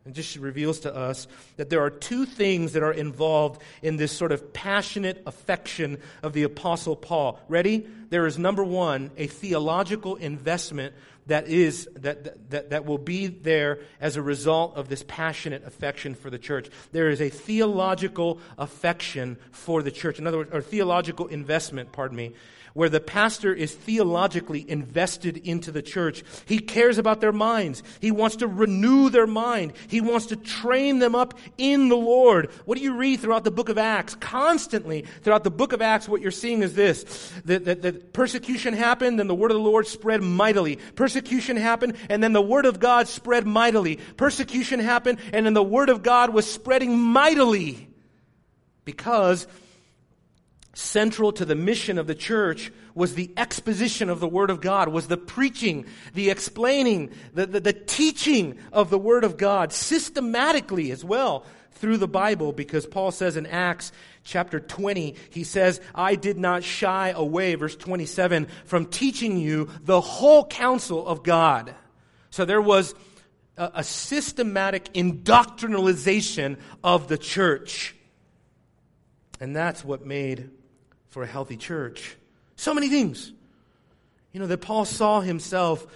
And 0.05 0.15
just 0.15 0.37
reveals 0.37 0.81
to 0.81 0.95
us 0.95 1.27
that 1.57 1.71
there 1.71 1.83
are 1.83 1.91
two 1.91 2.27
things 2.27 2.75
that 2.75 2.83
are 2.83 2.93
involved 2.93 3.63
in 3.83 3.97
this 3.97 4.13
sort 4.13 4.33
of 4.33 4.53
passionate 4.53 5.23
affection 5.27 5.99
of 6.23 6.35
the 6.35 6.43
Apostle 6.43 6.95
Paul. 6.95 7.41
Ready? 7.49 7.89
There 8.11 8.27
is 8.27 8.39
number 8.39 8.63
one, 8.63 9.11
a 9.17 9.27
theological 9.27 10.17
investment 10.17 10.95
that 11.27 11.49
is 11.49 11.89
that, 11.97 12.51
that, 12.51 12.71
that 12.71 12.85
will 12.85 12.99
be 12.99 13.27
there 13.27 13.81
as 14.01 14.17
a 14.17 14.23
result 14.23 14.77
of 14.77 14.89
this 14.89 15.05
passionate 15.07 15.65
affection 15.65 16.15
for 16.15 16.31
the 16.31 16.39
church. 16.39 16.69
There 16.93 17.11
is 17.11 17.21
a 17.21 17.29
theological 17.29 18.39
affection 18.59 19.37
for 19.51 19.83
the 19.83 19.91
church. 19.91 20.19
In 20.19 20.27
other 20.27 20.39
words, 20.39 20.51
or 20.53 20.63
theological 20.63 21.27
investment, 21.27 21.93
pardon 21.93 22.17
me, 22.17 22.33
where 22.77 22.91
the 22.91 23.01
pastor 23.01 23.55
is 23.55 23.75
theologically 23.75 24.63
invested 24.71 25.39
into 25.39 25.73
the 25.73 25.81
church. 25.81 26.23
He 26.45 26.59
cares 26.59 26.99
about 26.99 27.23
their 27.23 27.33
minds. 27.33 27.83
He 28.03 28.11
wants 28.11 28.37
to 28.37 28.47
renew 28.47 29.09
their 29.09 29.27
mind. 29.27 29.73
He 29.89 30.03
wants 30.03 30.27
to 30.27 30.37
train 30.37 30.99
them 30.99 31.15
up 31.15 31.33
in 31.57 31.89
the 31.89 31.97
Lord. 31.97 32.51
What 32.67 32.77
do 32.77 32.85
you 32.85 32.95
read 32.95 33.21
throughout 33.21 33.45
the 33.45 33.51
book 33.51 33.71
of 33.71 33.79
Acts? 33.79 34.15
Constantly 34.17 35.07
throughout 35.23 35.43
the 35.43 35.51
book 35.51 35.73
of 35.73 35.81
Acts, 35.81 36.07
what 36.07 36.21
you're 36.21 36.31
seeing 36.31 36.63
is 36.63 36.75
this 36.75 37.33
that, 37.47 37.65
that, 37.65 37.81
that 37.81 38.13
persecution 38.13 38.75
happened, 38.75 39.21
and 39.21 39.31
the 39.31 39.35
word 39.35 39.53
of 39.53 39.57
the 39.57 39.63
Lord 39.63 39.87
spread 39.87 40.23
mightily. 40.23 40.77
Persecution 40.97 41.57
happened, 41.57 41.97
and 42.11 42.23
then 42.23 42.35
the 42.35 42.43
word 42.43 42.67
of 42.67 42.79
God 42.79 43.09
spread 43.09 43.47
mightily. 43.47 43.97
Persecution 44.19 44.81
happened, 44.81 45.19
and 45.33 45.47
then 45.47 45.55
the 45.55 45.63
word 45.63 45.89
of 45.89 46.03
God 46.03 46.29
was 46.29 46.47
spreading 46.47 46.99
mightily 46.99 47.89
because 48.85 49.47
central 50.77 51.33
to 51.33 51.45
the 51.47 51.55
mission 51.55 51.99
of 51.99 52.07
the 52.07 52.15
church 52.15 52.71
was 52.95 53.15
the 53.15 53.33
exposition 53.37 54.11
of 54.11 54.21
the 54.21 54.29
Word 54.29 54.51
of 54.51 54.61
God, 54.61 54.89
was 54.89 55.09
the 55.09 55.17
preaching, 55.17 55.87
the 56.13 56.29
explaining, 56.29 57.11
the, 57.33 57.47
the, 57.47 57.61
the, 57.61 57.73
teaching 57.73 58.59
of 58.73 58.91
the 58.91 58.99
Word 58.99 59.25
of 59.25 59.39
God 59.39 59.73
systematically 59.73 60.91
as 60.91 61.03
well 61.03 61.47
through 61.73 61.97
the 61.97 62.09
Bible 62.09 62.53
because 62.53 62.87
Paul 62.87 63.11
says 63.11 63.39
in 63.39 63.47
Acts 63.47 63.91
chapter 64.23 64.61
20, 64.61 65.15
he 65.31 65.45
says, 65.45 65.81
I 65.95 66.15
did 66.15 66.37
not 66.37 66.63
shy 66.63 67.09
away, 67.09 67.55
verse 67.55 67.77
27, 67.77 68.47
from 68.67 68.87
teaching 68.87 69.39
you 69.39 69.71
the 69.83 70.01
whole 70.01 70.47
counsel 70.47 71.07
of 71.07 71.23
God. 71.23 71.75
So 72.29 72.45
there 72.45 72.61
was 72.61 72.95
a, 73.57 73.71
a 73.77 73.85
systematic 73.85 74.93
indoctrinalization 74.93 76.59
of 76.85 77.09
the 77.09 77.17
church. 77.17 77.95
And 79.41 79.57
that's 79.57 79.83
what 79.83 80.05
made 80.05 80.51
for 81.17 81.23
a 81.23 81.27
healthy 81.27 81.57
church. 81.57 82.15
So 82.57 82.75
many 82.75 82.91
things. 82.91 83.33
You 84.33 84.41
know, 84.41 84.47
that 84.49 84.59
Paul 84.59 84.85
saw 84.85 85.23
himself, 85.23 85.87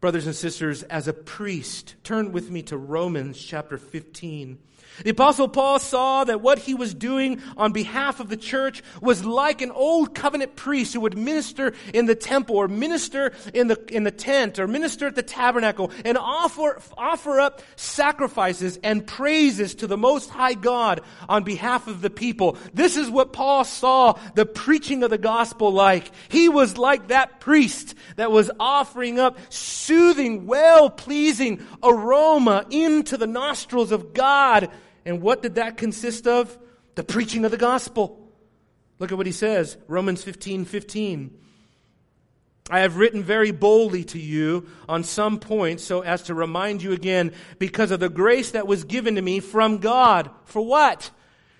brothers 0.00 0.26
and 0.26 0.36
sisters, 0.36 0.82
as 0.82 1.08
a 1.08 1.14
priest. 1.14 1.94
Turn 2.04 2.30
with 2.30 2.50
me 2.50 2.60
to 2.64 2.76
Romans 2.76 3.42
chapter 3.42 3.78
15. 3.78 4.58
The 5.02 5.10
apostle 5.10 5.48
Paul 5.48 5.78
saw 5.78 6.24
that 6.24 6.40
what 6.40 6.58
he 6.60 6.74
was 6.74 6.94
doing 6.94 7.42
on 7.56 7.72
behalf 7.72 8.20
of 8.20 8.28
the 8.28 8.36
church 8.36 8.82
was 9.00 9.24
like 9.24 9.60
an 9.60 9.72
old 9.72 10.14
covenant 10.14 10.54
priest 10.54 10.94
who 10.94 11.00
would 11.00 11.18
minister 11.18 11.74
in 11.92 12.06
the 12.06 12.14
temple 12.14 12.56
or 12.56 12.68
minister 12.68 13.32
in 13.52 13.66
the, 13.68 13.82
in 13.90 14.04
the 14.04 14.10
tent 14.12 14.58
or 14.58 14.68
minister 14.68 15.08
at 15.08 15.16
the 15.16 15.22
tabernacle 15.22 15.90
and 16.04 16.16
offer, 16.16 16.80
offer 16.96 17.40
up 17.40 17.62
sacrifices 17.76 18.78
and 18.82 19.06
praises 19.06 19.74
to 19.76 19.86
the 19.86 19.96
most 19.96 20.30
high 20.30 20.54
God 20.54 21.00
on 21.28 21.42
behalf 21.42 21.88
of 21.88 22.00
the 22.00 22.10
people. 22.10 22.56
This 22.72 22.96
is 22.96 23.10
what 23.10 23.32
Paul 23.32 23.64
saw 23.64 24.18
the 24.34 24.46
preaching 24.46 25.02
of 25.02 25.10
the 25.10 25.18
gospel 25.18 25.72
like. 25.72 26.10
He 26.28 26.48
was 26.48 26.78
like 26.78 27.08
that 27.08 27.40
priest 27.40 27.94
that 28.16 28.30
was 28.30 28.50
offering 28.60 29.18
up 29.18 29.38
soothing, 29.50 30.46
well 30.46 30.88
pleasing 30.88 31.66
aroma 31.82 32.64
into 32.70 33.16
the 33.16 33.26
nostrils 33.26 33.92
of 33.92 34.14
God. 34.14 34.70
And 35.04 35.20
what 35.20 35.42
did 35.42 35.56
that 35.56 35.76
consist 35.76 36.26
of? 36.26 36.56
The 36.94 37.04
preaching 37.04 37.44
of 37.44 37.50
the 37.50 37.56
gospel. 37.56 38.20
Look 38.98 39.12
at 39.12 39.18
what 39.18 39.26
he 39.26 39.32
says, 39.32 39.76
Romans 39.88 40.22
15 40.22 40.64
15. 40.64 41.38
I 42.70 42.80
have 42.80 42.96
written 42.96 43.22
very 43.22 43.50
boldly 43.50 44.04
to 44.04 44.18
you 44.18 44.66
on 44.88 45.04
some 45.04 45.38
points 45.38 45.84
so 45.84 46.00
as 46.00 46.22
to 46.24 46.34
remind 46.34 46.82
you 46.82 46.92
again 46.92 47.32
because 47.58 47.90
of 47.90 48.00
the 48.00 48.08
grace 48.08 48.52
that 48.52 48.66
was 48.66 48.84
given 48.84 49.16
to 49.16 49.22
me 49.22 49.40
from 49.40 49.78
God. 49.78 50.30
For 50.44 50.64
what? 50.64 51.10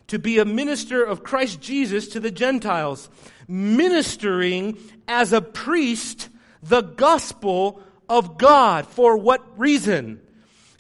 To 0.09 0.19
be 0.19 0.39
a 0.39 0.47
minister 0.47 1.05
of 1.05 1.23
Christ 1.23 1.61
Jesus 1.61 2.09
to 2.09 2.21
the 2.21 2.31
Gentiles, 2.31 3.11
ministering 3.47 4.79
as 5.07 5.35
a 5.35 5.43
priest 5.43 6.31
the 6.63 6.81
gospel 6.81 7.83
of 8.09 8.39
God. 8.39 8.87
For 8.87 9.17
what 9.19 9.59
reason? 9.59 10.23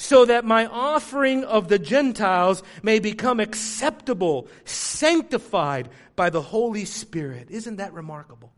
So 0.05 0.27
that 0.27 0.45
my 0.45 0.67
offering 0.67 1.45
of 1.45 1.69
the 1.69 1.79
Gentiles 1.79 2.63
may 2.83 2.99
become 2.99 3.41
acceptable, 3.41 4.49
sanctified 4.67 5.89
by 6.15 6.29
the 6.29 6.43
Holy 6.43 6.85
Spirit. 6.85 7.51
Isn't 7.51 7.77
that 7.77 7.95
remarkable? 7.95 8.53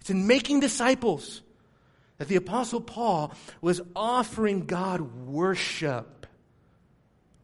It's 0.00 0.10
in 0.10 0.26
making 0.26 0.58
disciples 0.58 1.42
that 2.18 2.26
the 2.26 2.34
Apostle 2.34 2.80
Paul 2.80 3.32
was 3.60 3.80
offering 3.94 4.66
God 4.66 5.28
worship 5.28 6.26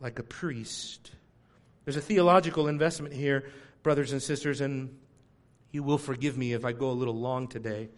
like 0.00 0.18
a 0.18 0.24
priest. 0.24 1.12
There's 1.84 1.96
a 1.96 2.00
theological 2.00 2.66
investment 2.66 3.14
here, 3.14 3.48
brothers 3.84 4.10
and 4.10 4.20
sisters, 4.20 4.60
and 4.60 4.98
you 5.70 5.84
will 5.84 5.98
forgive 5.98 6.36
me 6.36 6.52
if 6.52 6.64
I 6.64 6.72
go 6.72 6.90
a 6.90 6.98
little 6.98 7.14
long 7.14 7.46
today. 7.46 7.90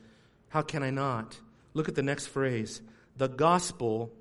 How 0.51 0.61
can 0.61 0.83
I 0.83 0.91
not? 0.91 1.41
Look 1.73 1.89
at 1.89 1.95
the 1.95 2.03
next 2.03 2.27
phrase 2.27 2.83
the 3.17 3.29
gospel 3.29 4.13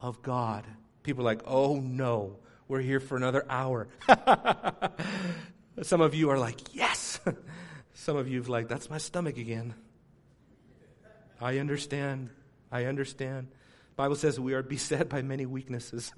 of 0.00 0.22
God. 0.22 0.64
People 1.02 1.22
are 1.22 1.24
like, 1.32 1.42
oh 1.46 1.76
no, 1.80 2.36
we're 2.68 2.80
here 2.80 3.00
for 3.00 3.16
another 3.16 3.44
hour. 3.48 3.88
Some 5.82 6.00
of 6.00 6.14
you 6.14 6.30
are 6.30 6.38
like, 6.38 6.74
yes. 6.74 7.20
Some 7.94 8.16
of 8.16 8.28
you 8.28 8.42
are 8.42 8.46
like, 8.46 8.68
that's 8.68 8.90
my 8.90 8.98
stomach 8.98 9.36
again. 9.38 9.74
I 11.40 11.58
understand. 11.58 12.30
I 12.70 12.84
understand. 12.84 13.48
Bible 13.96 14.16
says 14.16 14.38
we 14.38 14.54
are 14.54 14.62
beset 14.62 15.08
by 15.08 15.22
many 15.22 15.46
weaknesses. 15.46 16.12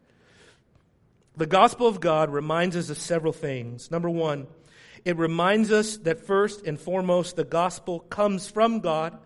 the 1.36 1.46
gospel 1.46 1.86
of 1.86 2.00
God 2.00 2.30
reminds 2.30 2.76
us 2.76 2.90
of 2.90 2.98
several 2.98 3.32
things. 3.32 3.90
Number 3.90 4.08
one, 4.08 4.46
it 5.04 5.18
reminds 5.18 5.70
us 5.70 5.98
that 5.98 6.26
first 6.26 6.64
and 6.66 6.80
foremost, 6.80 7.36
the 7.36 7.44
gospel 7.44 8.00
comes 8.00 8.48
from 8.48 8.80
God, 8.80 9.18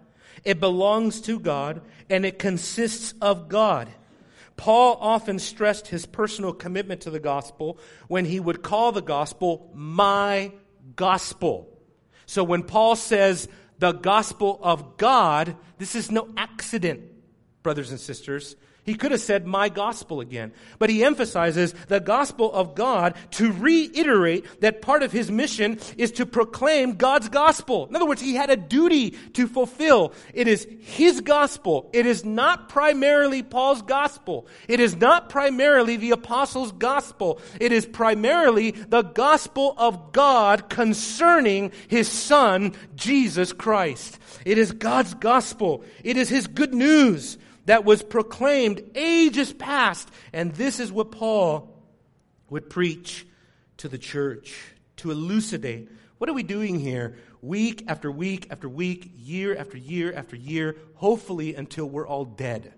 it 0.44 0.60
belongs 0.60 1.20
to 1.22 1.38
God, 1.38 1.80
and 2.08 2.24
it 2.24 2.38
consists 2.38 3.14
of 3.20 3.48
God. 3.48 3.88
Paul 4.56 4.98
often 5.00 5.38
stressed 5.38 5.88
his 5.88 6.04
personal 6.04 6.52
commitment 6.52 7.02
to 7.02 7.10
the 7.10 7.20
gospel 7.20 7.78
when 8.08 8.24
he 8.24 8.40
would 8.40 8.62
call 8.62 8.90
the 8.92 9.00
gospel 9.00 9.70
my 9.72 10.52
gospel. 10.96 11.68
So 12.26 12.42
when 12.42 12.64
Paul 12.64 12.96
says 12.96 13.48
the 13.78 13.92
gospel 13.92 14.58
of 14.62 14.96
God, 14.96 15.56
this 15.78 15.94
is 15.94 16.10
no 16.10 16.28
accident, 16.36 17.02
brothers 17.62 17.90
and 17.90 18.00
sisters. 18.00 18.56
He 18.88 18.94
could 18.94 19.12
have 19.12 19.20
said 19.20 19.46
my 19.46 19.68
gospel 19.68 20.22
again, 20.22 20.50
but 20.78 20.88
he 20.88 21.04
emphasizes 21.04 21.74
the 21.88 22.00
gospel 22.00 22.50
of 22.50 22.74
God 22.74 23.16
to 23.32 23.52
reiterate 23.52 24.62
that 24.62 24.80
part 24.80 25.02
of 25.02 25.12
his 25.12 25.30
mission 25.30 25.78
is 25.98 26.10
to 26.12 26.24
proclaim 26.24 26.94
God's 26.94 27.28
gospel. 27.28 27.86
In 27.86 27.94
other 27.94 28.06
words, 28.06 28.22
he 28.22 28.34
had 28.34 28.48
a 28.48 28.56
duty 28.56 29.10
to 29.34 29.46
fulfill. 29.46 30.14
It 30.32 30.48
is 30.48 30.66
his 30.80 31.20
gospel. 31.20 31.90
It 31.92 32.06
is 32.06 32.24
not 32.24 32.70
primarily 32.70 33.42
Paul's 33.42 33.82
gospel. 33.82 34.46
It 34.68 34.80
is 34.80 34.96
not 34.96 35.28
primarily 35.28 35.98
the 35.98 36.12
apostles' 36.12 36.72
gospel. 36.72 37.42
It 37.60 37.72
is 37.72 37.84
primarily 37.84 38.70
the 38.70 39.02
gospel 39.02 39.74
of 39.76 40.12
God 40.12 40.70
concerning 40.70 41.72
his 41.88 42.08
son, 42.08 42.72
Jesus 42.96 43.52
Christ. 43.52 44.18
It 44.46 44.56
is 44.56 44.72
God's 44.72 45.12
gospel. 45.12 45.84
It 46.02 46.16
is 46.16 46.30
his 46.30 46.46
good 46.46 46.72
news 46.72 47.36
that 47.68 47.84
was 47.84 48.02
proclaimed 48.02 48.82
ages 48.94 49.52
past. 49.52 50.08
And 50.32 50.54
this 50.54 50.80
is 50.80 50.90
what 50.90 51.12
Paul 51.12 51.68
would 52.48 52.70
preach 52.70 53.26
to 53.76 53.88
the 53.88 53.98
church 53.98 54.56
to 54.96 55.10
elucidate. 55.10 55.90
What 56.16 56.30
are 56.30 56.32
we 56.32 56.42
doing 56.42 56.80
here? 56.80 57.18
Week 57.42 57.84
after 57.86 58.10
week 58.10 58.46
after 58.50 58.70
week, 58.70 59.12
year 59.18 59.54
after 59.54 59.76
year 59.76 60.14
after 60.14 60.34
year, 60.34 60.76
hopefully 60.94 61.54
until 61.54 61.84
we're 61.84 62.06
all 62.06 62.24
dead. 62.24 62.72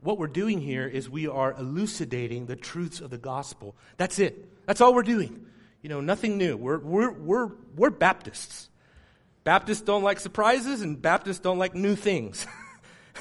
What 0.00 0.18
we're 0.18 0.28
doing 0.28 0.60
here 0.60 0.86
is 0.86 1.10
we 1.10 1.26
are 1.26 1.52
elucidating 1.58 2.46
the 2.46 2.54
truths 2.54 3.00
of 3.00 3.10
the 3.10 3.18
gospel. 3.18 3.74
That's 3.96 4.20
it. 4.20 4.64
That's 4.64 4.80
all 4.80 4.94
we're 4.94 5.02
doing. 5.02 5.44
You 5.82 5.88
know, 5.88 6.00
nothing 6.00 6.38
new. 6.38 6.56
We're, 6.56 6.78
we're, 6.78 7.10
we're, 7.10 7.50
we're 7.74 7.90
Baptists. 7.90 8.68
Baptists 9.42 9.82
don't 9.82 10.04
like 10.04 10.20
surprises, 10.20 10.82
and 10.82 11.02
Baptists 11.02 11.40
don't 11.40 11.58
like 11.58 11.74
new 11.74 11.96
things. 11.96 12.46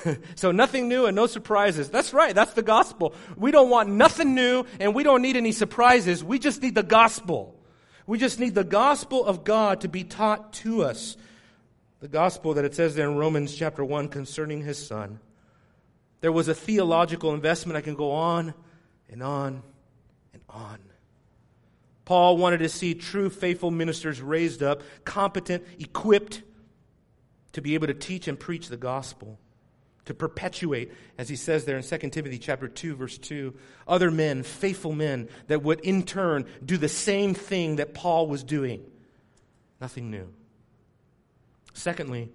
so 0.36 0.52
nothing 0.52 0.88
new 0.88 1.06
and 1.06 1.16
no 1.16 1.28
surprises. 1.28 1.90
That's 1.90 2.14
right. 2.14 2.34
That's 2.34 2.54
the 2.54 2.64
gospel. 2.64 3.14
We 3.36 3.52
don't 3.52 3.70
want 3.70 3.90
nothing 3.90 4.36
new 4.36 4.66
and 4.80 4.94
we 4.94 5.04
don't 5.04 5.22
need 5.22 5.36
any 5.36 5.52
surprises. 5.52 6.24
We 6.24 6.40
just 6.40 6.62
need 6.62 6.76
the 6.76 6.84
gospel. 6.84 7.56
We 8.06 8.18
just 8.18 8.40
need 8.40 8.56
the 8.56 8.64
gospel 8.64 9.26
of 9.26 9.44
God 9.44 9.82
to 9.82 9.88
be 9.88 10.04
taught 10.04 10.54
to 10.54 10.84
us. 10.84 11.18
The 12.00 12.08
gospel 12.08 12.54
that 12.56 12.66
it 12.66 12.76
says 12.76 12.96
there 12.96 13.10
in 13.10 13.18
Romans 13.18 13.56
chapter 13.56 13.84
1 13.84 14.10
concerning 14.10 14.62
his 14.62 14.86
son. 14.86 15.20
There 16.22 16.32
was 16.32 16.48
a 16.48 16.56
theological 16.56 17.34
investment. 17.34 17.78
I 17.78 17.82
can 17.82 17.96
go 17.96 18.12
on 18.12 18.54
and 19.10 19.22
on 19.22 19.64
and 20.34 20.42
on. 20.50 20.80
Paul 22.06 22.38
wanted 22.38 22.60
to 22.60 22.70
see 22.70 22.94
true 22.94 23.30
faithful 23.30 23.70
ministers 23.70 24.22
raised 24.22 24.64
up, 24.64 24.82
competent, 25.04 25.66
equipped 25.78 26.42
to 27.52 27.62
be 27.62 27.74
able 27.74 27.88
to 27.88 27.94
teach 27.94 28.28
and 28.28 28.40
preach 28.40 28.70
the 28.70 28.78
gospel 28.78 29.40
to 30.08 30.14
perpetuate, 30.14 30.92
as 31.18 31.30
he 31.30 31.36
says 31.36 31.66
there 31.66 31.78
in 31.78 31.84
2 31.84 31.98
Timothy 32.10 32.40
chapter 32.40 32.68
2, 32.68 32.96
verse 32.96 33.18
2, 33.18 33.54
other 33.88 34.10
men, 34.10 34.44
faithful 34.44 34.94
men, 34.94 35.30
that 35.48 35.64
would 35.64 35.80
in 35.82 36.04
turn 36.04 36.46
do 36.66 36.78
the 36.78 36.90
same 36.90 37.34
thing 37.34 37.78
that 37.78 37.94
Paul 37.94 38.28
was 38.28 38.44
doing. 38.44 38.84
Nothing 39.80 40.10
new. 40.10 40.34
Secondly, 41.74 42.30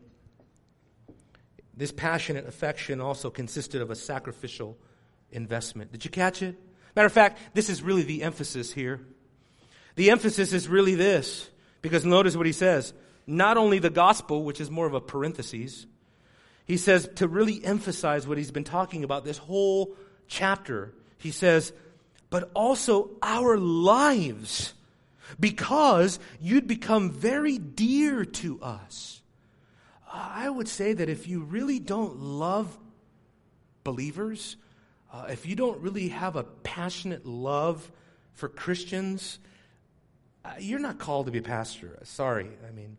this 1.76 1.90
passionate 1.90 2.46
affection 2.46 3.00
also 3.00 3.30
consisted 3.30 3.82
of 3.82 3.90
a 3.90 3.96
sacrificial 3.96 4.78
investment. 5.30 5.90
Did 5.90 6.04
you 6.04 6.10
catch 6.10 6.42
it? 6.42 6.56
Matter 6.94 7.06
of 7.06 7.12
fact, 7.12 7.38
this 7.54 7.68
is 7.68 7.82
really 7.82 8.02
the 8.02 8.22
emphasis 8.22 8.72
here. 8.72 9.00
The 9.96 10.10
emphasis 10.10 10.52
is 10.52 10.68
really 10.68 10.94
this, 10.94 11.50
because 11.80 12.04
notice 12.04 12.36
what 12.36 12.46
he 12.46 12.52
says. 12.52 12.92
Not 13.26 13.56
only 13.56 13.78
the 13.78 13.90
gospel, 13.90 14.44
which 14.44 14.60
is 14.60 14.70
more 14.70 14.86
of 14.86 14.94
a 14.94 15.00
parenthesis, 15.00 15.86
he 16.64 16.76
says, 16.76 17.08
to 17.16 17.28
really 17.28 17.64
emphasize 17.64 18.26
what 18.26 18.38
he's 18.38 18.50
been 18.50 18.64
talking 18.64 19.04
about 19.04 19.24
this 19.24 19.38
whole 19.38 19.94
chapter, 20.28 20.92
he 21.18 21.30
says, 21.30 21.72
but 22.30 22.50
also 22.54 23.10
our 23.22 23.58
lives, 23.58 24.74
because 25.38 26.18
you'd 26.40 26.66
become 26.66 27.10
very 27.10 27.58
dear 27.58 28.24
to 28.24 28.60
us. 28.62 29.20
I 30.10 30.48
would 30.48 30.68
say 30.68 30.92
that 30.92 31.08
if 31.08 31.26
you 31.26 31.42
really 31.42 31.78
don't 31.78 32.20
love 32.20 32.78
believers, 33.84 34.56
uh, 35.12 35.26
if 35.30 35.46
you 35.46 35.56
don't 35.56 35.80
really 35.80 36.08
have 36.08 36.36
a 36.36 36.44
passionate 36.44 37.26
love 37.26 37.90
for 38.32 38.48
Christians, 38.48 39.38
uh, 40.44 40.52
you're 40.58 40.78
not 40.78 40.98
called 40.98 41.26
to 41.26 41.32
be 41.32 41.38
a 41.38 41.42
pastor. 41.42 41.98
Sorry. 42.04 42.48
I 42.66 42.72
mean, 42.72 42.96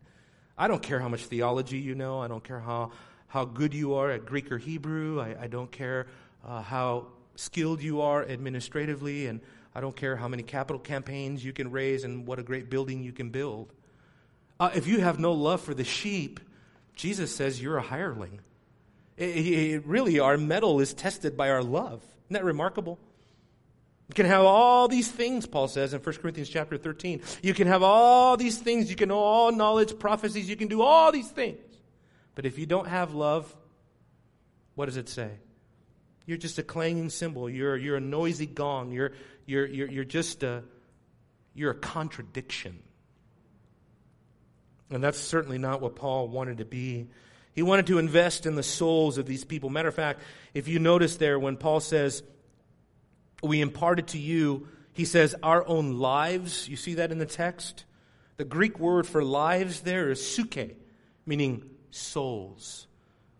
I 0.56 0.68
don't 0.68 0.82
care 0.82 1.00
how 1.00 1.08
much 1.08 1.24
theology 1.26 1.78
you 1.78 1.94
know. 1.94 2.20
I 2.20 2.28
don't 2.28 2.44
care 2.44 2.60
how 2.60 2.92
how 3.28 3.44
good 3.44 3.74
you 3.74 3.94
are 3.94 4.10
at 4.10 4.26
Greek 4.26 4.50
or 4.52 4.58
Hebrew. 4.58 5.20
I, 5.20 5.44
I 5.44 5.46
don't 5.46 5.70
care 5.70 6.06
uh, 6.46 6.62
how 6.62 7.08
skilled 7.36 7.82
you 7.82 8.02
are 8.02 8.24
administratively, 8.24 9.26
and 9.26 9.40
I 9.74 9.80
don't 9.80 9.96
care 9.96 10.16
how 10.16 10.28
many 10.28 10.42
capital 10.42 10.78
campaigns 10.78 11.44
you 11.44 11.52
can 11.52 11.70
raise 11.70 12.04
and 12.04 12.26
what 12.26 12.38
a 12.38 12.42
great 12.42 12.70
building 12.70 13.02
you 13.02 13.12
can 13.12 13.30
build. 13.30 13.72
Uh, 14.60 14.70
if 14.74 14.86
you 14.86 15.00
have 15.00 15.18
no 15.18 15.32
love 15.32 15.60
for 15.60 15.74
the 15.74 15.84
sheep, 15.84 16.40
Jesus 16.94 17.34
says 17.34 17.60
you're 17.60 17.76
a 17.76 17.82
hireling. 17.82 18.40
It, 19.16 19.24
it, 19.24 19.86
really, 19.86 20.20
our 20.20 20.36
mettle 20.36 20.80
is 20.80 20.94
tested 20.94 21.36
by 21.36 21.50
our 21.50 21.62
love. 21.62 22.02
Isn't 22.26 22.34
that 22.34 22.44
remarkable? 22.44 22.98
You 24.08 24.14
can 24.14 24.26
have 24.26 24.44
all 24.44 24.86
these 24.86 25.10
things, 25.10 25.46
Paul 25.46 25.66
says 25.66 25.94
in 25.94 26.00
1 26.00 26.16
Corinthians 26.16 26.48
chapter 26.48 26.76
13. 26.76 27.22
You 27.42 27.54
can 27.54 27.66
have 27.66 27.82
all 27.82 28.36
these 28.36 28.58
things. 28.58 28.90
You 28.90 28.96
can 28.96 29.08
know 29.08 29.18
all 29.18 29.50
knowledge, 29.50 29.98
prophecies. 29.98 30.48
You 30.48 30.56
can 30.56 30.68
do 30.68 30.82
all 30.82 31.10
these 31.10 31.30
things. 31.30 31.58
But 32.34 32.46
if 32.46 32.58
you 32.58 32.66
don't 32.66 32.88
have 32.88 33.14
love, 33.14 33.54
what 34.74 34.86
does 34.86 34.96
it 34.96 35.08
say? 35.08 35.30
You're 36.26 36.38
just 36.38 36.58
a 36.58 36.62
clanging 36.62 37.10
cymbal. 37.10 37.50
You're, 37.50 37.76
you're 37.76 37.96
a 37.96 38.00
noisy 38.00 38.46
gong. 38.46 38.92
You're, 38.92 39.12
you're, 39.46 39.66
you're, 39.66 39.88
you're 39.88 40.04
just 40.04 40.42
a, 40.42 40.62
you're 41.54 41.72
a 41.72 41.76
contradiction. 41.76 42.80
And 44.90 45.02
that's 45.02 45.18
certainly 45.18 45.58
not 45.58 45.80
what 45.80 45.96
Paul 45.96 46.28
wanted 46.28 46.58
to 46.58 46.64
be. 46.64 47.08
He 47.52 47.62
wanted 47.62 47.86
to 47.86 47.98
invest 47.98 48.46
in 48.46 48.56
the 48.56 48.62
souls 48.62 49.18
of 49.18 49.26
these 49.26 49.44
people. 49.44 49.70
Matter 49.70 49.88
of 49.88 49.94
fact, 49.94 50.20
if 50.54 50.66
you 50.66 50.78
notice 50.78 51.16
there, 51.16 51.38
when 51.38 51.56
Paul 51.56 51.80
says, 51.80 52.22
We 53.42 53.60
imparted 53.60 54.08
to 54.08 54.18
you, 54.18 54.68
he 54.92 55.04
says, 55.04 55.34
Our 55.42 55.66
own 55.66 55.98
lives. 55.98 56.68
You 56.68 56.76
see 56.76 56.94
that 56.94 57.12
in 57.12 57.18
the 57.18 57.26
text? 57.26 57.84
The 58.36 58.44
Greek 58.44 58.80
word 58.80 59.06
for 59.06 59.22
lives 59.22 59.82
there 59.82 60.10
is 60.10 60.20
psuche, 60.20 60.74
meaning 61.26 61.70
souls. 61.94 62.86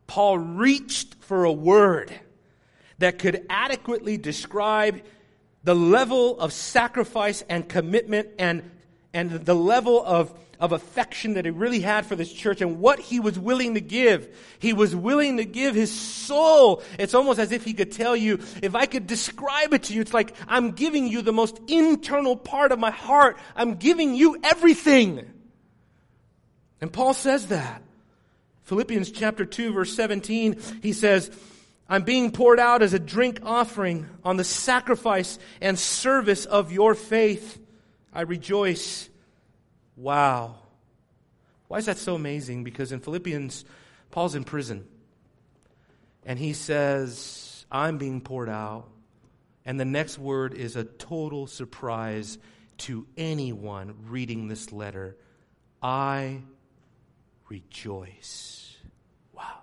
Paul 0.07 0.38
reached 0.38 1.14
for 1.20 1.44
a 1.44 1.52
word 1.52 2.12
that 2.98 3.18
could 3.18 3.44
adequately 3.50 4.16
describe 4.16 5.02
the 5.64 5.74
level 5.74 6.38
of 6.38 6.52
sacrifice 6.52 7.42
and 7.48 7.68
commitment 7.68 8.28
and, 8.38 8.70
and 9.12 9.30
the 9.30 9.55
level 9.55 10.05
of, 10.05 10.32
of 10.61 10.72
affection 10.72 11.34
that 11.34 11.46
he 11.46 11.50
really 11.50 11.80
had 11.80 12.07
for 12.07 12.16
this 12.16 12.30
church 12.30 12.61
and 12.61 12.78
what 12.78 13.00
he 13.00 13.18
was 13.18 13.38
willing 13.38 13.74
to 13.74 13.80
give. 13.80 14.28
He 14.59 14.72
was 14.72 14.94
willing 14.94 15.38
to 15.38 15.44
give 15.44 15.74
his 15.74 15.90
soul. 15.90 16.82
It's 16.98 17.14
almost 17.14 17.38
as 17.38 17.50
if 17.50 17.64
he 17.64 17.72
could 17.72 17.92
tell 17.92 18.14
you, 18.14 18.40
if 18.62 18.74
I 18.74 18.86
could 18.86 19.07
describe 19.07 19.72
it 19.72 19.84
to 19.84 19.94
you, 19.94 20.02
it's 20.02 20.14
like 20.14 20.36
I'm 20.46 20.72
giving 20.72 21.09
you 21.09 21.22
the 21.22 21.32
most 21.32 21.59
internal 21.66 22.36
part 22.36 22.72
of 22.72 22.78
my 22.78 22.90
heart. 22.90 23.38
I'm 23.57 23.76
giving 23.76 24.14
you 24.14 24.38
everything. 24.44 25.30
And 26.80 26.92
Paul 26.92 27.14
says 27.14 27.46
that. 27.46 27.82
Philippians 28.64 29.10
chapter 29.10 29.44
2 29.44 29.72
verse 29.72 29.94
17, 29.94 30.58
he 30.82 30.92
says, 30.92 31.30
I'm 31.88 32.02
being 32.02 32.32
poured 32.32 32.58
out 32.58 32.82
as 32.82 32.94
a 32.94 32.98
drink 32.98 33.40
offering 33.44 34.08
on 34.24 34.36
the 34.36 34.44
sacrifice 34.44 35.38
and 35.60 35.78
service 35.78 36.46
of 36.46 36.72
your 36.72 36.94
faith. 36.94 37.60
I 38.12 38.22
rejoice. 38.22 39.08
Wow. 39.96 40.56
Why 41.68 41.78
is 41.78 41.86
that 41.86 41.98
so 41.98 42.14
amazing? 42.14 42.64
Because 42.64 42.90
in 42.90 43.00
Philippians, 43.00 43.64
Paul's 44.10 44.34
in 44.34 44.44
prison. 44.44 44.86
And 46.24 46.38
he 46.38 46.54
says, 46.54 47.66
I'm 47.70 47.98
being 47.98 48.20
poured 48.20 48.48
out. 48.48 48.88
And 49.66 49.78
the 49.78 49.84
next 49.84 50.18
word 50.18 50.54
is 50.54 50.76
a 50.76 50.84
total 50.84 51.46
surprise 51.46 52.38
to 52.78 53.06
anyone 53.16 53.94
reading 54.08 54.48
this 54.48 54.72
letter. 54.72 55.16
I 55.82 56.40
rejoice. 57.49 58.76
Wow. 59.32 59.59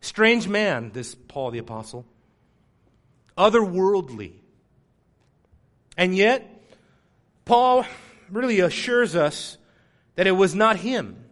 Strange 0.00 0.48
man, 0.48 0.90
this 0.92 1.14
Paul 1.14 1.50
the 1.50 1.58
Apostle. 1.58 2.04
Otherworldly. 3.36 4.32
And 5.96 6.14
yet, 6.16 6.48
Paul 7.44 7.86
really 8.30 8.60
assures 8.60 9.14
us 9.16 9.56
that 10.16 10.26
it 10.26 10.32
was 10.32 10.54
not 10.54 10.76
him. 10.76 11.24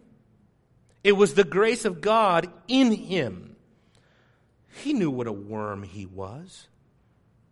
It 1.03 1.13
was 1.13 1.33
the 1.33 1.43
grace 1.43 1.85
of 1.85 2.01
God 2.01 2.51
in 2.67 2.91
him. 2.91 3.55
He 4.83 4.93
knew 4.93 5.11
what 5.11 5.27
a 5.27 5.31
worm 5.31 5.83
he 5.83 6.05
was. 6.05 6.67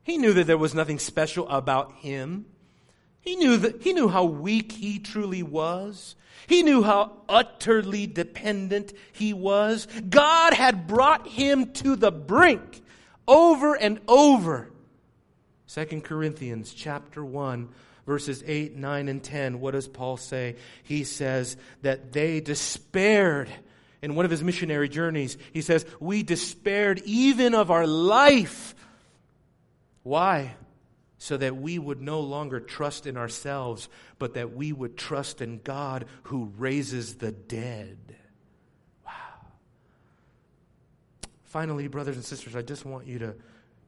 He 0.03 0.17
knew 0.17 0.33
that 0.33 0.47
there 0.47 0.57
was 0.57 0.73
nothing 0.73 0.99
special 0.99 1.47
about 1.47 1.93
him. 1.93 2.45
He 3.23 3.37
knew 3.37 3.57
that 3.57 3.81
he 3.81 3.93
knew 3.93 4.09
how 4.09 4.25
weak 4.25 4.73
he 4.73 4.99
truly 4.99 5.41
was. 5.43 6.15
He 6.45 6.61
knew 6.61 6.83
how 6.83 7.13
utterly 7.29 8.05
dependent 8.05 8.91
he 9.13 9.33
was. 9.33 9.87
God 10.09 10.53
had 10.53 10.87
brought 10.87 11.25
him 11.25 11.71
to 11.73 11.95
the 11.95 12.11
brink 12.11 12.81
over 13.25 13.75
and 13.75 14.01
over. 14.09 14.69
2 15.67 16.01
Corinthians 16.01 16.73
chapter 16.73 17.23
1 17.23 17.69
verses 18.05 18.43
8, 18.45 18.75
9 18.75 19.07
and 19.07 19.23
10. 19.23 19.61
What 19.61 19.71
does 19.71 19.87
Paul 19.87 20.17
say? 20.17 20.57
He 20.83 21.05
says 21.05 21.55
that 21.81 22.11
they 22.11 22.41
despaired 22.41 23.49
in 24.01 24.15
one 24.15 24.25
of 24.25 24.31
his 24.31 24.43
missionary 24.43 24.89
journeys. 24.89 25.37
He 25.53 25.61
says, 25.61 25.85
"We 26.01 26.23
despaired 26.23 27.01
even 27.05 27.55
of 27.55 27.71
our 27.71 27.87
life." 27.87 28.75
Why? 30.03 30.55
So 31.23 31.37
that 31.37 31.55
we 31.55 31.79
would 31.79 32.01
no 32.01 32.19
longer 32.19 32.59
trust 32.59 33.07
in 33.07 33.15
ourselves, 33.15 33.87
but 34.19 34.33
that 34.33 34.53
we 34.53 34.73
would 34.73 34.97
trust 34.97 35.41
in 35.41 35.57
God 35.63 36.03
who 36.23 36.51
raises 36.57 37.15
the 37.15 37.31
dead. 37.31 38.17
Wow. 39.05 39.13
Finally, 41.45 41.87
brothers 41.87 42.17
and 42.17 42.25
sisters, 42.25 42.57
I 42.57 42.61
just 42.61 42.85
want 42.85 43.07
you 43.07 43.19
to 43.19 43.35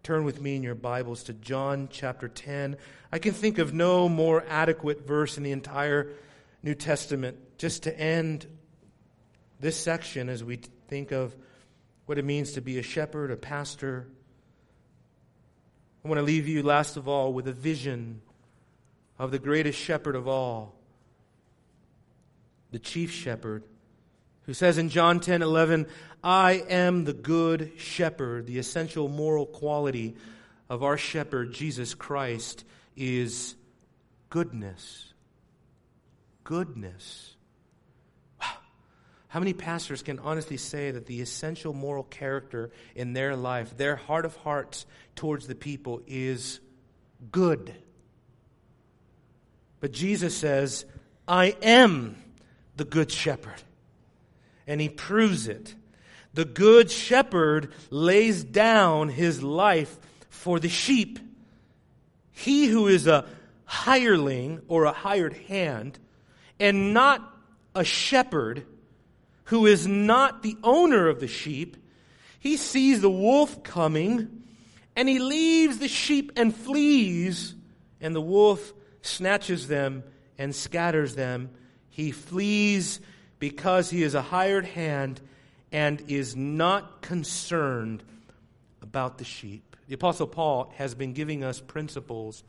turn 0.02 0.24
with 0.24 0.40
me 0.40 0.56
in 0.56 0.64
your 0.64 0.76
Bibles 0.76 1.24
to 1.24 1.34
John 1.34 1.90
chapter 1.92 2.30
10. 2.30 2.78
I 3.12 3.20
can 3.20 3.34
think 3.34 3.58
of 3.58 3.74
no 3.74 4.08
more 4.08 4.46
adequate 4.48 5.06
verse 5.06 5.36
in 5.36 5.44
the 5.44 5.52
entire 5.52 6.14
New 6.64 6.74
Testament 6.74 7.36
just 7.58 7.84
to 7.84 8.00
end 8.00 8.48
this 9.60 9.76
section 9.76 10.30
as 10.30 10.42
we 10.42 10.62
think 10.88 11.12
of 11.12 11.36
what 12.06 12.18
it 12.18 12.24
means 12.24 12.54
to 12.54 12.62
be 12.62 12.80
a 12.80 12.82
shepherd, 12.82 13.30
a 13.30 13.36
pastor, 13.36 14.08
I 16.06 16.08
want 16.08 16.20
to 16.20 16.24
leave 16.24 16.47
you, 16.47 16.62
last 16.62 16.97
of 16.97 17.08
all, 17.08 17.34
with 17.34 17.47
a 17.47 17.51
vision 17.51 18.22
of 19.18 19.32
the 19.32 19.39
greatest 19.39 19.80
shepherd 19.80 20.16
of 20.16 20.28
all, 20.28 20.76
the 22.70 22.78
chief 22.78 23.10
shepherd, 23.10 23.64
who 24.43 24.53
says 24.53 24.78
in 24.78 24.89
John 24.89 25.20
10 25.20 25.41
11, 25.41 25.88
I 26.24 26.64
am 26.70 27.06
the 27.06 27.14
good 27.14 27.72
shepherd. 27.78 28.45
The 28.45 28.60
essential 28.60 29.08
moral 29.08 29.47
quality 29.47 30.16
of 30.70 30.84
our 30.84 30.95
shepherd, 30.95 31.53
Jesus 31.53 31.95
Christ, 31.95 32.66
is 32.95 33.56
goodness. 34.30 35.12
Goodness. 36.43 37.35
How 39.36 39.42
many 39.42 39.52
pastors 39.52 40.02
can 40.02 40.20
honestly 40.20 40.56
say 40.56 40.92
that 40.92 41.08
the 41.08 41.20
essential 41.20 41.74
moral 41.74 42.04
character 42.04 42.72
in 42.96 43.12
their 43.12 43.36
life, 43.36 43.76
their 43.76 43.98
heart 43.98 44.24
of 44.24 44.34
hearts 44.38 44.86
towards 45.14 45.46
the 45.46 45.56
people, 45.56 46.02
is 46.08 46.62
good? 47.34 47.76
But 49.82 49.92
Jesus 49.92 50.38
says, 50.38 50.86
I 51.28 51.48
am 51.62 52.16
the 52.78 52.86
good 52.86 53.12
shepherd. 53.12 53.62
And 54.68 54.80
he 54.80 54.88
proves 54.88 55.50
it. 55.50 55.76
The 56.34 56.46
good 56.46 56.90
shepherd 56.90 57.74
lays 57.90 58.42
down 58.42 59.10
his 59.10 59.44
life 59.44 60.00
for 60.30 60.62
the 60.62 60.70
sheep. 60.70 61.20
He 62.32 62.68
who 62.68 62.88
is 62.88 63.06
a 63.06 63.26
hireling 63.66 64.62
or 64.70 64.86
a 64.86 64.94
hired 64.94 65.34
hand 65.34 66.00
and 66.58 66.94
not 66.94 67.38
a 67.76 67.84
shepherd 67.84 68.66
who 69.46 69.66
is 69.66 69.88
not 69.88 70.43
the 70.43 70.58
owner 70.64 71.08
of 71.08 71.20
the 71.20 71.28
sheep, 71.28 71.78
he 72.39 72.58
sees 72.58 73.02
the 73.02 73.10
wolf 73.10 73.64
coming 73.64 74.43
and 74.96 75.10
he 75.10 75.20
leaves 75.20 75.80
the 75.80 75.88
sheep 75.88 76.32
and 76.38 76.56
flees, 76.56 77.54
and 78.00 78.16
the 78.16 78.22
wolf 78.22 78.74
snatches 79.02 79.68
them 79.68 80.04
and 80.38 80.56
scatters 80.56 81.16
them. 81.16 81.50
He 81.89 82.12
flees 82.12 83.02
because 83.39 83.89
he 83.89 84.04
is 84.04 84.16
a 84.16 84.22
hired 84.22 84.66
hand 84.66 85.22
and 85.72 86.02
is 86.08 86.36
not 86.36 87.02
concerned 87.02 88.04
about 88.82 89.18
the 89.18 89.26
sheep. 89.26 89.76
The 89.88 89.96
Apostle 89.96 90.28
Paul 90.28 90.74
has 90.78 90.96
been 90.96 91.14
giving 91.14 91.43
us 91.43 91.60
principles 91.60 92.43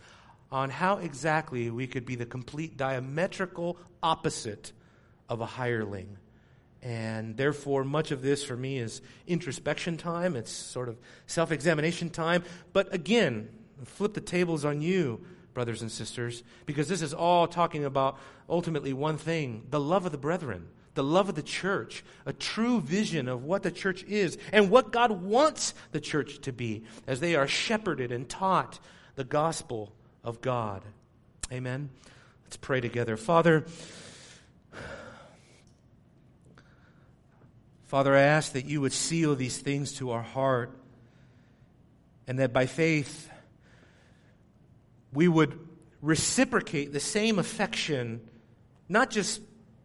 on 0.53 0.71
how 0.71 0.99
exactly 0.99 1.71
we 1.71 1.87
could 1.87 2.07
be 2.07 2.15
the 2.15 2.27
complete 2.27 2.77
diametrical 2.77 3.77
opposite 4.03 4.73
of 5.29 5.41
a 5.41 5.47
hireling. 5.47 6.17
And 6.87 7.37
therefore, 7.37 7.83
much 7.83 8.13
of 8.13 8.23
this 8.23 8.45
for 8.45 8.57
me 8.57 8.79
is 8.79 9.03
introspection 9.27 9.97
time. 9.97 10.37
It's 10.37 10.53
sort 10.53 10.89
of 10.89 10.97
self 11.27 11.51
examination 11.51 12.11
time. 12.11 12.45
But 12.73 12.95
again, 12.95 13.49
flip 13.87 14.15
the 14.15 14.21
tables 14.21 14.65
on 14.65 14.81
you, 14.81 15.27
brothers 15.53 15.83
and 15.83 15.91
sisters, 15.91 16.45
because 16.65 16.87
this 16.87 17.03
is 17.03 17.13
all 17.13 17.49
talking 17.49 17.85
about 17.85 18.21
ultimately 18.49 18.93
one 18.93 19.19
thing 19.19 19.67
the 19.69 19.81
love 19.81 20.07
of 20.07 20.13
the 20.13 20.19
brethren, 20.19 20.69
the 20.95 21.03
love 21.03 21.29
of 21.29 21.35
the 21.35 21.43
church, 21.43 22.05
a 22.25 22.33
true 22.33 22.81
vision 22.81 23.27
of 23.27 23.43
what 23.43 23.65
the 23.65 23.73
church 23.73 24.05
is 24.05 24.39
and 24.53 24.71
what 24.71 24.93
God 24.93 25.11
wants 25.11 25.75
the 25.91 26.01
church 26.01 26.39
to 26.43 26.53
be 26.53 26.85
as 27.05 27.19
they 27.19 27.35
are 27.35 27.49
shepherded 27.49 28.13
and 28.13 28.29
taught 28.29 28.79
the 29.17 29.25
gospel 29.25 29.93
of 30.23 30.41
God. 30.41 30.85
Amen. 31.51 31.91
Let's 32.45 32.59
pray 32.59 32.81
together. 32.81 33.17
Father, 33.17 33.67
Father, 37.87 38.17
I 38.17 38.23
ask 38.23 38.53
that 38.53 38.65
you 38.65 38.81
would 38.81 38.93
seal 38.93 39.37
these 39.37 39.59
things 39.59 39.93
to 39.99 40.11
our 40.11 40.23
heart 40.23 40.77
and 42.27 42.41
that 42.41 42.53
by 42.53 42.67
faith 42.67 43.31
we 45.13 45.29
would 45.29 45.57
reciprocate 46.03 46.93
the 46.93 47.01
same 47.01 47.39
affection, 47.39 48.21
not 48.89 49.11
just 49.11 49.41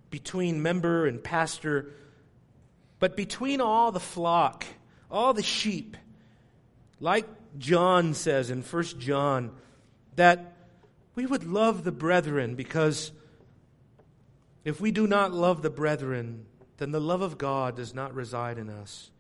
between 0.10 0.64
member 0.64 1.06
and 1.06 1.24
pastor, 1.24 1.94
but 3.00 3.16
between 3.16 3.62
all 3.62 3.92
the 3.92 4.00
flock, 4.00 4.66
all 5.12 5.34
the 5.34 5.44
sheep. 5.44 5.96
Like 7.00 7.28
John 7.60 8.16
says 8.16 8.50
in 8.50 8.64
1 8.64 8.84
John, 8.98 9.52
that 10.16 10.54
we 11.14 11.28
would 11.28 11.44
love 11.44 11.84
the 11.84 11.92
brethren 11.92 12.56
because 12.56 13.12
If 14.64 14.80
we 14.80 14.92
do 14.92 15.08
not 15.08 15.34
love 15.34 15.62
the 15.62 15.70
brethren, 15.70 16.46
then 16.82 16.90
the 16.90 17.00
love 17.00 17.22
of 17.22 17.38
God 17.38 17.76
does 17.76 17.94
not 17.94 18.16
reside 18.16 18.58
in 18.58 18.68
us. 18.68 19.12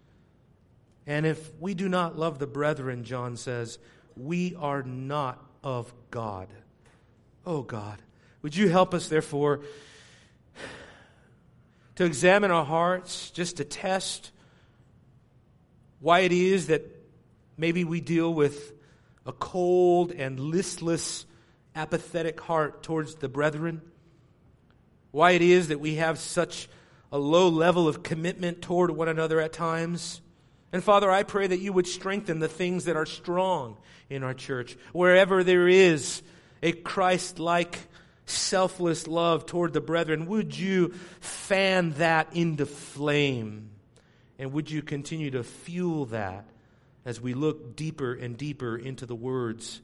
And 1.05 1.28
if 1.28 1.51
we 1.59 1.76
do 1.76 1.88
not 1.88 2.18
love 2.18 2.39
the 2.39 2.47
brethren, 2.47 3.03
John 3.03 3.38
says, 3.38 3.78
we 4.18 4.55
are 4.55 4.82
not 4.82 5.39
of 5.64 5.93
God. 6.09 6.47
Oh 7.45 7.62
God, 7.62 8.01
would 8.41 8.55
you 8.55 8.68
help 8.68 8.95
us, 8.95 9.09
therefore, 9.09 9.62
to 11.97 12.03
examine 12.03 12.49
our 12.49 12.66
hearts, 12.66 13.30
just 13.30 13.57
to 13.57 13.64
test 13.64 14.32
why 15.99 16.22
it 16.22 16.32
is 16.32 16.66
that 16.68 16.84
maybe 17.57 17.84
we 17.84 18.01
deal 18.01 18.34
with 18.34 18.74
a 19.24 19.32
cold 19.32 20.12
and 20.12 20.39
listless, 20.39 21.28
apathetic 21.76 22.41
heart 22.41 22.82
towards 22.82 23.14
the 23.16 23.30
brethren? 23.30 23.84
Why 25.12 25.32
it 25.32 25.43
is 25.43 25.68
that 25.68 25.80
we 25.80 25.95
have 25.95 26.18
such 26.18 26.68
a 27.12 27.18
low 27.18 27.49
level 27.49 27.88
of 27.88 28.03
commitment 28.03 28.62
toward 28.62 28.91
one 28.91 29.07
another 29.07 29.39
at 29.39 29.53
times? 29.53 30.22
And 30.72 30.84
Father, 30.84 31.12
I 31.12 31.24
pray 31.24 31.47
that 31.47 31.59
you 31.59 31.74
would 31.74 31.88
strengthen 31.88 32.39
the 32.39 32.47
things 32.47 32.86
that 32.86 32.95
are 32.95 33.05
strong 33.05 33.78
in 34.09 34.24
our 34.24 34.34
church. 34.34 34.78
Wherever 34.93 35.43
there 35.43 35.68
is 35.68 36.22
a 36.64 36.72
Christ 36.72 37.39
like, 37.39 37.78
selfless 38.26 39.07
love 39.07 39.45
toward 39.45 39.74
the 39.74 39.82
brethren, 39.82 40.26
would 40.28 40.57
you 40.57 40.93
fan 41.20 41.91
that 41.93 42.34
into 42.34 42.66
flame? 42.66 43.70
And 44.39 44.53
would 44.53 44.72
you 44.72 44.82
continue 44.82 45.32
to 45.32 45.43
fuel 45.43 46.05
that 46.05 46.45
as 47.05 47.22
we 47.22 47.34
look 47.34 47.76
deeper 47.76 48.14
and 48.14 48.38
deeper 48.38 48.76
into 48.76 49.05
the 49.05 49.16
words 49.16 49.82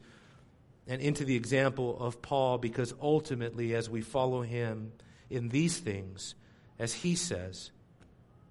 and 0.87 1.01
into 1.01 1.25
the 1.25 1.35
example 1.35 1.97
of 1.99 2.21
Paul? 2.21 2.57
Because 2.57 2.93
ultimately, 3.01 3.75
as 3.75 3.89
we 3.89 4.01
follow 4.01 4.41
him 4.41 4.93
in 5.29 5.49
these 5.49 5.77
things, 5.77 6.35
as 6.79 6.93
he 6.93 7.15
says, 7.15 7.71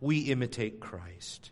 we 0.01 0.21
imitate 0.21 0.81
Christ. 0.81 1.51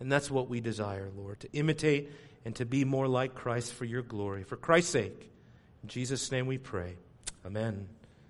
And 0.00 0.10
that's 0.12 0.30
what 0.30 0.48
we 0.48 0.60
desire, 0.60 1.10
Lord, 1.16 1.40
to 1.40 1.52
imitate 1.52 2.10
and 2.44 2.54
to 2.56 2.66
be 2.66 2.84
more 2.84 3.08
like 3.08 3.34
Christ 3.34 3.72
for 3.72 3.84
your 3.84 4.02
glory. 4.02 4.44
For 4.44 4.56
Christ's 4.56 4.92
sake. 4.92 5.30
In 5.82 5.88
Jesus' 5.88 6.30
name 6.30 6.46
we 6.46 6.58
pray. 6.58 6.96
Amen. 7.44 7.88